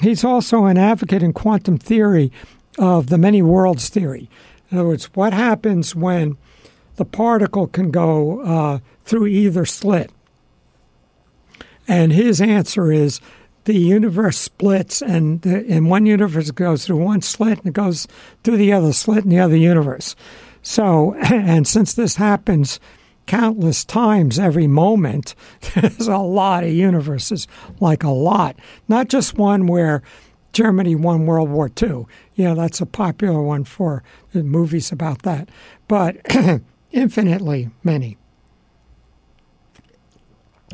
he's 0.00 0.24
also 0.24 0.64
an 0.66 0.76
advocate 0.76 1.22
in 1.22 1.32
quantum 1.32 1.78
theory 1.78 2.30
of 2.78 3.08
the 3.08 3.18
many 3.18 3.42
worlds 3.42 3.88
theory. 3.88 4.28
In 4.70 4.78
other 4.78 4.88
words, 4.88 5.06
what 5.14 5.32
happens 5.32 5.94
when 5.94 6.36
the 6.96 7.04
particle 7.04 7.66
can 7.66 7.90
go 7.90 8.40
uh, 8.40 8.78
through 9.04 9.26
either 9.26 9.64
slit. 9.64 10.10
And 11.88 12.12
his 12.12 12.40
answer 12.40 12.92
is 12.92 13.20
the 13.64 13.74
universe 13.74 14.38
splits, 14.38 15.02
and 15.02 15.40
the, 15.42 15.64
in 15.64 15.88
one 15.88 16.06
universe 16.06 16.50
goes 16.50 16.86
through 16.86 16.96
one 16.96 17.22
slit 17.22 17.58
and 17.58 17.68
it 17.68 17.74
goes 17.74 18.06
through 18.42 18.56
the 18.56 18.72
other 18.72 18.92
slit 18.92 19.24
in 19.24 19.30
the 19.30 19.40
other 19.40 19.56
universe. 19.56 20.16
So, 20.62 21.14
and 21.22 21.66
since 21.66 21.94
this 21.94 22.16
happens 22.16 22.80
countless 23.26 23.84
times 23.84 24.38
every 24.38 24.66
moment, 24.66 25.34
there's 25.74 26.08
a 26.08 26.18
lot 26.18 26.64
of 26.64 26.70
universes, 26.70 27.46
like 27.80 28.02
a 28.02 28.10
lot. 28.10 28.56
Not 28.88 29.08
just 29.08 29.38
one 29.38 29.66
where 29.66 30.02
Germany 30.52 30.94
won 30.94 31.26
World 31.26 31.48
War 31.48 31.70
II. 31.80 32.06
You 32.34 32.44
know, 32.44 32.54
that's 32.54 32.80
a 32.80 32.86
popular 32.86 33.42
one 33.42 33.64
for 33.64 34.02
movies 34.34 34.92
about 34.92 35.22
that. 35.22 35.48
But 35.88 36.16
infinitely 36.90 37.70
many. 37.82 38.18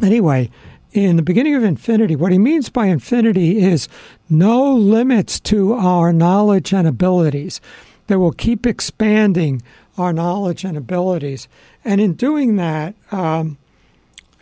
Anyway, 0.02 0.50
in 0.92 1.16
the 1.16 1.22
beginning 1.22 1.54
of 1.54 1.64
infinity, 1.64 2.16
what 2.16 2.32
he 2.32 2.38
means 2.38 2.68
by 2.68 2.86
infinity 2.86 3.58
is 3.58 3.88
no 4.30 4.74
limits 4.74 5.38
to 5.40 5.74
our 5.74 6.12
knowledge 6.12 6.72
and 6.72 6.88
abilities, 6.88 7.60
that 8.08 8.18
will 8.18 8.32
keep 8.32 8.66
expanding 8.66 9.62
our 9.96 10.12
knowledge 10.12 10.64
and 10.64 10.76
abilities. 10.76 11.46
And 11.84 12.00
in 12.00 12.14
doing 12.14 12.56
that, 12.56 12.94
um, 13.12 13.58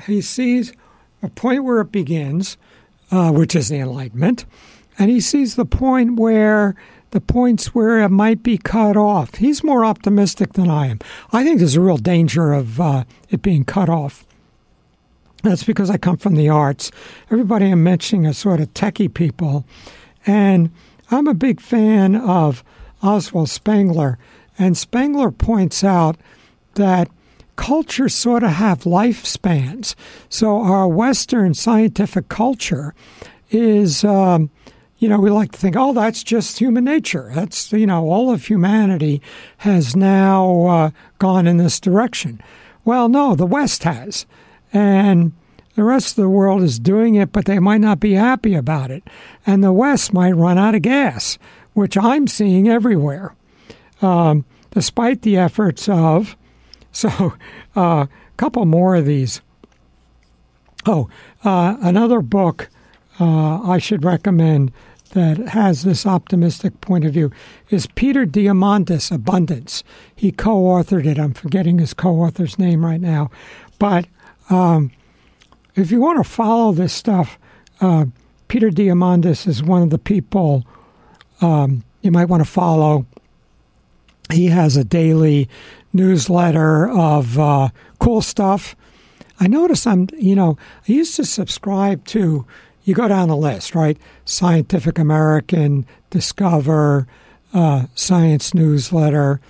he 0.07 0.21
sees 0.21 0.73
a 1.23 1.29
point 1.29 1.65
where 1.65 1.81
it 1.81 1.93
begins, 1.93 2.57
uh, 3.11 3.31
which 3.33 3.55
is 3.55 3.69
the 3.69 3.79
Enlightenment, 3.79 4.47
and 4.99 5.11
he 5.11 5.21
sees 5.21 5.57
the 5.57 5.65
point 5.65 6.19
where 6.19 6.75
the 7.11 7.21
points 7.21 7.75
where 7.75 8.01
it 8.01 8.09
might 8.09 8.43
be 8.43 8.59
cut 8.59 8.97
off. 8.97 9.37
He's 9.37 9.63
more 9.63 9.85
optimistic 9.85 10.55
than 10.55 10.69
I 10.69 10.89
am. 10.89 10.99
I 11.33 11.45
think 11.45 11.59
there's 11.59 11.77
a 11.77 11.81
real 11.81 11.97
danger 11.99 12.53
of 12.53 12.81
uh, 12.81 13.05
it 13.31 13.43
being 13.43 13.65
cut 13.65 13.89
off. 13.89 14.25
That's 15.47 15.63
because 15.63 15.91
I 15.91 15.97
come 15.97 16.17
from 16.17 16.35
the 16.35 16.49
arts. 16.49 16.91
Everybody 17.31 17.67
I'm 17.67 17.85
mentioning 17.85 18.27
are 18.27 18.33
sort 18.33 18.61
of 18.61 18.75
techie 18.75 19.13
people. 19.13 19.65
And 20.27 20.73
I'm 21.13 21.29
a 21.29 21.35
big 21.35 21.61
fan 21.61 22.17
of 22.17 22.65
Oswald 23.01 23.49
Spengler. 23.49 24.19
And 24.59 24.77
Spengler 24.77 25.31
points 25.31 25.85
out 25.85 26.17
that 26.75 27.09
cultures 27.55 28.13
sort 28.13 28.43
of 28.43 28.51
have 28.51 28.81
lifespans. 28.81 29.95
So 30.29 30.61
our 30.63 30.89
Western 30.89 31.55
scientific 31.55 32.29
culture 32.29 32.93
is, 33.53 34.03
um, 34.03 34.51
you 34.99 35.09
know, 35.09 35.21
we 35.21 35.31
like 35.31 35.53
to 35.53 35.59
think, 35.59 35.77
oh, 35.79 35.93
that's 35.93 36.25
just 36.25 36.59
human 36.59 36.83
nature. 36.83 37.31
That's, 37.33 37.73
you 37.73 37.87
know, 37.87 38.11
all 38.11 38.33
of 38.33 38.47
humanity 38.47 39.23
has 39.59 39.95
now 39.95 40.67
uh, 40.67 40.91
gone 41.21 41.47
in 41.47 41.59
this 41.59 41.79
direction. 41.79 42.43
Well, 42.85 43.09
no, 43.09 43.37
the 43.37 43.47
West 43.47 43.85
has. 43.85 44.27
And 44.73 45.33
the 45.75 45.85
rest 45.85 46.11
of 46.11 46.23
the 46.23 46.29
world 46.29 46.63
is 46.63 46.79
doing 46.79 47.15
it, 47.15 47.33
but 47.33 47.45
they 47.45 47.59
might 47.59 47.81
not 47.81 48.01
be 48.01 48.15
happy 48.15 48.55
about 48.55 48.91
it. 48.91 49.03
And 49.47 49.63
the 49.63 49.73
West 49.73 50.13
might 50.13 50.33
run 50.33 50.59
out 50.59 50.75
of 50.75 50.83
gas, 50.83 51.39
which 51.75 51.97
I'm 51.97 52.27
seeing 52.27 52.69
everywhere, 52.69 53.35
um, 54.01 54.45
despite 54.71 55.23
the 55.23 55.37
efforts 55.37 55.89
of. 55.89 56.37
So, 56.97 57.35
a 57.77 57.79
uh, 57.79 58.07
couple 58.39 58.65
more 58.65 58.97
of 58.97 59.05
these. 59.05 59.43
Oh, 60.87 61.11
uh, 61.45 61.77
another 61.83 62.23
book 62.23 62.71
uh, 63.21 63.61
I 63.61 63.77
should 63.77 64.03
recommend 64.03 64.73
that 65.11 65.39
has 65.49 65.83
this 65.83 66.07
optimistic 66.07 66.81
point 66.81 67.05
of 67.05 67.13
view 67.13 67.31
is 67.71 67.87
Peter 67.95 68.25
Diamandis, 68.27 69.13
Abundance. 69.13 69.85
He 70.15 70.33
co 70.33 70.63
authored 70.63 71.07
it. 71.07 71.19
I'm 71.19 71.35
forgetting 71.35 71.79
his 71.79 71.95
co 71.95 72.17
author's 72.17 72.59
name 72.59 72.85
right 72.85 73.01
now. 73.01 73.31
But 73.79 74.07
um, 74.51 74.91
if 75.75 75.91
you 75.91 76.01
want 76.01 76.23
to 76.23 76.29
follow 76.29 76.73
this 76.73 76.93
stuff, 76.93 77.39
uh, 77.81 78.07
Peter 78.49 78.71
Diamandis 78.71 79.47
is 79.47 79.63
one 79.63 79.83
of 79.83 79.91
the 79.91 79.99
people 79.99 80.65
um, 81.41 81.85
you 82.03 82.11
might 82.11 82.27
want 82.27 82.43
to 82.43 82.49
follow. 82.49 83.07
He 84.33 84.47
has 84.47 84.77
a 84.77 84.85
daily 84.85 85.49
newsletter 85.93 86.89
of 86.89 87.39
uh, 87.39 87.69
cool 87.99 88.23
stuff. 88.23 88.77
I 89.39 89.47
notice 89.47 89.87
I'm, 89.87 90.09
you 90.17 90.35
know, 90.35 90.57
I 90.89 90.93
used 90.93 91.17
to 91.17 91.25
subscribe 91.25 92.05
to 92.07 92.47
you 92.85 92.95
go 92.95 93.09
down 93.09 93.29
the 93.29 93.37
list, 93.37 93.75
right? 93.75 93.99
Scientific 94.25 94.97
American, 94.97 95.87
Discover, 96.11 97.09
uh, 97.53 97.87
Science 97.97 98.55
Newsletter, 98.55 99.41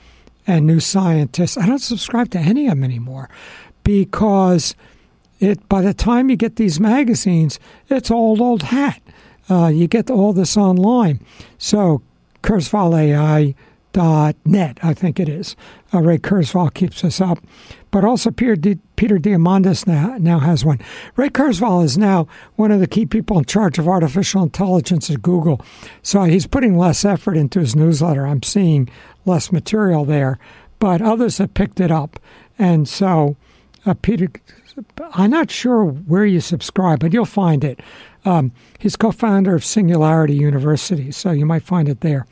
and 0.46 0.66
New 0.66 0.80
Scientist. 0.80 1.58
I 1.58 1.66
don't 1.66 1.80
subscribe 1.80 2.30
to 2.30 2.38
any 2.38 2.66
of 2.66 2.70
them 2.70 2.84
anymore 2.84 3.28
because 3.86 4.74
it 5.38 5.66
by 5.68 5.80
the 5.80 5.94
time 5.94 6.28
you 6.28 6.36
get 6.36 6.56
these 6.56 6.80
magazines, 6.80 7.60
it's 7.88 8.10
old 8.10 8.40
old 8.40 8.64
hat. 8.64 9.00
Uh, 9.48 9.68
you 9.68 9.86
get 9.86 10.10
all 10.10 10.32
this 10.32 10.56
online. 10.56 11.20
So 11.56 12.02
KurzweilAI 12.42 13.54
net, 14.44 14.78
I 14.82 14.92
think 14.92 15.18
it 15.18 15.28
is. 15.28 15.56
Uh, 15.94 16.00
Ray 16.00 16.18
Kurzweil 16.18 16.74
keeps 16.74 17.02
us 17.02 17.20
up. 17.20 17.38
But 17.90 18.04
also 18.04 18.30
Peter, 18.30 18.56
Peter 18.96 19.18
Diamandis 19.18 19.86
now, 19.86 20.16
now 20.18 20.40
has 20.40 20.64
one. 20.64 20.80
Ray 21.16 21.30
Kurzweil 21.30 21.82
is 21.82 21.96
now 21.96 22.26
one 22.56 22.70
of 22.70 22.80
the 22.80 22.86
key 22.86 23.06
people 23.06 23.38
in 23.38 23.46
charge 23.46 23.78
of 23.78 23.88
artificial 23.88 24.42
intelligence 24.42 25.08
at 25.08 25.22
Google. 25.22 25.64
So 26.02 26.24
he's 26.24 26.46
putting 26.46 26.76
less 26.76 27.04
effort 27.06 27.38
into 27.38 27.60
his 27.60 27.74
newsletter. 27.74 28.26
I'm 28.26 28.42
seeing 28.42 28.90
less 29.24 29.50
material 29.50 30.04
there. 30.04 30.38
But 30.78 31.00
others 31.00 31.38
have 31.38 31.54
picked 31.54 31.80
it 31.80 31.90
up. 31.90 32.20
And 32.58 32.86
so 32.86 33.36
uh, 33.86 33.94
Peter, 33.94 34.28
I'm 35.12 35.30
not 35.30 35.50
sure 35.50 35.84
where 35.84 36.26
you 36.26 36.40
subscribe, 36.40 37.00
but 37.00 37.12
you'll 37.12 37.24
find 37.24 37.64
it. 37.64 37.80
Um, 38.24 38.52
he's 38.78 38.96
co 38.96 39.12
founder 39.12 39.54
of 39.54 39.64
Singularity 39.64 40.34
University, 40.34 41.12
so 41.12 41.30
you 41.30 41.46
might 41.46 41.62
find 41.62 41.88
it 41.88 42.00
there. 42.00 42.26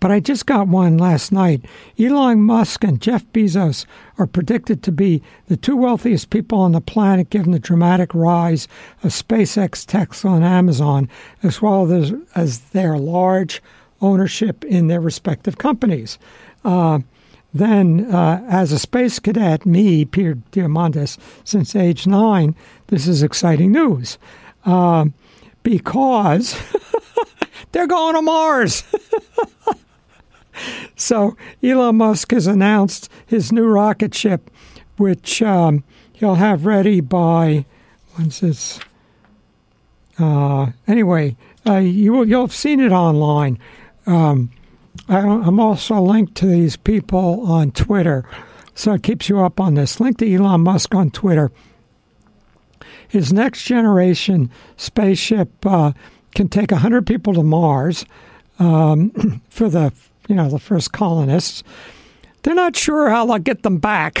But 0.00 0.10
I 0.10 0.20
just 0.20 0.46
got 0.46 0.68
one 0.68 0.98
last 0.98 1.32
night. 1.32 1.64
Elon 1.98 2.42
Musk 2.42 2.84
and 2.84 3.00
Jeff 3.00 3.24
Bezos 3.32 3.86
are 4.18 4.26
predicted 4.26 4.82
to 4.82 4.92
be 4.92 5.22
the 5.46 5.56
two 5.56 5.76
wealthiest 5.76 6.28
people 6.30 6.58
on 6.58 6.72
the 6.72 6.80
planet 6.80 7.30
given 7.30 7.52
the 7.52 7.58
dramatic 7.58 8.12
rise 8.14 8.68
of 9.02 9.10
SpaceX, 9.10 9.86
Tesla, 9.86 10.34
and 10.34 10.44
Amazon, 10.44 11.08
as 11.42 11.62
well 11.62 11.90
as, 11.90 12.12
as 12.34 12.58
their 12.70 12.98
large 12.98 13.62
ownership 14.00 14.64
in 14.64 14.88
their 14.88 15.00
respective 15.00 15.56
companies. 15.56 16.18
Uh, 16.64 16.98
then, 17.54 18.06
uh, 18.12 18.44
as 18.48 18.72
a 18.72 18.78
space 18.78 19.18
cadet, 19.18 19.66
me, 19.66 20.04
Peter 20.04 20.36
Diamandis, 20.52 21.18
since 21.44 21.76
age 21.76 22.06
nine, 22.06 22.54
this 22.86 23.06
is 23.06 23.22
exciting 23.22 23.72
news. 23.72 24.18
Uh, 24.64 25.06
because 25.62 26.56
they're 27.72 27.86
going 27.86 28.14
to 28.14 28.22
Mars. 28.22 28.84
so 30.96 31.36
Elon 31.62 31.96
Musk 31.96 32.30
has 32.32 32.46
announced 32.46 33.10
his 33.26 33.52
new 33.52 33.66
rocket 33.66 34.14
ship, 34.14 34.50
which 34.96 35.42
um, 35.42 35.84
he'll 36.12 36.36
have 36.36 36.64
ready 36.66 37.00
by 37.00 37.64
when's 38.14 38.40
this? 38.40 38.80
Uh, 40.18 40.70
anyway, 40.86 41.36
uh, 41.66 41.76
you 41.76 42.12
will 42.12 42.28
you'll 42.28 42.42
have 42.42 42.54
seen 42.54 42.80
it 42.80 42.92
online. 42.92 43.58
Um, 44.06 44.50
I'm 45.08 45.58
also 45.58 46.00
linked 46.00 46.34
to 46.36 46.46
these 46.46 46.76
people 46.76 47.42
on 47.50 47.72
Twitter, 47.72 48.24
so 48.74 48.92
it 48.92 49.02
keeps 49.02 49.28
you 49.28 49.40
up 49.40 49.58
on 49.58 49.74
this. 49.74 50.00
Link 50.00 50.18
to 50.18 50.34
Elon 50.34 50.60
Musk 50.62 50.94
on 50.94 51.10
Twitter. 51.10 51.50
His 53.08 53.32
next 53.32 53.64
generation 53.64 54.50
spaceship 54.76 55.66
uh, 55.66 55.92
can 56.34 56.48
take 56.48 56.70
100 56.70 57.06
people 57.06 57.34
to 57.34 57.42
Mars 57.42 58.06
um, 58.58 59.42
for 59.48 59.68
the 59.68 59.92
you 60.28 60.34
know, 60.34 60.48
the 60.48 60.58
first 60.58 60.92
colonists. 60.92 61.62
They're 62.42 62.54
not 62.54 62.76
sure 62.76 63.10
how 63.10 63.26
they'll 63.26 63.38
get 63.38 63.62
them 63.62 63.78
back. 63.78 64.18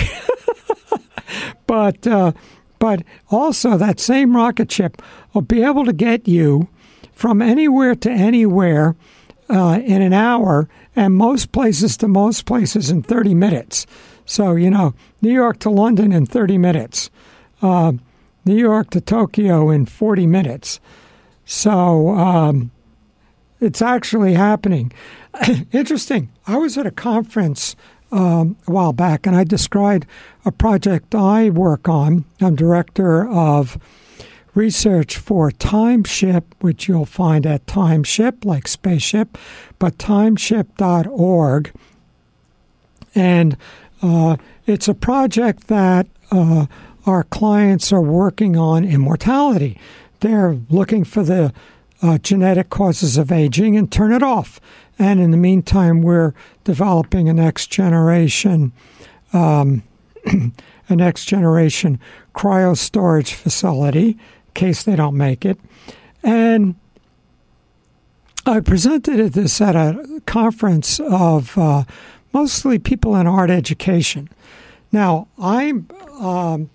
but 1.66 2.06
uh, 2.06 2.32
but 2.78 3.02
also 3.30 3.76
that 3.76 4.00
same 4.00 4.36
rocket 4.36 4.70
ship 4.70 5.00
will 5.32 5.42
be 5.42 5.62
able 5.62 5.84
to 5.84 5.92
get 5.92 6.26
you 6.26 6.68
from 7.12 7.40
anywhere 7.40 7.94
to 7.94 8.10
anywhere 8.10 8.96
uh, 9.52 9.78
in 9.84 10.00
an 10.00 10.12
hour, 10.12 10.68
and 10.96 11.14
most 11.14 11.52
places 11.52 11.96
to 11.98 12.08
most 12.08 12.46
places 12.46 12.90
in 12.90 13.02
30 13.02 13.34
minutes. 13.34 13.86
So 14.24 14.54
you 14.54 14.70
know, 14.70 14.94
New 15.20 15.32
York 15.32 15.58
to 15.60 15.70
London 15.70 16.12
in 16.12 16.26
30 16.26 16.58
minutes, 16.58 17.10
uh, 17.60 17.92
New 18.44 18.56
York 18.56 18.90
to 18.90 19.00
Tokyo 19.00 19.70
in 19.70 19.86
40 19.86 20.26
minutes. 20.26 20.80
So 21.44 22.10
um, 22.10 22.70
it's 23.60 23.82
actually 23.82 24.34
happening. 24.34 24.92
Interesting. 25.72 26.30
I 26.46 26.56
was 26.56 26.78
at 26.78 26.86
a 26.86 26.90
conference 26.90 27.76
um, 28.10 28.56
a 28.66 28.70
while 28.70 28.92
back, 28.92 29.26
and 29.26 29.36
I 29.36 29.44
described 29.44 30.06
a 30.44 30.52
project 30.52 31.14
I 31.14 31.50
work 31.50 31.88
on. 31.88 32.24
I'm 32.40 32.56
director 32.56 33.28
of 33.28 33.78
research 34.54 35.16
for 35.16 35.50
Timeship, 35.50 36.44
which 36.60 36.88
you'll 36.88 37.06
find 37.06 37.46
at 37.46 37.66
Timeship, 37.66 38.44
like 38.44 38.68
spaceship, 38.68 39.38
but 39.78 39.98
timeship.org. 39.98 41.72
And 43.14 43.56
uh, 44.02 44.36
it's 44.66 44.88
a 44.88 44.94
project 44.94 45.68
that 45.68 46.06
uh, 46.30 46.66
our 47.06 47.24
clients 47.24 47.92
are 47.92 48.00
working 48.00 48.56
on 48.56 48.84
immortality. 48.84 49.78
They're 50.20 50.58
looking 50.68 51.04
for 51.04 51.22
the 51.22 51.52
uh, 52.00 52.18
genetic 52.18 52.68
causes 52.68 53.16
of 53.16 53.30
aging 53.30 53.76
and 53.76 53.90
turn 53.90 54.12
it 54.12 54.22
off. 54.22 54.60
And 54.98 55.20
in 55.20 55.30
the 55.30 55.36
meantime, 55.36 56.02
we're 56.02 56.34
developing 56.64 57.28
a 57.28 57.34
next 57.34 57.68
generation, 57.68 58.72
um, 59.32 59.82
a 60.88 60.96
next 60.96 61.24
generation 61.24 61.98
cryo 62.34 62.76
storage 62.76 63.34
facility 63.34 64.18
case 64.54 64.82
they 64.82 64.96
don't 64.96 65.16
make 65.16 65.44
it. 65.44 65.58
And 66.22 66.76
I 68.44 68.60
presented 68.60 69.32
this 69.32 69.60
at 69.60 69.76
a 69.76 70.20
conference 70.26 70.98
of 71.00 71.56
uh, 71.56 71.84
mostly 72.32 72.78
people 72.78 73.14
in 73.16 73.26
art 73.26 73.50
education. 73.50 74.28
Now, 74.90 75.28
I'm 75.38 75.88
um, 76.20 76.70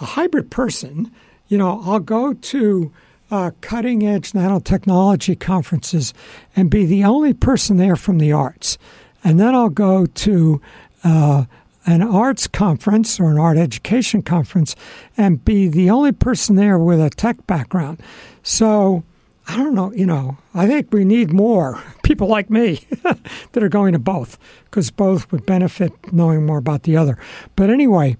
a 0.00 0.04
hybrid 0.04 0.50
person. 0.50 1.10
You 1.48 1.58
know, 1.58 1.82
I'll 1.84 2.00
go 2.00 2.34
to 2.34 2.92
uh, 3.30 3.50
cutting 3.60 4.06
edge 4.06 4.32
nanotechnology 4.32 5.38
conferences 5.40 6.14
and 6.54 6.70
be 6.70 6.84
the 6.84 7.04
only 7.04 7.32
person 7.32 7.76
there 7.76 7.96
from 7.96 8.18
the 8.18 8.32
arts. 8.32 8.78
And 9.24 9.40
then 9.40 9.54
I'll 9.54 9.68
go 9.68 10.06
to 10.06 10.60
uh, 11.02 11.44
an 11.86 12.02
arts 12.02 12.48
conference 12.48 13.20
or 13.20 13.30
an 13.30 13.38
art 13.38 13.56
education 13.56 14.20
conference 14.20 14.74
and 15.16 15.44
be 15.44 15.68
the 15.68 15.88
only 15.88 16.12
person 16.12 16.56
there 16.56 16.78
with 16.78 17.00
a 17.00 17.10
tech 17.10 17.46
background. 17.46 18.02
So 18.42 19.04
I 19.48 19.56
don't 19.56 19.74
know, 19.74 19.92
you 19.92 20.06
know, 20.06 20.36
I 20.52 20.66
think 20.66 20.92
we 20.92 21.04
need 21.04 21.32
more 21.32 21.80
people 22.02 22.26
like 22.26 22.50
me 22.50 22.86
that 23.52 23.62
are 23.62 23.68
going 23.68 23.92
to 23.92 23.98
both 23.98 24.38
because 24.64 24.90
both 24.90 25.30
would 25.30 25.46
benefit 25.46 25.92
knowing 26.12 26.44
more 26.44 26.58
about 26.58 26.82
the 26.82 26.96
other. 26.96 27.16
But 27.54 27.70
anyway, 27.70 28.16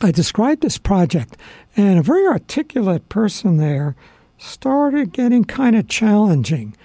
I 0.00 0.10
described 0.10 0.62
this 0.62 0.78
project, 0.78 1.36
and 1.76 1.98
a 1.98 2.02
very 2.02 2.26
articulate 2.26 3.08
person 3.08 3.58
there 3.58 3.94
started 4.38 5.12
getting 5.12 5.44
kind 5.44 5.76
of 5.76 5.88
challenging. 5.88 6.76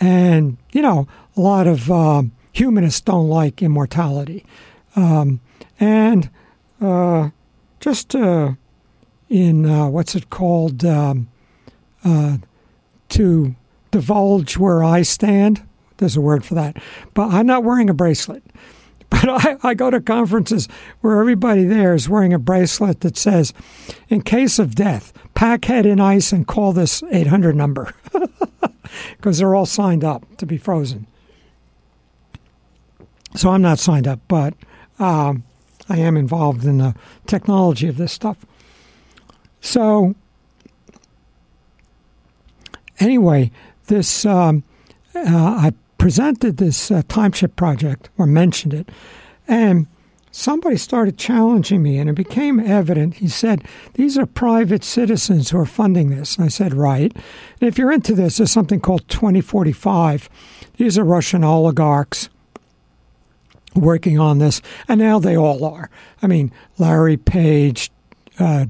And, 0.00 0.56
you 0.72 0.82
know, 0.82 1.06
a 1.36 1.40
lot 1.40 1.66
of 1.66 1.90
um, 1.90 2.32
humanists 2.52 3.00
don't 3.02 3.28
like 3.28 3.62
immortality. 3.62 4.44
Um, 4.96 5.40
and 5.78 6.30
uh, 6.80 7.30
just 7.80 8.14
uh, 8.14 8.52
in, 9.28 9.66
uh, 9.66 9.88
what's 9.88 10.14
it 10.14 10.30
called, 10.30 10.84
um, 10.84 11.28
uh, 12.04 12.38
to 13.10 13.54
divulge 13.90 14.56
where 14.56 14.82
I 14.82 15.02
stand, 15.02 15.62
there's 15.98 16.16
a 16.16 16.20
word 16.20 16.44
for 16.44 16.54
that, 16.54 16.76
but 17.14 17.28
I'm 17.28 17.46
not 17.46 17.64
wearing 17.64 17.90
a 17.90 17.94
bracelet. 17.94 18.42
But 19.08 19.28
I, 19.28 19.56
I, 19.62 19.74
go 19.74 19.88
to 19.88 20.00
conferences 20.00 20.68
where 21.00 21.20
everybody 21.20 21.62
there 21.62 21.94
is 21.94 22.08
wearing 22.08 22.32
a 22.32 22.40
bracelet 22.40 23.02
that 23.02 23.16
says, 23.16 23.54
in 24.08 24.22
case 24.22 24.58
of 24.58 24.74
death, 24.74 25.12
pack 25.32 25.66
head 25.66 25.86
in 25.86 26.00
ice 26.00 26.32
and 26.32 26.44
call 26.44 26.72
this 26.72 27.04
800 27.04 27.54
number. 27.54 27.94
Because 29.16 29.38
they're 29.38 29.54
all 29.54 29.66
signed 29.66 30.04
up 30.04 30.24
to 30.38 30.46
be 30.46 30.58
frozen. 30.58 31.06
So 33.34 33.50
I'm 33.50 33.62
not 33.62 33.78
signed 33.78 34.08
up, 34.08 34.20
but 34.28 34.54
um, 34.98 35.44
I 35.88 35.98
am 35.98 36.16
involved 36.16 36.64
in 36.64 36.78
the 36.78 36.94
technology 37.26 37.88
of 37.88 37.96
this 37.96 38.12
stuff. 38.12 38.44
So 39.60 40.14
anyway, 42.98 43.50
this 43.86 44.26
um, 44.26 44.64
uh, 45.14 45.20
I 45.24 45.72
presented 45.98 46.56
this 46.56 46.90
uh, 46.90 47.02
timeship 47.02 47.56
project 47.56 48.10
or 48.18 48.26
mentioned 48.26 48.74
it, 48.74 48.90
and 49.48 49.86
somebody 50.36 50.76
started 50.76 51.16
challenging 51.16 51.82
me, 51.82 51.98
and 51.98 52.10
it 52.10 52.14
became 52.14 52.60
evident. 52.60 53.14
He 53.14 53.28
said, 53.28 53.64
These 53.94 54.18
are 54.18 54.26
private 54.26 54.84
citizens 54.84 55.50
who 55.50 55.58
are 55.58 55.66
funding 55.66 56.10
this. 56.10 56.36
And 56.36 56.44
I 56.44 56.48
said, 56.48 56.74
Right. 56.74 57.12
And 57.60 57.68
if 57.68 57.78
you're 57.78 57.92
into 57.92 58.14
this, 58.14 58.36
there's 58.36 58.52
something 58.52 58.80
called 58.80 59.08
2045. 59.08 60.28
These 60.76 60.98
are 60.98 61.04
Russian 61.04 61.42
oligarchs 61.42 62.28
working 63.76 64.18
on 64.18 64.38
this, 64.38 64.60
and 64.88 65.00
now 65.00 65.18
they 65.18 65.36
all 65.36 65.64
are. 65.64 65.90
I 66.22 66.26
mean, 66.26 66.52
Larry 66.78 67.16
Page, 67.16 67.90
uh, 68.38 68.66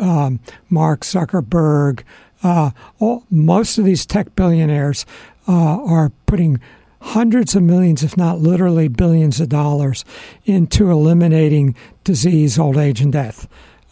um, 0.00 0.40
Mark 0.68 1.00
Zuckerberg, 1.00 2.02
uh, 2.42 2.70
all, 2.98 3.24
most 3.30 3.78
of 3.78 3.84
these 3.84 4.04
tech 4.04 4.34
billionaires 4.36 5.06
uh, 5.48 5.82
are 5.82 6.10
putting 6.26 6.60
hundreds 7.00 7.54
of 7.54 7.62
millions, 7.62 8.02
if 8.02 8.16
not 8.16 8.38
literally 8.38 8.88
billions 8.88 9.40
of 9.40 9.48
dollars, 9.48 10.04
into 10.44 10.90
eliminating 10.90 11.74
disease, 12.02 12.58
old 12.58 12.76
age, 12.76 13.00
and 13.00 13.12
death. 13.12 13.46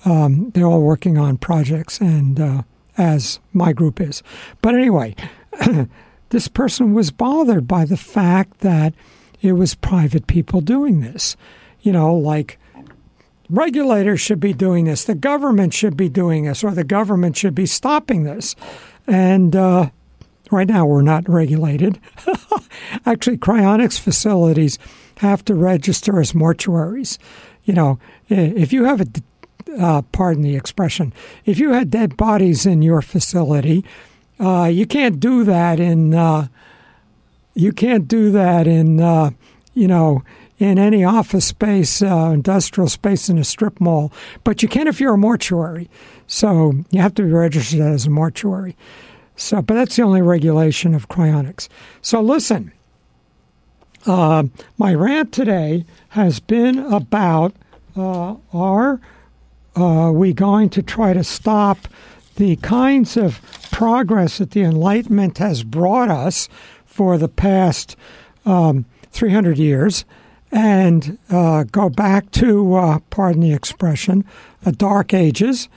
Um, 0.05 0.51
they're 0.51 0.67
all 0.67 0.83
working 0.83 1.19
on 1.19 1.37
projects, 1.37 2.01
and 2.01 2.41
uh, 2.41 2.63
as 2.97 3.39
my 3.53 3.73
group 3.73 4.01
is. 4.01 4.23
But 4.61 4.75
anyway, 4.75 5.15
this 6.31 6.49
person 6.49 6.95
was 6.95 7.11
bothered 7.11 7.69
by 7.69 7.85
the 7.85 7.97
fact 7.97 8.61
that 8.61 8.95
it 9.43 9.53
was 9.53 9.75
private 9.75 10.27
people 10.27 10.61
doing 10.61 11.01
this. 11.01 11.37
You 11.83 11.93
know, 11.93 12.15
like 12.15 12.59
regulators 13.51 14.21
should 14.21 14.41
be 14.41 14.55
doing 14.55 14.87
this, 14.87 15.05
the 15.05 15.15
government 15.15 15.75
should 15.75 15.97
be 15.97 16.09
doing 16.09 16.45
this, 16.45 16.65
or 16.65 16.71
the 16.71 16.85
government 16.85 17.37
should 17.37 17.55
be 17.55 17.67
stopping 17.67 18.23
this. 18.23 18.55
And 19.07 19.55
uh, 19.55 19.91
right 20.51 20.69
now, 20.69 20.87
we're 20.87 21.03
not 21.03 21.29
regulated. 21.29 22.01
Actually, 23.07 23.37
cryonics 23.37 23.99
facilities 23.99 24.79
have 25.19 25.45
to 25.45 25.55
register 25.55 26.21
as 26.21 26.33
mortuaries. 26.33 27.19
You 27.65 27.75
know, 27.75 27.99
if 28.29 28.73
you 28.73 28.85
have 28.85 29.01
a, 29.01 29.07
uh, 29.79 30.03
pardon 30.13 30.43
the 30.43 30.57
expression, 30.57 31.13
if 31.45 31.59
you 31.59 31.73
had 31.73 31.91
dead 31.91 32.17
bodies 32.17 32.65
in 32.65 32.81
your 32.81 33.03
facility, 33.03 33.85
uh, 34.39 34.65
you 34.73 34.87
can't 34.87 35.21
do 35.21 35.45
that 35.45 35.79
in, 35.79 36.15
uh, 36.15 36.49
you 37.55 37.73
can't 37.73 38.09
do 38.09 38.31
that 38.31 38.67
in, 38.67 39.01
uh, 39.01 39.31
you 39.75 39.89
know, 39.89 40.23
in 40.59 40.79
any 40.79 41.05
office 41.05 41.47
space, 41.47 42.03
uh, 42.03 42.31
industrial 42.33 42.89
space 42.89 43.29
in 43.29 43.39
a 43.39 43.45
strip 43.45 43.81
mall, 43.81 44.13
but 44.45 44.63
you 44.63 44.69
can 44.69 44.87
if 44.87 45.01
you're 45.01 45.15
a 45.15 45.19
mortuary. 45.19 45.91
So 46.27 46.73
you 46.91 47.01
have 47.01 47.15
to 47.15 47.23
be 47.23 47.33
registered 47.33 47.81
as 47.81 48.07
a 48.07 48.11
mortuary. 48.11 48.77
So, 49.35 49.61
but 49.61 49.75
that's 49.75 49.97
the 49.97 50.03
only 50.03 50.23
regulation 50.23 50.95
of 50.95 51.09
cryonics. 51.09 51.69
So 52.01 52.21
listen, 52.21 52.73
uh, 54.07 54.45
my 54.79 54.95
rant 54.95 55.33
today 55.33 55.85
has 56.11 56.39
been 56.39 56.79
about 56.79 57.55
uh, 57.97 58.37
are 58.53 59.01
uh, 59.75 60.11
we 60.15 60.33
going 60.33 60.69
to 60.71 60.83
try 60.83 61.13
to 61.13 61.25
stop 61.25 61.89
the 62.37 62.57
kinds 62.57 63.17
of 63.17 63.41
progress 63.71 64.39
that 64.39 64.53
the 64.53 64.63
Enlightenment 64.63 65.39
has 65.39 65.65
brought 65.65 66.09
us 66.09 66.49
for 66.93 67.19
the 67.19 67.29
past 67.29 67.97
um, 68.45 68.85
300 69.11 69.59
years? 69.59 70.05
and 70.53 71.19
uh, 71.31 71.65
go 71.65 71.89
back 71.89 72.31
to, 72.33 72.75
uh, 72.75 72.99
pardon 73.09 73.41
the 73.41 73.53
expression, 73.53 74.25
the 74.61 74.73
dark 74.73 75.15
ages. 75.15 75.69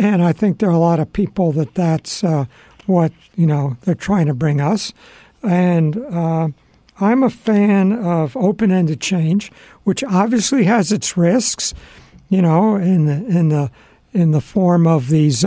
And 0.00 0.22
I 0.22 0.32
think 0.32 0.58
there 0.58 0.68
are 0.70 0.72
a 0.72 0.78
lot 0.78 1.00
of 1.00 1.12
people 1.12 1.52
that 1.52 1.74
that's 1.74 2.22
uh, 2.24 2.46
what 2.86 3.12
you 3.34 3.46
know 3.46 3.76
they're 3.82 3.94
trying 3.94 4.26
to 4.26 4.34
bring 4.34 4.60
us. 4.60 4.94
And 5.42 5.96
uh, 5.96 6.48
I'm 7.00 7.22
a 7.22 7.28
fan 7.28 7.92
of 7.92 8.36
open-ended 8.36 9.00
change, 9.00 9.50
which 9.82 10.02
obviously 10.04 10.64
has 10.64 10.90
its 10.92 11.16
risks. 11.16 11.74
You 12.30 12.40
know, 12.40 12.76
in 12.76 13.06
the 13.06 13.26
in 13.26 13.48
the 13.48 13.70
in 14.12 14.30
the 14.30 14.40
form 14.40 14.86
of 14.86 15.08
these. 15.08 15.44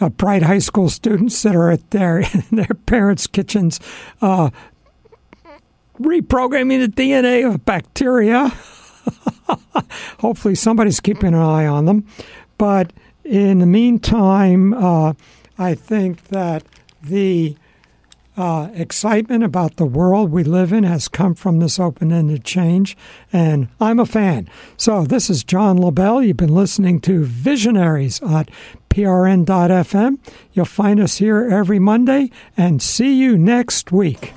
Uh, 0.00 0.08
bright 0.08 0.42
high 0.42 0.58
school 0.58 0.88
students 0.88 1.42
that 1.42 1.54
are 1.54 1.70
at 1.70 1.90
their 1.90 2.22
their 2.52 2.74
parents' 2.86 3.26
kitchens 3.26 3.78
uh, 4.22 4.50
reprogramming 6.00 6.80
the 6.80 6.88
DNA 6.88 7.46
of 7.46 7.64
bacteria. 7.64 8.48
Hopefully, 10.20 10.54
somebody's 10.54 11.00
keeping 11.00 11.34
an 11.34 11.40
eye 11.40 11.66
on 11.66 11.84
them. 11.84 12.06
But 12.56 12.92
in 13.24 13.58
the 13.58 13.66
meantime, 13.66 14.72
uh, 14.74 15.14
I 15.58 15.74
think 15.74 16.24
that 16.28 16.64
the 17.02 17.56
uh, 18.36 18.70
excitement 18.74 19.44
about 19.44 19.76
the 19.76 19.84
world 19.84 20.30
we 20.30 20.44
live 20.44 20.72
in 20.72 20.84
has 20.84 21.08
come 21.08 21.34
from 21.34 21.58
this 21.58 21.78
open 21.78 22.12
ended 22.12 22.44
change, 22.44 22.96
and 23.32 23.68
I'm 23.80 23.98
a 23.98 24.06
fan. 24.06 24.48
So, 24.76 25.04
this 25.04 25.28
is 25.28 25.44
John 25.44 25.76
Lobel. 25.76 26.22
You've 26.22 26.36
been 26.36 26.54
listening 26.54 27.00
to 27.02 27.24
Visionaries 27.24 28.22
at 28.22 28.50
prn.fm. 28.88 30.18
You'll 30.52 30.64
find 30.64 31.00
us 31.00 31.18
here 31.18 31.48
every 31.50 31.78
Monday, 31.78 32.30
and 32.56 32.82
see 32.82 33.14
you 33.14 33.36
next 33.36 33.92
week. 33.92 34.32